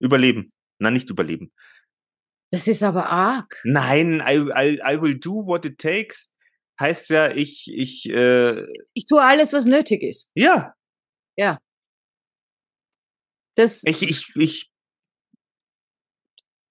Überleben. 0.00 0.52
Na, 0.78 0.90
nicht 0.90 1.10
überleben. 1.10 1.52
Das 2.50 2.66
ist 2.66 2.82
aber 2.82 3.06
arg. 3.06 3.60
Nein, 3.64 4.20
I, 4.26 4.50
I, 4.50 4.80
I 4.82 5.00
will 5.00 5.18
do 5.18 5.46
what 5.46 5.64
it 5.64 5.78
takes. 5.78 6.32
Heißt 6.80 7.10
ja, 7.10 7.30
ich, 7.30 7.70
ich, 7.72 8.08
äh, 8.08 8.66
Ich 8.94 9.04
tue 9.04 9.22
alles, 9.22 9.52
was 9.52 9.66
nötig 9.66 10.02
ist. 10.02 10.32
ja, 10.34 10.74
Das 13.54 13.84
ich, 13.84 14.02
ich, 14.02 14.34
ich 14.36 14.72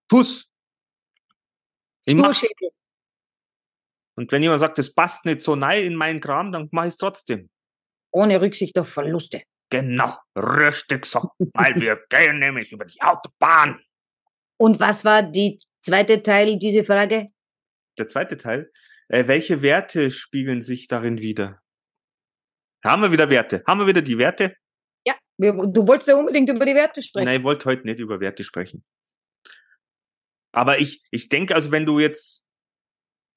tu's. 0.09 0.48
Ich. 2.17 2.69
Und 4.15 4.31
wenn 4.31 4.43
jemand 4.43 4.59
sagt, 4.59 4.77
das 4.77 4.93
passt 4.93 5.25
nicht 5.25 5.41
so 5.41 5.55
nein 5.55 5.85
in 5.85 5.95
meinen 5.95 6.19
Kram, 6.19 6.51
dann 6.51 6.67
mach 6.71 6.85
ich's 6.85 6.97
trotzdem. 6.97 7.49
ohne 8.11 8.41
Rücksicht 8.41 8.77
auf 8.77 8.89
Verluste. 8.89 9.43
Genau, 9.69 10.17
richtig 10.35 11.05
so. 11.05 11.31
Weil 11.53 11.75
wir 11.75 12.03
gehen 12.09 12.39
nämlich 12.39 12.71
über 12.71 12.85
die 12.85 12.99
Autobahn. 13.01 13.79
Und 14.57 14.79
was 14.79 15.05
war 15.05 15.23
die 15.23 15.59
zweite 15.79 16.21
Teil 16.21 16.57
dieser 16.57 16.83
Frage? 16.83 17.27
Der 17.97 18.07
zweite 18.07 18.35
Teil. 18.37 18.71
Äh, 19.07 19.27
welche 19.27 19.61
Werte 19.61 20.11
spiegeln 20.11 20.61
sich 20.61 20.87
darin 20.87 21.19
wieder? 21.19 21.61
Haben 22.83 23.03
wir 23.03 23.11
wieder 23.11 23.29
Werte? 23.29 23.63
Haben 23.67 23.81
wir 23.81 23.87
wieder 23.87 24.01
die 24.01 24.17
Werte? 24.17 24.55
Ja, 25.05 25.15
wir, 25.37 25.53
du 25.53 25.87
wolltest 25.87 26.09
ja 26.09 26.15
unbedingt 26.15 26.49
über 26.49 26.65
die 26.65 26.75
Werte 26.75 27.01
sprechen. 27.01 27.25
Nein, 27.25 27.39
ich 27.39 27.43
wollte 27.43 27.65
heute 27.65 27.83
nicht 27.85 27.99
über 27.99 28.19
Werte 28.19 28.43
sprechen. 28.43 28.83
Aber 30.51 30.79
ich, 30.79 31.03
ich 31.11 31.29
denke, 31.29 31.55
also 31.55 31.71
wenn 31.71 31.85
du 31.85 31.99
jetzt 31.99 32.45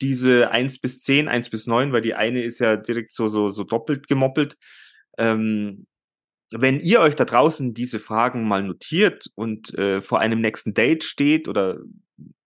diese 0.01 0.51
eins 0.51 0.81
bis 0.81 1.03
zehn, 1.03 1.29
eins 1.29 1.49
bis 1.49 1.67
neun, 1.67 1.93
weil 1.93 2.01
die 2.01 2.15
eine 2.15 2.43
ist 2.43 2.59
ja 2.59 2.77
direkt 2.77 3.13
so, 3.13 3.29
so, 3.29 3.51
so 3.51 3.65
doppelt 3.65 4.09
gemoppelt, 4.09 4.57
ähm, 5.19 5.87
wenn 6.51 6.81
ihr 6.81 7.01
euch 7.01 7.17
da 7.17 7.25
draußen 7.25 7.73
diese 7.73 7.99
Fragen 8.01 8.47
mal 8.47 8.63
notiert 8.63 9.27
und 9.35 9.73
äh, 9.75 10.03
vor 10.03 10.21
einem 10.21 10.41
nächsten 10.41 10.75
Date 10.75 11.05
steht 11.05 11.49
oder 11.49 11.79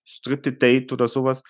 das 0.04 0.20
dritte 0.22 0.52
Date 0.52 0.92
oder 0.92 1.08
sowas, 1.08 1.42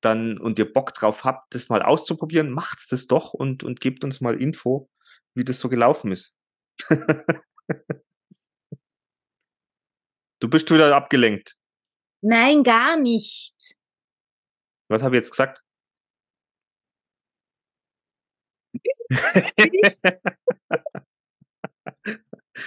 dann 0.00 0.38
und 0.38 0.58
ihr 0.58 0.70
Bock 0.70 0.92
drauf 0.92 1.24
habt, 1.24 1.54
das 1.54 1.68
mal 1.70 1.82
auszuprobieren, 1.82 2.50
macht's 2.50 2.88
das 2.88 3.06
doch 3.06 3.32
und, 3.32 3.64
und 3.64 3.80
gebt 3.80 4.04
uns 4.04 4.20
mal 4.20 4.38
Info, 4.40 4.90
wie 5.34 5.44
das 5.44 5.60
so 5.60 5.68
gelaufen 5.70 6.12
ist. 6.12 6.34
du 10.40 10.48
bist 10.48 10.70
wieder 10.70 10.94
abgelenkt. 10.94 11.56
Nein, 12.26 12.62
gar 12.64 12.96
nicht. 12.96 13.76
Was 14.88 15.02
habe 15.02 15.14
ich 15.14 15.18
jetzt 15.18 15.30
gesagt? 15.30 15.62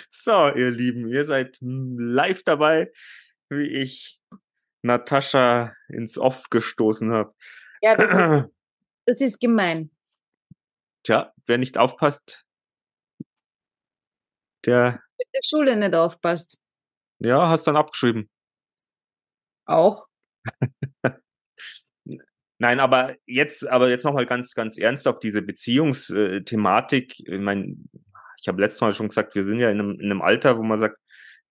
so, 0.07 0.49
ihr 0.49 0.69
Lieben, 0.69 1.07
ihr 1.07 1.25
seid 1.25 1.57
live 1.61 2.43
dabei, 2.43 2.91
wie 3.49 3.67
ich 3.67 4.21
Natascha 4.83 5.75
ins 5.87 6.19
Off 6.19 6.51
gestoßen 6.51 7.11
habe. 7.11 7.33
Ja, 7.81 7.95
das 7.95 8.11
ist, 8.11 8.51
das 9.07 9.21
ist 9.21 9.39
gemein. 9.39 9.89
Tja, 11.01 11.33
wer 11.47 11.57
nicht 11.57 11.79
aufpasst, 11.79 12.45
der, 14.65 15.01
Mit 15.17 15.27
der 15.33 15.41
Schule 15.43 15.75
nicht 15.75 15.95
aufpasst. 15.95 16.59
ja, 17.17 17.49
hast 17.49 17.65
dann 17.65 17.75
abgeschrieben. 17.75 18.29
Auch. 19.67 20.05
Nein, 22.59 22.79
aber 22.79 23.15
jetzt, 23.25 23.67
aber 23.67 23.89
jetzt 23.89 24.03
nochmal 24.03 24.25
ganz, 24.25 24.55
ganz 24.55 24.79
ernst 24.79 25.07
auf 25.07 25.19
diese 25.19 25.43
Beziehungsthematik. 25.43 27.19
Ich 27.19 27.39
meine, 27.39 27.75
ich 28.41 28.47
habe 28.47 28.61
letztes 28.61 28.81
Mal 28.81 28.93
schon 28.93 29.09
gesagt, 29.09 29.35
wir 29.35 29.43
sind 29.43 29.59
ja 29.59 29.69
in 29.69 29.79
einem, 29.79 29.91
in 29.99 30.05
einem 30.05 30.21
Alter, 30.23 30.57
wo 30.57 30.63
man 30.63 30.79
sagt, 30.79 30.97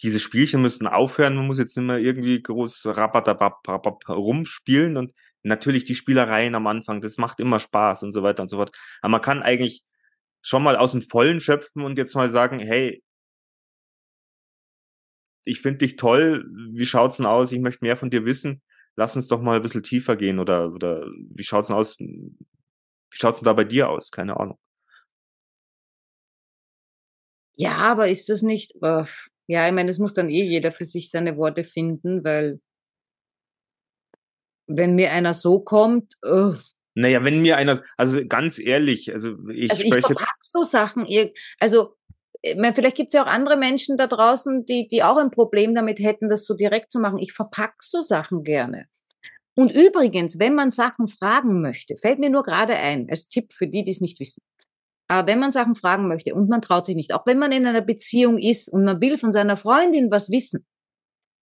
diese 0.03 0.21
Spielchen 0.21 0.61
müssen 0.61 0.87
aufhören, 0.87 1.37
man 1.37 1.47
muss 1.47 1.59
jetzt 1.59 1.77
nicht 1.77 1.87
mehr 1.87 1.99
irgendwie 1.99 2.43
groß 2.43 2.87
rabatabab 2.97 4.09
rumspielen 4.09 4.97
und 4.97 5.13
natürlich 5.43 5.85
die 5.85 5.95
Spielereien 5.95 6.55
am 6.55 6.67
Anfang, 6.67 7.01
das 7.01 7.17
macht 7.19 7.41
immer 7.41 7.61
Spaß 7.61 8.03
und 8.03 8.13
so 8.13 8.23
weiter 8.23 8.43
und 8.43 8.49
so 8.49 8.57
fort. 8.57 8.77
Aber 9.01 9.13
man 9.13 9.21
kann 9.23 9.43
eigentlich 9.43 9.85
schon 10.43 10.63
mal 10.63 10.77
aus 10.77 10.93
dem 10.93 11.03
Vollen 11.03 11.41
schöpfen 11.41 11.83
und 11.83 11.99
jetzt 11.99 12.15
mal 12.15 12.29
sagen, 12.29 12.59
hey, 12.59 13.03
ich 15.47 15.61
finde 15.61 15.79
dich 15.79 15.97
toll, 15.97 16.45
wie 16.73 16.85
schaut's 16.85 17.17
denn 17.17 17.27
aus? 17.27 17.53
Ich 17.53 17.61
möchte 17.61 17.85
mehr 17.85 17.97
von 17.97 18.11
dir 18.11 18.25
wissen. 18.25 18.63
Lass 18.97 19.15
uns 19.15 19.29
doch 19.29 19.41
mal 19.41 19.57
ein 19.57 19.63
bisschen 19.63 19.83
tiefer 19.83 20.17
gehen 20.17 20.41
oder, 20.41 20.73
oder 20.73 21.07
wie 21.31 21.45
schaut's 21.45 21.69
denn 21.69 21.77
aus? 21.77 21.99
Wie 21.99 22.37
schaut's 23.11 23.39
denn 23.39 23.47
da 23.47 23.53
bei 23.53 23.65
dir 23.65 23.89
aus? 23.89 24.11
Keine 24.11 24.39
Ahnung. 24.39 24.59
Ja, 27.55 27.77
aber 27.77 28.09
ist 28.09 28.29
das 28.29 28.43
nicht, 28.43 28.75
äh, 28.83 29.05
ja, 29.47 29.69
ich 29.69 29.73
meine, 29.73 29.89
es 29.89 29.99
muss 29.99 30.13
dann 30.13 30.29
eh 30.29 30.43
jeder 30.43 30.73
für 30.73 30.85
sich 30.85 31.11
seine 31.11 31.37
Worte 31.37 31.65
finden, 31.65 32.25
weil 32.25 32.61
wenn 34.67 34.97
mir 34.97 35.13
einer 35.13 35.33
so 35.33 35.61
kommt, 35.61 36.15
uh, 36.27 36.55
naja, 36.95 37.23
wenn 37.25 37.43
mir 37.43 37.57
einer, 37.59 37.81
also 37.97 38.27
ganz 38.27 38.59
ehrlich, 38.59 39.13
also 39.13 39.37
ich 39.51 39.71
also 39.71 39.85
ich 39.85 39.93
jetzt, 39.93 40.17
so 40.41 40.63
Sachen, 40.63 41.07
also 41.61 41.96
meine, 42.55 42.75
vielleicht 42.75 42.97
gibt 42.97 43.09
es 43.09 43.15
ja 43.15 43.25
auch 43.25 43.29
andere 43.29 43.57
Menschen 43.57 43.97
da 43.97 44.07
draußen, 44.07 44.65
die, 44.67 44.89
die 44.89 45.03
auch 45.03 45.17
ein 45.17 45.31
Problem 45.31 45.75
damit 45.75 45.99
hätten, 45.99 46.29
das 46.29 46.45
so 46.45 46.55
direkt 46.55 46.93
zu 46.93 47.01
machen. 47.01 47.19
Ich 47.19 47.33
verpack 47.33 47.83
so 47.83 48.01
Sachen 48.01 48.43
gerne. 48.43 48.87
Und 49.57 49.73
übrigens, 49.73 50.39
wenn 50.39 50.55
man 50.55 50.71
Sachen 50.71 51.09
fragen 51.09 51.63
möchte, 51.63 51.97
fällt 51.97 52.19
mir 52.19 52.31
nur 52.31 52.43
gerade 52.43 52.77
ein, 52.77 53.09
als 53.11 53.29
Tipp 53.29 53.53
für 53.53 53.67
die, 53.67 53.85
die 53.85 53.93
es 53.93 54.01
nicht 54.01 54.21
wissen. 54.21 54.43
Aber 55.09 55.29
wenn 55.29 55.39
man 55.39 55.53
Sachen 55.53 55.75
fragen 55.75 56.09
möchte 56.09 56.35
und 56.35 56.49
man 56.49 56.61
traut 56.61 56.87
sich 56.87 56.97
nicht, 56.97 57.15
auch 57.15 57.27
wenn 57.27 57.39
man 57.39 57.53
in 57.53 57.67
einer 57.67 57.81
Beziehung 57.81 58.39
ist 58.39 58.69
und 58.69 58.85
man 58.85 59.01
will 59.01 59.19
von 59.19 59.33
seiner 59.33 59.57
Freundin 59.57 60.11
was 60.11 60.31
wissen, 60.31 60.67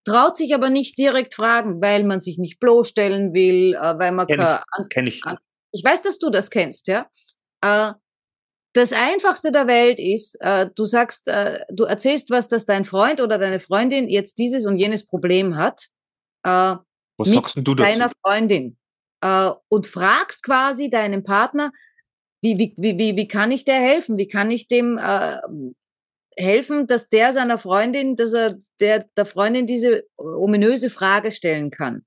traut 0.05 0.37
sich 0.37 0.53
aber 0.53 0.69
nicht 0.69 0.97
direkt 0.97 1.33
fragen, 1.33 1.81
weil 1.81 2.03
man 2.03 2.21
sich 2.21 2.37
nicht 2.37 2.59
bloßstellen 2.59 3.33
will, 3.33 3.73
äh, 3.73 3.97
weil 3.97 4.11
man 4.11 4.27
kenn 4.27 4.41
ich, 4.41 4.89
kenn 4.89 5.07
ich. 5.07 5.21
ich 5.71 5.83
weiß, 5.83 6.01
dass 6.01 6.19
du 6.19 6.29
das 6.29 6.49
kennst, 6.49 6.87
ja. 6.87 7.09
Das 8.74 8.91
Einfachste 8.91 9.51
der 9.51 9.67
Welt 9.67 9.99
ist, 9.99 10.36
äh, 10.41 10.67
du 10.76 10.86
sagst, 10.86 11.28
äh, 11.28 11.59
du 11.71 11.84
erzählst 11.84 12.32
was, 12.32 12.49
dass 12.49 12.65
dein 12.65 12.86
Freund 12.86 13.21
oder 13.21 13.38
deine 13.38 13.59
Freundin 13.59 14.09
jetzt 14.09 14.39
dieses 14.39 14.65
und 14.65 14.80
jenes 14.80 15.05
Problem 15.05 15.55
hat. 15.55 15.89
Äh, 16.43 16.76
Was 17.17 17.28
mit 17.28 17.36
sagst 17.36 17.55
denn 17.55 17.63
du 17.63 17.76
dazu? 17.76 17.89
deiner 17.89 18.11
Freundin 18.21 18.78
äh, 19.21 19.51
und 19.69 19.86
fragst 19.86 20.43
quasi 20.43 20.89
deinen 20.89 21.24
Partner, 21.24 21.71
wie, 22.41 22.57
wie, 22.57 22.74
wie, 22.78 22.97
wie, 22.97 23.15
wie 23.15 23.28
kann 23.28 23.51
ich 23.51 23.63
der 23.63 23.80
helfen? 23.80 24.17
Wie 24.17 24.28
kann 24.28 24.51
ich 24.51 24.67
dem 24.67 24.97
äh, 24.97 25.38
helfen, 26.36 26.88
dass 26.88 27.09
der 27.09 27.32
seiner 27.32 27.59
Freundin, 27.59 28.15
dass 28.15 28.34
er 28.34 28.57
der, 28.80 29.05
der 29.15 29.26
Freundin 29.26 29.67
diese 29.67 30.03
ominöse 30.17 30.89
Frage 30.89 31.32
stellen 31.32 31.69
kann? 31.69 32.03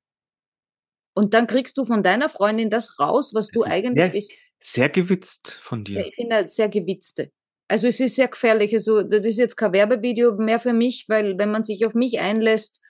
Und 1.16 1.32
dann 1.32 1.46
kriegst 1.46 1.78
du 1.78 1.84
von 1.86 2.02
deiner 2.02 2.28
Freundin 2.28 2.68
das 2.68 2.98
raus, 3.00 3.32
was 3.34 3.48
du 3.48 3.60
Das 3.60 3.68
ist 3.68 3.72
eigentlich 3.74 4.04
sehr- 4.04 4.12
bist. 4.12 4.32
Sehr 4.60 4.88
gewitzt 4.90 5.52
von 5.62 5.78
Ja, 5.86 6.02
dir. 6.02 6.06
ich 6.08 6.14
finde 6.14 6.42
das 6.42 6.54
sehr 6.54 6.68
gewitzte. 6.68 7.32
Also 7.68 7.88
es 7.88 7.98
ist 8.00 8.16
sehr 8.16 8.28
gefährlich. 8.28 8.72
Also 8.74 9.02
das 9.02 9.24
ist 9.26 9.38
jetzt 9.38 9.56
kein 9.56 9.72
Werbevideo 9.72 10.36
mehr 10.36 10.60
für 10.60 10.72
mich, 10.74 11.06
weil 11.08 11.36
wenn 11.38 11.50
man 11.50 11.64
sich 11.64 11.84
auf 11.86 11.94
mich 11.94 12.18
einlässt, 12.20 12.82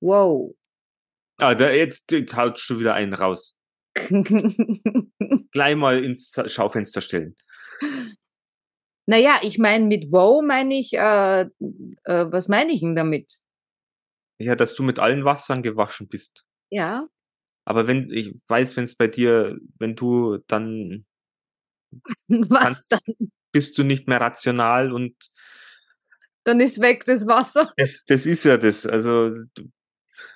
wow. 0.00 0.54
Ah, 1.38 1.54
da, 1.54 1.70
jetzt, 1.70 2.10
jetzt 2.12 2.34
haust 2.36 2.68
du 2.68 2.80
wieder 2.80 2.94
einen 2.94 3.14
raus. 3.14 3.56
Gleich 5.52 5.76
mal 5.76 6.04
ins 6.04 6.34
Schaufenster 6.46 7.00
stellen. 7.00 7.34
naja, 9.06 9.38
ich 9.42 9.58
meine 9.58 9.84
mit 9.86 10.10
wow 10.10 10.42
meine 10.42 10.74
ich, 10.78 10.92
äh, 10.94 11.42
äh, 11.42 11.46
was 12.04 12.48
meine 12.48 12.72
ich 12.72 12.80
denn 12.80 12.96
damit? 12.96 13.38
Ja, 14.38 14.54
dass 14.56 14.74
du 14.74 14.82
mit 14.82 14.98
allen 14.98 15.24
Wassern 15.24 15.62
gewaschen 15.62 16.08
bist. 16.08 16.44
Ja, 16.70 17.06
Aber 17.66 17.86
wenn, 17.86 18.10
ich 18.10 18.34
weiß, 18.48 18.76
wenn 18.76 18.84
es 18.84 18.94
bei 18.94 19.08
dir, 19.08 19.58
wenn 19.78 19.94
du, 19.96 20.38
dann 20.46 21.04
was 22.28 22.60
Kannst- 22.60 22.92
dann? 22.92 23.00
bist 23.52 23.76
du 23.76 23.82
nicht 23.84 24.06
mehr 24.08 24.20
rational 24.20 24.92
und 24.92 25.14
Dann 26.44 26.60
ist 26.60 26.80
weg 26.80 27.04
das 27.04 27.26
Wasser. 27.26 27.72
das, 27.76 28.04
das 28.04 28.24
ist 28.26 28.44
ja 28.44 28.56
das. 28.56 28.86
Also, 28.86 29.34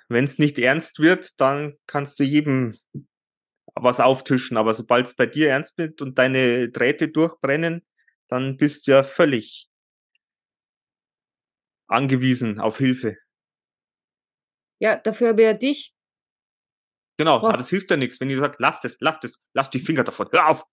wenn 0.08 0.24
es 0.24 0.38
nicht 0.38 0.58
ernst 0.58 0.98
wird, 0.98 1.40
dann 1.40 1.74
kannst 1.86 2.18
du 2.18 2.24
jedem 2.24 2.76
was 3.74 4.00
auftischen. 4.00 4.56
Aber 4.56 4.74
sobald 4.74 5.06
es 5.06 5.14
bei 5.14 5.26
dir 5.26 5.50
ernst 5.50 5.78
wird 5.78 6.02
und 6.02 6.18
deine 6.18 6.68
Drähte 6.70 7.08
durchbrennen, 7.08 7.82
dann 8.28 8.56
bist 8.56 8.86
du 8.86 8.92
ja 8.92 9.02
völlig 9.04 9.68
angewiesen 11.86 12.58
auf 12.60 12.78
Hilfe. 12.78 13.16
Ja, 14.80 14.96
dafür 14.96 15.28
habe 15.28 15.42
ich 15.42 15.46
ja 15.46 15.52
dich. 15.54 15.94
Genau, 17.20 17.36
aber 17.36 17.58
das 17.58 17.68
hilft 17.68 17.90
ja 17.90 17.98
nichts. 17.98 18.18
Wenn 18.18 18.30
ihr 18.30 18.38
sagt, 18.38 18.60
lass 18.60 18.80
das, 18.80 18.96
lass 19.00 19.20
das, 19.20 19.34
lass 19.52 19.68
die 19.68 19.78
Finger 19.78 20.04
davon, 20.04 20.26
hör 20.32 20.48
auf, 20.48 20.64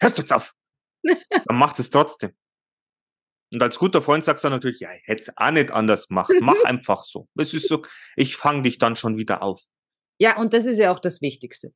hörst 0.00 0.16
jetzt 0.16 0.32
auf, 0.32 0.54
dann 1.02 1.56
macht 1.56 1.80
es 1.80 1.90
trotzdem. 1.90 2.36
Und 3.52 3.60
als 3.60 3.80
guter 3.80 4.00
Freund 4.00 4.22
sagst 4.22 4.44
du 4.44 4.46
dann 4.46 4.58
natürlich, 4.58 4.78
ja, 4.78 4.92
ich 4.92 5.02
hätte 5.08 5.22
es 5.22 5.36
auch 5.36 5.50
nicht 5.50 5.72
anders 5.72 6.06
gemacht, 6.06 6.30
mach 6.40 6.54
einfach 6.64 7.02
so. 7.02 7.26
Es 7.36 7.52
ist 7.52 7.66
so, 7.66 7.82
ich 8.14 8.36
fange 8.36 8.62
dich 8.62 8.78
dann 8.78 8.94
schon 8.94 9.16
wieder 9.16 9.42
auf. 9.42 9.60
Ja, 10.20 10.36
und 10.36 10.52
das 10.52 10.66
ist 10.66 10.78
ja 10.78 10.92
auch 10.92 11.00
das 11.00 11.20
Wichtigste. 11.20 11.74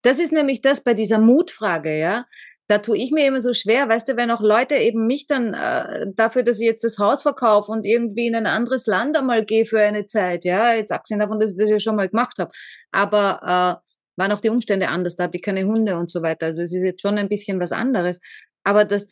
Das 0.00 0.18
ist 0.18 0.32
nämlich 0.32 0.62
das 0.62 0.82
bei 0.82 0.94
dieser 0.94 1.18
Mutfrage, 1.18 1.98
ja. 1.98 2.24
Da 2.68 2.78
tue 2.78 2.98
ich 2.98 3.12
mir 3.12 3.26
immer 3.26 3.40
so 3.40 3.52
schwer, 3.52 3.88
weißt 3.88 4.08
du, 4.08 4.16
wenn 4.16 4.30
auch 4.30 4.40
Leute 4.40 4.74
eben 4.74 5.06
mich 5.06 5.26
dann 5.26 5.54
äh, 5.54 6.06
dafür, 6.14 6.42
dass 6.42 6.60
ich 6.60 6.66
jetzt 6.66 6.82
das 6.82 6.98
Haus 6.98 7.22
verkaufe 7.22 7.70
und 7.70 7.86
irgendwie 7.86 8.26
in 8.26 8.34
ein 8.34 8.46
anderes 8.46 8.86
Land 8.86 9.16
einmal 9.16 9.44
gehe 9.44 9.66
für 9.66 9.80
eine 9.80 10.08
Zeit, 10.08 10.44
ja, 10.44 10.74
jetzt 10.74 10.90
abgesehen 10.90 11.20
davon, 11.20 11.38
dass 11.38 11.52
ich 11.52 11.58
das 11.58 11.70
ja 11.70 11.78
schon 11.78 11.94
mal 11.94 12.08
gemacht 12.08 12.38
habe, 12.38 12.50
aber 12.90 13.40
äh, 13.42 14.20
waren 14.20 14.32
auch 14.32 14.40
die 14.40 14.48
Umstände 14.48 14.88
anders, 14.88 15.14
da 15.14 15.24
hatte 15.24 15.36
ich 15.36 15.42
keine 15.42 15.64
Hunde 15.64 15.96
und 15.96 16.10
so 16.10 16.22
weiter, 16.22 16.46
also 16.46 16.60
es 16.60 16.72
ist 16.72 16.82
jetzt 16.82 17.02
schon 17.02 17.18
ein 17.18 17.28
bisschen 17.28 17.60
was 17.60 17.70
anderes, 17.70 18.20
aber 18.64 18.84
das 18.84 19.06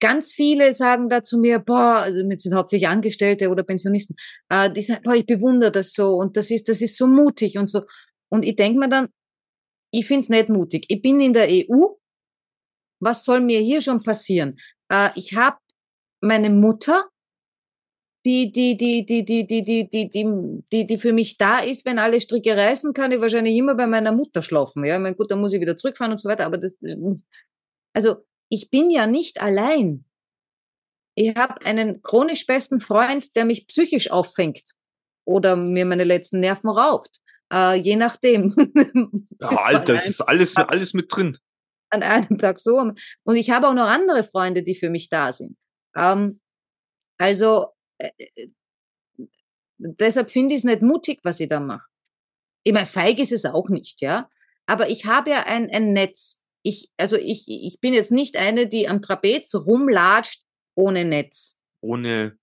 ganz 0.00 0.32
viele 0.32 0.72
sagen 0.72 1.08
da 1.08 1.22
zu 1.22 1.38
mir, 1.38 1.60
boah, 1.60 2.00
also 2.02 2.24
mit 2.24 2.40
sind 2.40 2.54
hauptsächlich 2.54 2.88
Angestellte 2.88 3.50
oder 3.50 3.62
Pensionisten, 3.62 4.16
äh, 4.48 4.70
die 4.72 4.82
sagen, 4.82 5.02
boah, 5.04 5.14
ich 5.14 5.26
bewundere 5.26 5.70
das 5.70 5.92
so 5.92 6.14
und 6.16 6.36
das 6.36 6.50
ist, 6.50 6.68
das 6.68 6.80
ist 6.80 6.96
so 6.96 7.06
mutig 7.06 7.58
und 7.58 7.70
so. 7.70 7.82
Und 8.28 8.44
ich 8.44 8.56
denke 8.56 8.78
mir 8.78 8.88
dann, 8.88 9.08
ich 9.92 10.06
find's 10.06 10.28
nicht 10.28 10.48
mutig. 10.48 10.86
Ich 10.88 11.02
bin 11.02 11.20
in 11.20 11.32
der 11.32 11.48
EU. 11.48 11.99
Was 13.00 13.24
soll 13.24 13.40
mir 13.40 13.60
hier 13.60 13.80
schon 13.80 14.02
passieren? 14.02 14.58
Äh, 14.90 15.10
ich 15.14 15.34
habe 15.34 15.58
meine 16.20 16.50
Mutter, 16.50 17.08
die, 18.26 18.52
die, 18.52 18.76
die, 18.76 19.06
die, 19.06 19.24
die, 19.24 19.46
die, 19.46 19.64
die, 19.64 19.88
die, 19.88 20.10
die, 20.10 20.62
die, 20.70 20.86
die 20.86 20.98
für 20.98 21.12
mich 21.12 21.38
da 21.38 21.60
ist, 21.60 21.86
wenn 21.86 21.98
alle 21.98 22.20
Stricke 22.20 22.54
reißen, 22.54 22.92
kann 22.92 23.12
ich 23.12 23.20
wahrscheinlich 23.20 23.56
immer 23.56 23.74
bei 23.74 23.86
meiner 23.86 24.12
Mutter 24.12 24.42
schlafen. 24.42 24.84
Ja, 24.84 24.96
ich 24.96 25.02
mein, 25.02 25.16
gut, 25.16 25.30
dann 25.30 25.40
muss 25.40 25.54
ich 25.54 25.60
wieder 25.60 25.76
zurückfahren 25.76 26.12
und 26.12 26.18
so 26.18 26.28
weiter. 26.28 26.44
Aber 26.44 26.58
das, 26.58 26.76
also 27.94 28.16
ich 28.50 28.70
bin 28.70 28.90
ja 28.90 29.06
nicht 29.06 29.40
allein. 29.40 30.04
Ich 31.14 31.34
habe 31.34 31.64
einen 31.64 32.02
chronisch 32.02 32.46
besten 32.46 32.80
Freund, 32.80 33.34
der 33.36 33.44
mich 33.46 33.66
psychisch 33.66 34.10
auffängt 34.10 34.74
oder 35.26 35.56
mir 35.56 35.86
meine 35.86 36.04
letzten 36.04 36.40
Nerven 36.40 36.68
raubt. 36.68 37.20
Äh, 37.52 37.80
je 37.80 37.96
nachdem. 37.96 38.54
Ja, 39.40 39.48
Alter, 39.64 39.94
das 39.94 40.06
ist 40.06 40.20
alles, 40.20 40.56
alles 40.56 40.92
mit 40.92 41.06
drin. 41.14 41.38
An 41.90 42.02
einem 42.02 42.38
Tag 42.38 42.58
so. 42.58 42.76
Und 43.24 43.36
ich 43.36 43.50
habe 43.50 43.68
auch 43.68 43.74
noch 43.74 43.86
andere 43.86 44.24
Freunde, 44.24 44.62
die 44.62 44.74
für 44.74 44.90
mich 44.90 45.08
da 45.08 45.32
sind. 45.32 45.56
Ähm, 45.96 46.40
also 47.18 47.66
äh, 47.98 48.10
äh, 48.18 48.48
deshalb 49.78 50.30
finde 50.30 50.54
ich 50.54 50.60
es 50.60 50.64
nicht 50.64 50.82
mutig, 50.82 51.20
was 51.22 51.40
ich 51.40 51.48
da 51.48 51.60
mache. 51.60 51.86
Ich 52.64 52.72
meine, 52.72 52.86
feig 52.86 53.18
ist 53.18 53.32
es 53.32 53.44
auch 53.44 53.68
nicht, 53.68 54.00
ja. 54.00 54.28
Aber 54.66 54.88
ich 54.88 55.06
habe 55.06 55.30
ja 55.30 55.44
ein, 55.44 55.70
ein 55.70 55.92
Netz. 55.92 56.42
Ich, 56.62 56.90
also 56.96 57.16
ich, 57.16 57.46
ich 57.48 57.80
bin 57.80 57.94
jetzt 57.94 58.12
nicht 58.12 58.36
eine, 58.36 58.66
die 58.68 58.88
am 58.88 59.02
Trapez 59.02 59.54
rumlatscht 59.54 60.42
ohne 60.74 61.04
Netz. 61.04 61.58
Ohne, 61.80 62.38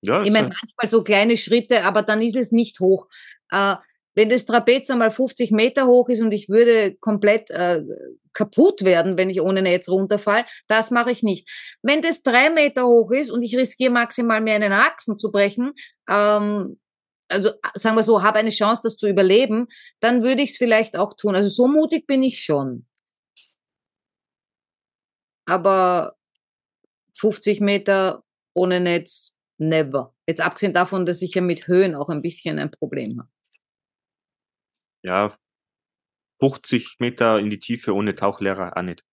ja, 0.00 0.22
Ich 0.22 0.30
meine, 0.30 0.48
manchmal 0.48 0.88
so 0.88 1.02
kleine 1.02 1.36
Schritte, 1.36 1.84
aber 1.84 2.02
dann 2.02 2.22
ist 2.22 2.36
es 2.36 2.52
nicht 2.52 2.80
hoch. 2.80 3.08
Äh, 3.50 3.74
wenn 4.14 4.30
das 4.30 4.46
Trapez 4.46 4.88
einmal 4.88 5.10
50 5.10 5.50
Meter 5.50 5.86
hoch 5.86 6.08
ist 6.08 6.22
und 6.22 6.32
ich 6.32 6.48
würde 6.48 6.96
komplett 6.96 7.50
äh, 7.50 7.82
kaputt 8.36 8.84
werden, 8.84 9.16
wenn 9.16 9.30
ich 9.30 9.40
ohne 9.40 9.62
Netz 9.62 9.88
runterfall, 9.88 10.44
das 10.68 10.90
mache 10.90 11.10
ich 11.10 11.22
nicht. 11.22 11.48
Wenn 11.82 12.02
das 12.02 12.22
drei 12.22 12.50
Meter 12.50 12.86
hoch 12.86 13.10
ist 13.10 13.30
und 13.30 13.42
ich 13.42 13.56
riskiere 13.56 13.90
maximal 13.92 14.40
mir 14.40 14.54
einen 14.54 14.72
Achsen 14.72 15.16
zu 15.16 15.32
brechen, 15.32 15.72
ähm, 16.08 16.78
also 17.28 17.50
sagen 17.74 17.96
wir 17.96 18.04
so, 18.04 18.22
habe 18.22 18.38
eine 18.38 18.50
Chance, 18.50 18.82
das 18.84 18.96
zu 18.96 19.08
überleben, 19.08 19.66
dann 20.00 20.22
würde 20.22 20.42
ich 20.42 20.50
es 20.50 20.58
vielleicht 20.58 20.96
auch 20.96 21.14
tun. 21.14 21.34
Also 21.34 21.48
so 21.48 21.66
mutig 21.66 22.06
bin 22.06 22.22
ich 22.22 22.42
schon. 22.44 22.86
Aber 25.46 26.16
50 27.18 27.60
Meter 27.60 28.22
ohne 28.54 28.80
Netz, 28.80 29.34
never. 29.58 30.14
Jetzt 30.28 30.40
abgesehen 30.40 30.74
davon, 30.74 31.06
dass 31.06 31.22
ich 31.22 31.34
ja 31.34 31.40
mit 31.40 31.66
Höhen 31.66 31.94
auch 31.94 32.10
ein 32.10 32.22
bisschen 32.22 32.58
ein 32.58 32.70
Problem 32.70 33.18
habe. 33.18 33.30
ja, 35.02 35.36
50 36.40 36.96
Meter 36.98 37.38
in 37.38 37.50
die 37.50 37.58
Tiefe 37.58 37.94
ohne 37.94 38.14
Tauchlehrer 38.14 38.76
auch 38.76 38.82
nicht. 38.82 39.04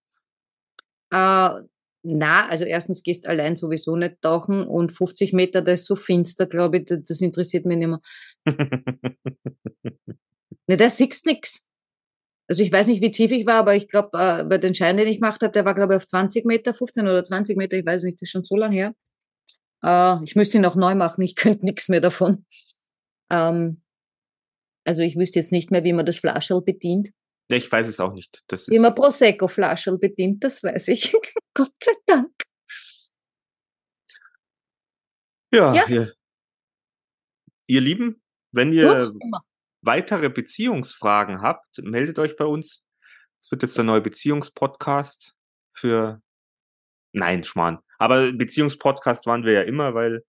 Äh, 1.11 1.61
na, 2.05 2.47
also 2.49 2.65
erstens 2.65 3.01
gehst 3.03 3.27
allein 3.27 3.55
sowieso 3.55 3.95
nicht 3.95 4.21
tauchen 4.21 4.67
und 4.67 4.91
50 4.91 5.31
Meter, 5.31 5.61
das 5.61 5.81
ist 5.81 5.87
so 5.87 5.95
finster, 5.95 6.47
glaube 6.47 6.79
ich, 6.79 6.85
das, 6.85 7.03
das 7.05 7.21
interessiert 7.21 7.65
mich 7.65 7.77
nicht 7.77 7.87
mehr. 7.87 8.01
Ne, 10.65 10.77
da 10.77 10.89
siehst 10.89 11.25
nix. 11.25 11.67
Also 12.47 12.63
ich 12.63 12.71
weiß 12.71 12.87
nicht, 12.87 13.01
wie 13.01 13.11
tief 13.11 13.31
ich 13.31 13.45
war, 13.45 13.55
aber 13.55 13.75
ich 13.75 13.89
glaube, 13.89 14.17
äh, 14.17 14.43
bei 14.45 14.57
den 14.57 14.75
Schein, 14.75 14.95
den 14.95 15.07
ich 15.07 15.19
gemacht 15.19 15.41
habe, 15.41 15.51
der 15.51 15.65
war, 15.65 15.75
glaube 15.75 15.93
ich, 15.93 15.97
auf 15.97 16.07
20 16.07 16.45
Meter, 16.45 16.73
15 16.73 17.05
oder 17.05 17.23
20 17.23 17.57
Meter, 17.57 17.77
ich 17.77 17.85
weiß 17.85 18.03
nicht, 18.03 18.15
das 18.15 18.23
ist 18.23 18.29
schon 18.31 18.45
so 18.45 18.55
lange 18.55 18.75
her. 18.75 18.95
Äh, 19.83 20.23
ich 20.23 20.35
müsste 20.35 20.57
ihn 20.57 20.65
auch 20.65 20.75
neu 20.75 20.95
machen, 20.95 21.21
ich 21.21 21.35
könnte 21.35 21.65
nichts 21.65 21.89
mehr 21.89 22.01
davon. 22.01 22.45
Ähm, 23.29 23.82
also 24.85 25.01
ich 25.01 25.15
wüsste 25.15 25.39
jetzt 25.39 25.51
nicht 25.51 25.71
mehr, 25.71 25.83
wie 25.83 25.93
man 25.93 26.05
das 26.05 26.19
Flascherl 26.19 26.61
bedient. 26.61 27.11
Ja, 27.49 27.57
ich 27.57 27.71
weiß 27.71 27.87
es 27.87 27.99
auch 27.99 28.13
nicht. 28.13 28.41
Das 28.47 28.67
wie 28.69 28.79
man 28.79 28.95
Prosecco-Flascherl 28.95 29.97
bedient, 29.97 30.43
das 30.43 30.63
weiß 30.63 30.87
ich. 30.89 31.13
Gott 31.53 31.73
sei 31.83 31.93
Dank. 32.05 32.31
Ja, 35.53 35.73
ja. 35.73 35.87
Ihr, 35.87 36.13
ihr 37.67 37.81
Lieben, 37.81 38.21
wenn 38.51 38.73
ihr 38.73 39.05
weitere 39.81 40.29
Beziehungsfragen 40.29 41.41
habt, 41.41 41.77
meldet 41.79 42.17
euch 42.17 42.35
bei 42.35 42.45
uns. 42.45 42.83
Es 43.39 43.51
wird 43.51 43.61
jetzt 43.61 43.77
der 43.77 43.83
neue 43.83 44.01
Beziehungspodcast 44.01 45.35
für 45.73 46.21
Nein, 47.11 47.43
Schmarrn. 47.43 47.79
Aber 47.99 48.31
Beziehungspodcast 48.31 49.27
waren 49.27 49.43
wir 49.43 49.53
ja 49.53 49.61
immer, 49.61 49.93
weil 49.93 50.23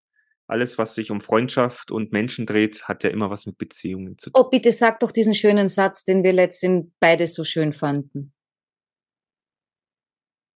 alles, 0.47 0.79
was 0.79 0.95
sich 0.95 1.11
um 1.11 1.21
Freundschaft 1.21 1.91
und 1.91 2.13
Menschen 2.13 2.47
dreht, 2.47 2.87
hat 2.87 3.05
ja 3.05 3.11
immer 3.11 3.31
was 3.31 3.47
mit 3.47 3.59
Beziehungen 3.59 4.19
zu 4.19 4.31
tun. 4.31 4.43
Oh, 4.43 4.51
bitte 4.51 4.73
sag 4.73 5.01
doch 5.01 5.13
diesen 5.13 5.35
schönen 5.35 5.69
Satz, 5.69 6.05
den 6.05 6.23
wir 6.23 6.33
letztens 6.33 6.91
beide 7.01 7.27
so 7.27 7.45
schön 7.45 7.73
fanden. 7.73 8.35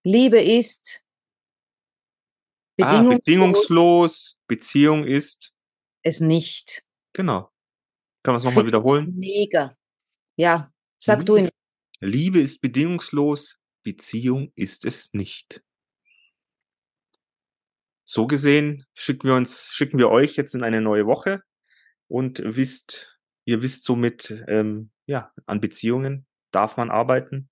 Liebe 0.04 0.40
ist 0.40 1.02
bedingungslos, 2.76 3.14
ah, 3.14 3.18
bedingungslos 3.18 4.40
Beziehung 4.46 5.04
ist 5.04 5.54
es 6.02 6.20
nicht. 6.20 6.84
Genau. 7.14 7.50
Kann 8.22 8.34
man 8.34 8.36
es 8.36 8.44
nochmal 8.44 8.66
wiederholen? 8.66 9.14
Mega. 9.16 9.76
Ja, 10.36 10.72
sag 10.96 11.20
Liebe, 11.20 11.24
du 11.24 11.36
ihn. 11.36 11.48
Liebe 12.00 12.40
ist 12.40 12.60
bedingungslos, 12.60 13.58
Beziehung 13.82 14.52
ist 14.54 14.84
es 14.84 15.12
nicht 15.14 15.62
so 18.08 18.26
gesehen 18.26 18.86
schicken 18.94 19.28
wir 19.28 19.34
uns, 19.34 19.68
schicken 19.70 19.98
wir 19.98 20.08
euch 20.08 20.36
jetzt 20.36 20.54
in 20.54 20.62
eine 20.62 20.80
neue 20.80 21.06
Woche 21.06 21.42
und 22.08 22.40
wisst, 22.42 23.20
ihr 23.44 23.60
wisst 23.60 23.84
somit, 23.84 24.44
ähm, 24.48 24.90
ja, 25.06 25.30
an 25.44 25.60
Beziehungen 25.60 26.26
darf 26.50 26.78
man 26.78 26.90
arbeiten, 26.90 27.50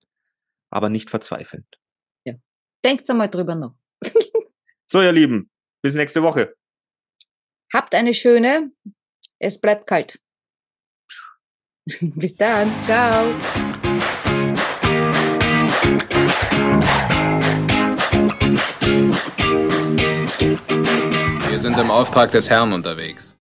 aber 0.71 0.89
nicht 0.89 1.11
verzweifeln. 1.11 1.67
Ja. 2.25 2.33
Denkt 2.83 3.07
einmal 3.07 3.29
drüber 3.29 3.53
noch. 3.53 3.75
so, 4.87 4.99
ihr 4.99 5.11
Lieben, 5.11 5.51
bis 5.83 5.93
nächste 5.93 6.23
Woche. 6.23 6.55
Habt 7.71 7.93
eine 7.93 8.15
schöne, 8.15 8.71
es 9.37 9.61
bleibt 9.61 9.85
kalt. 9.85 10.19
bis 12.01 12.35
dann, 12.35 12.81
ciao. 12.81 13.35
Sind 21.67 21.79
im 21.79 21.91
Auftrag 21.91 22.31
des 22.31 22.49
Herrn 22.49 22.71
unterwegs. 22.71 23.36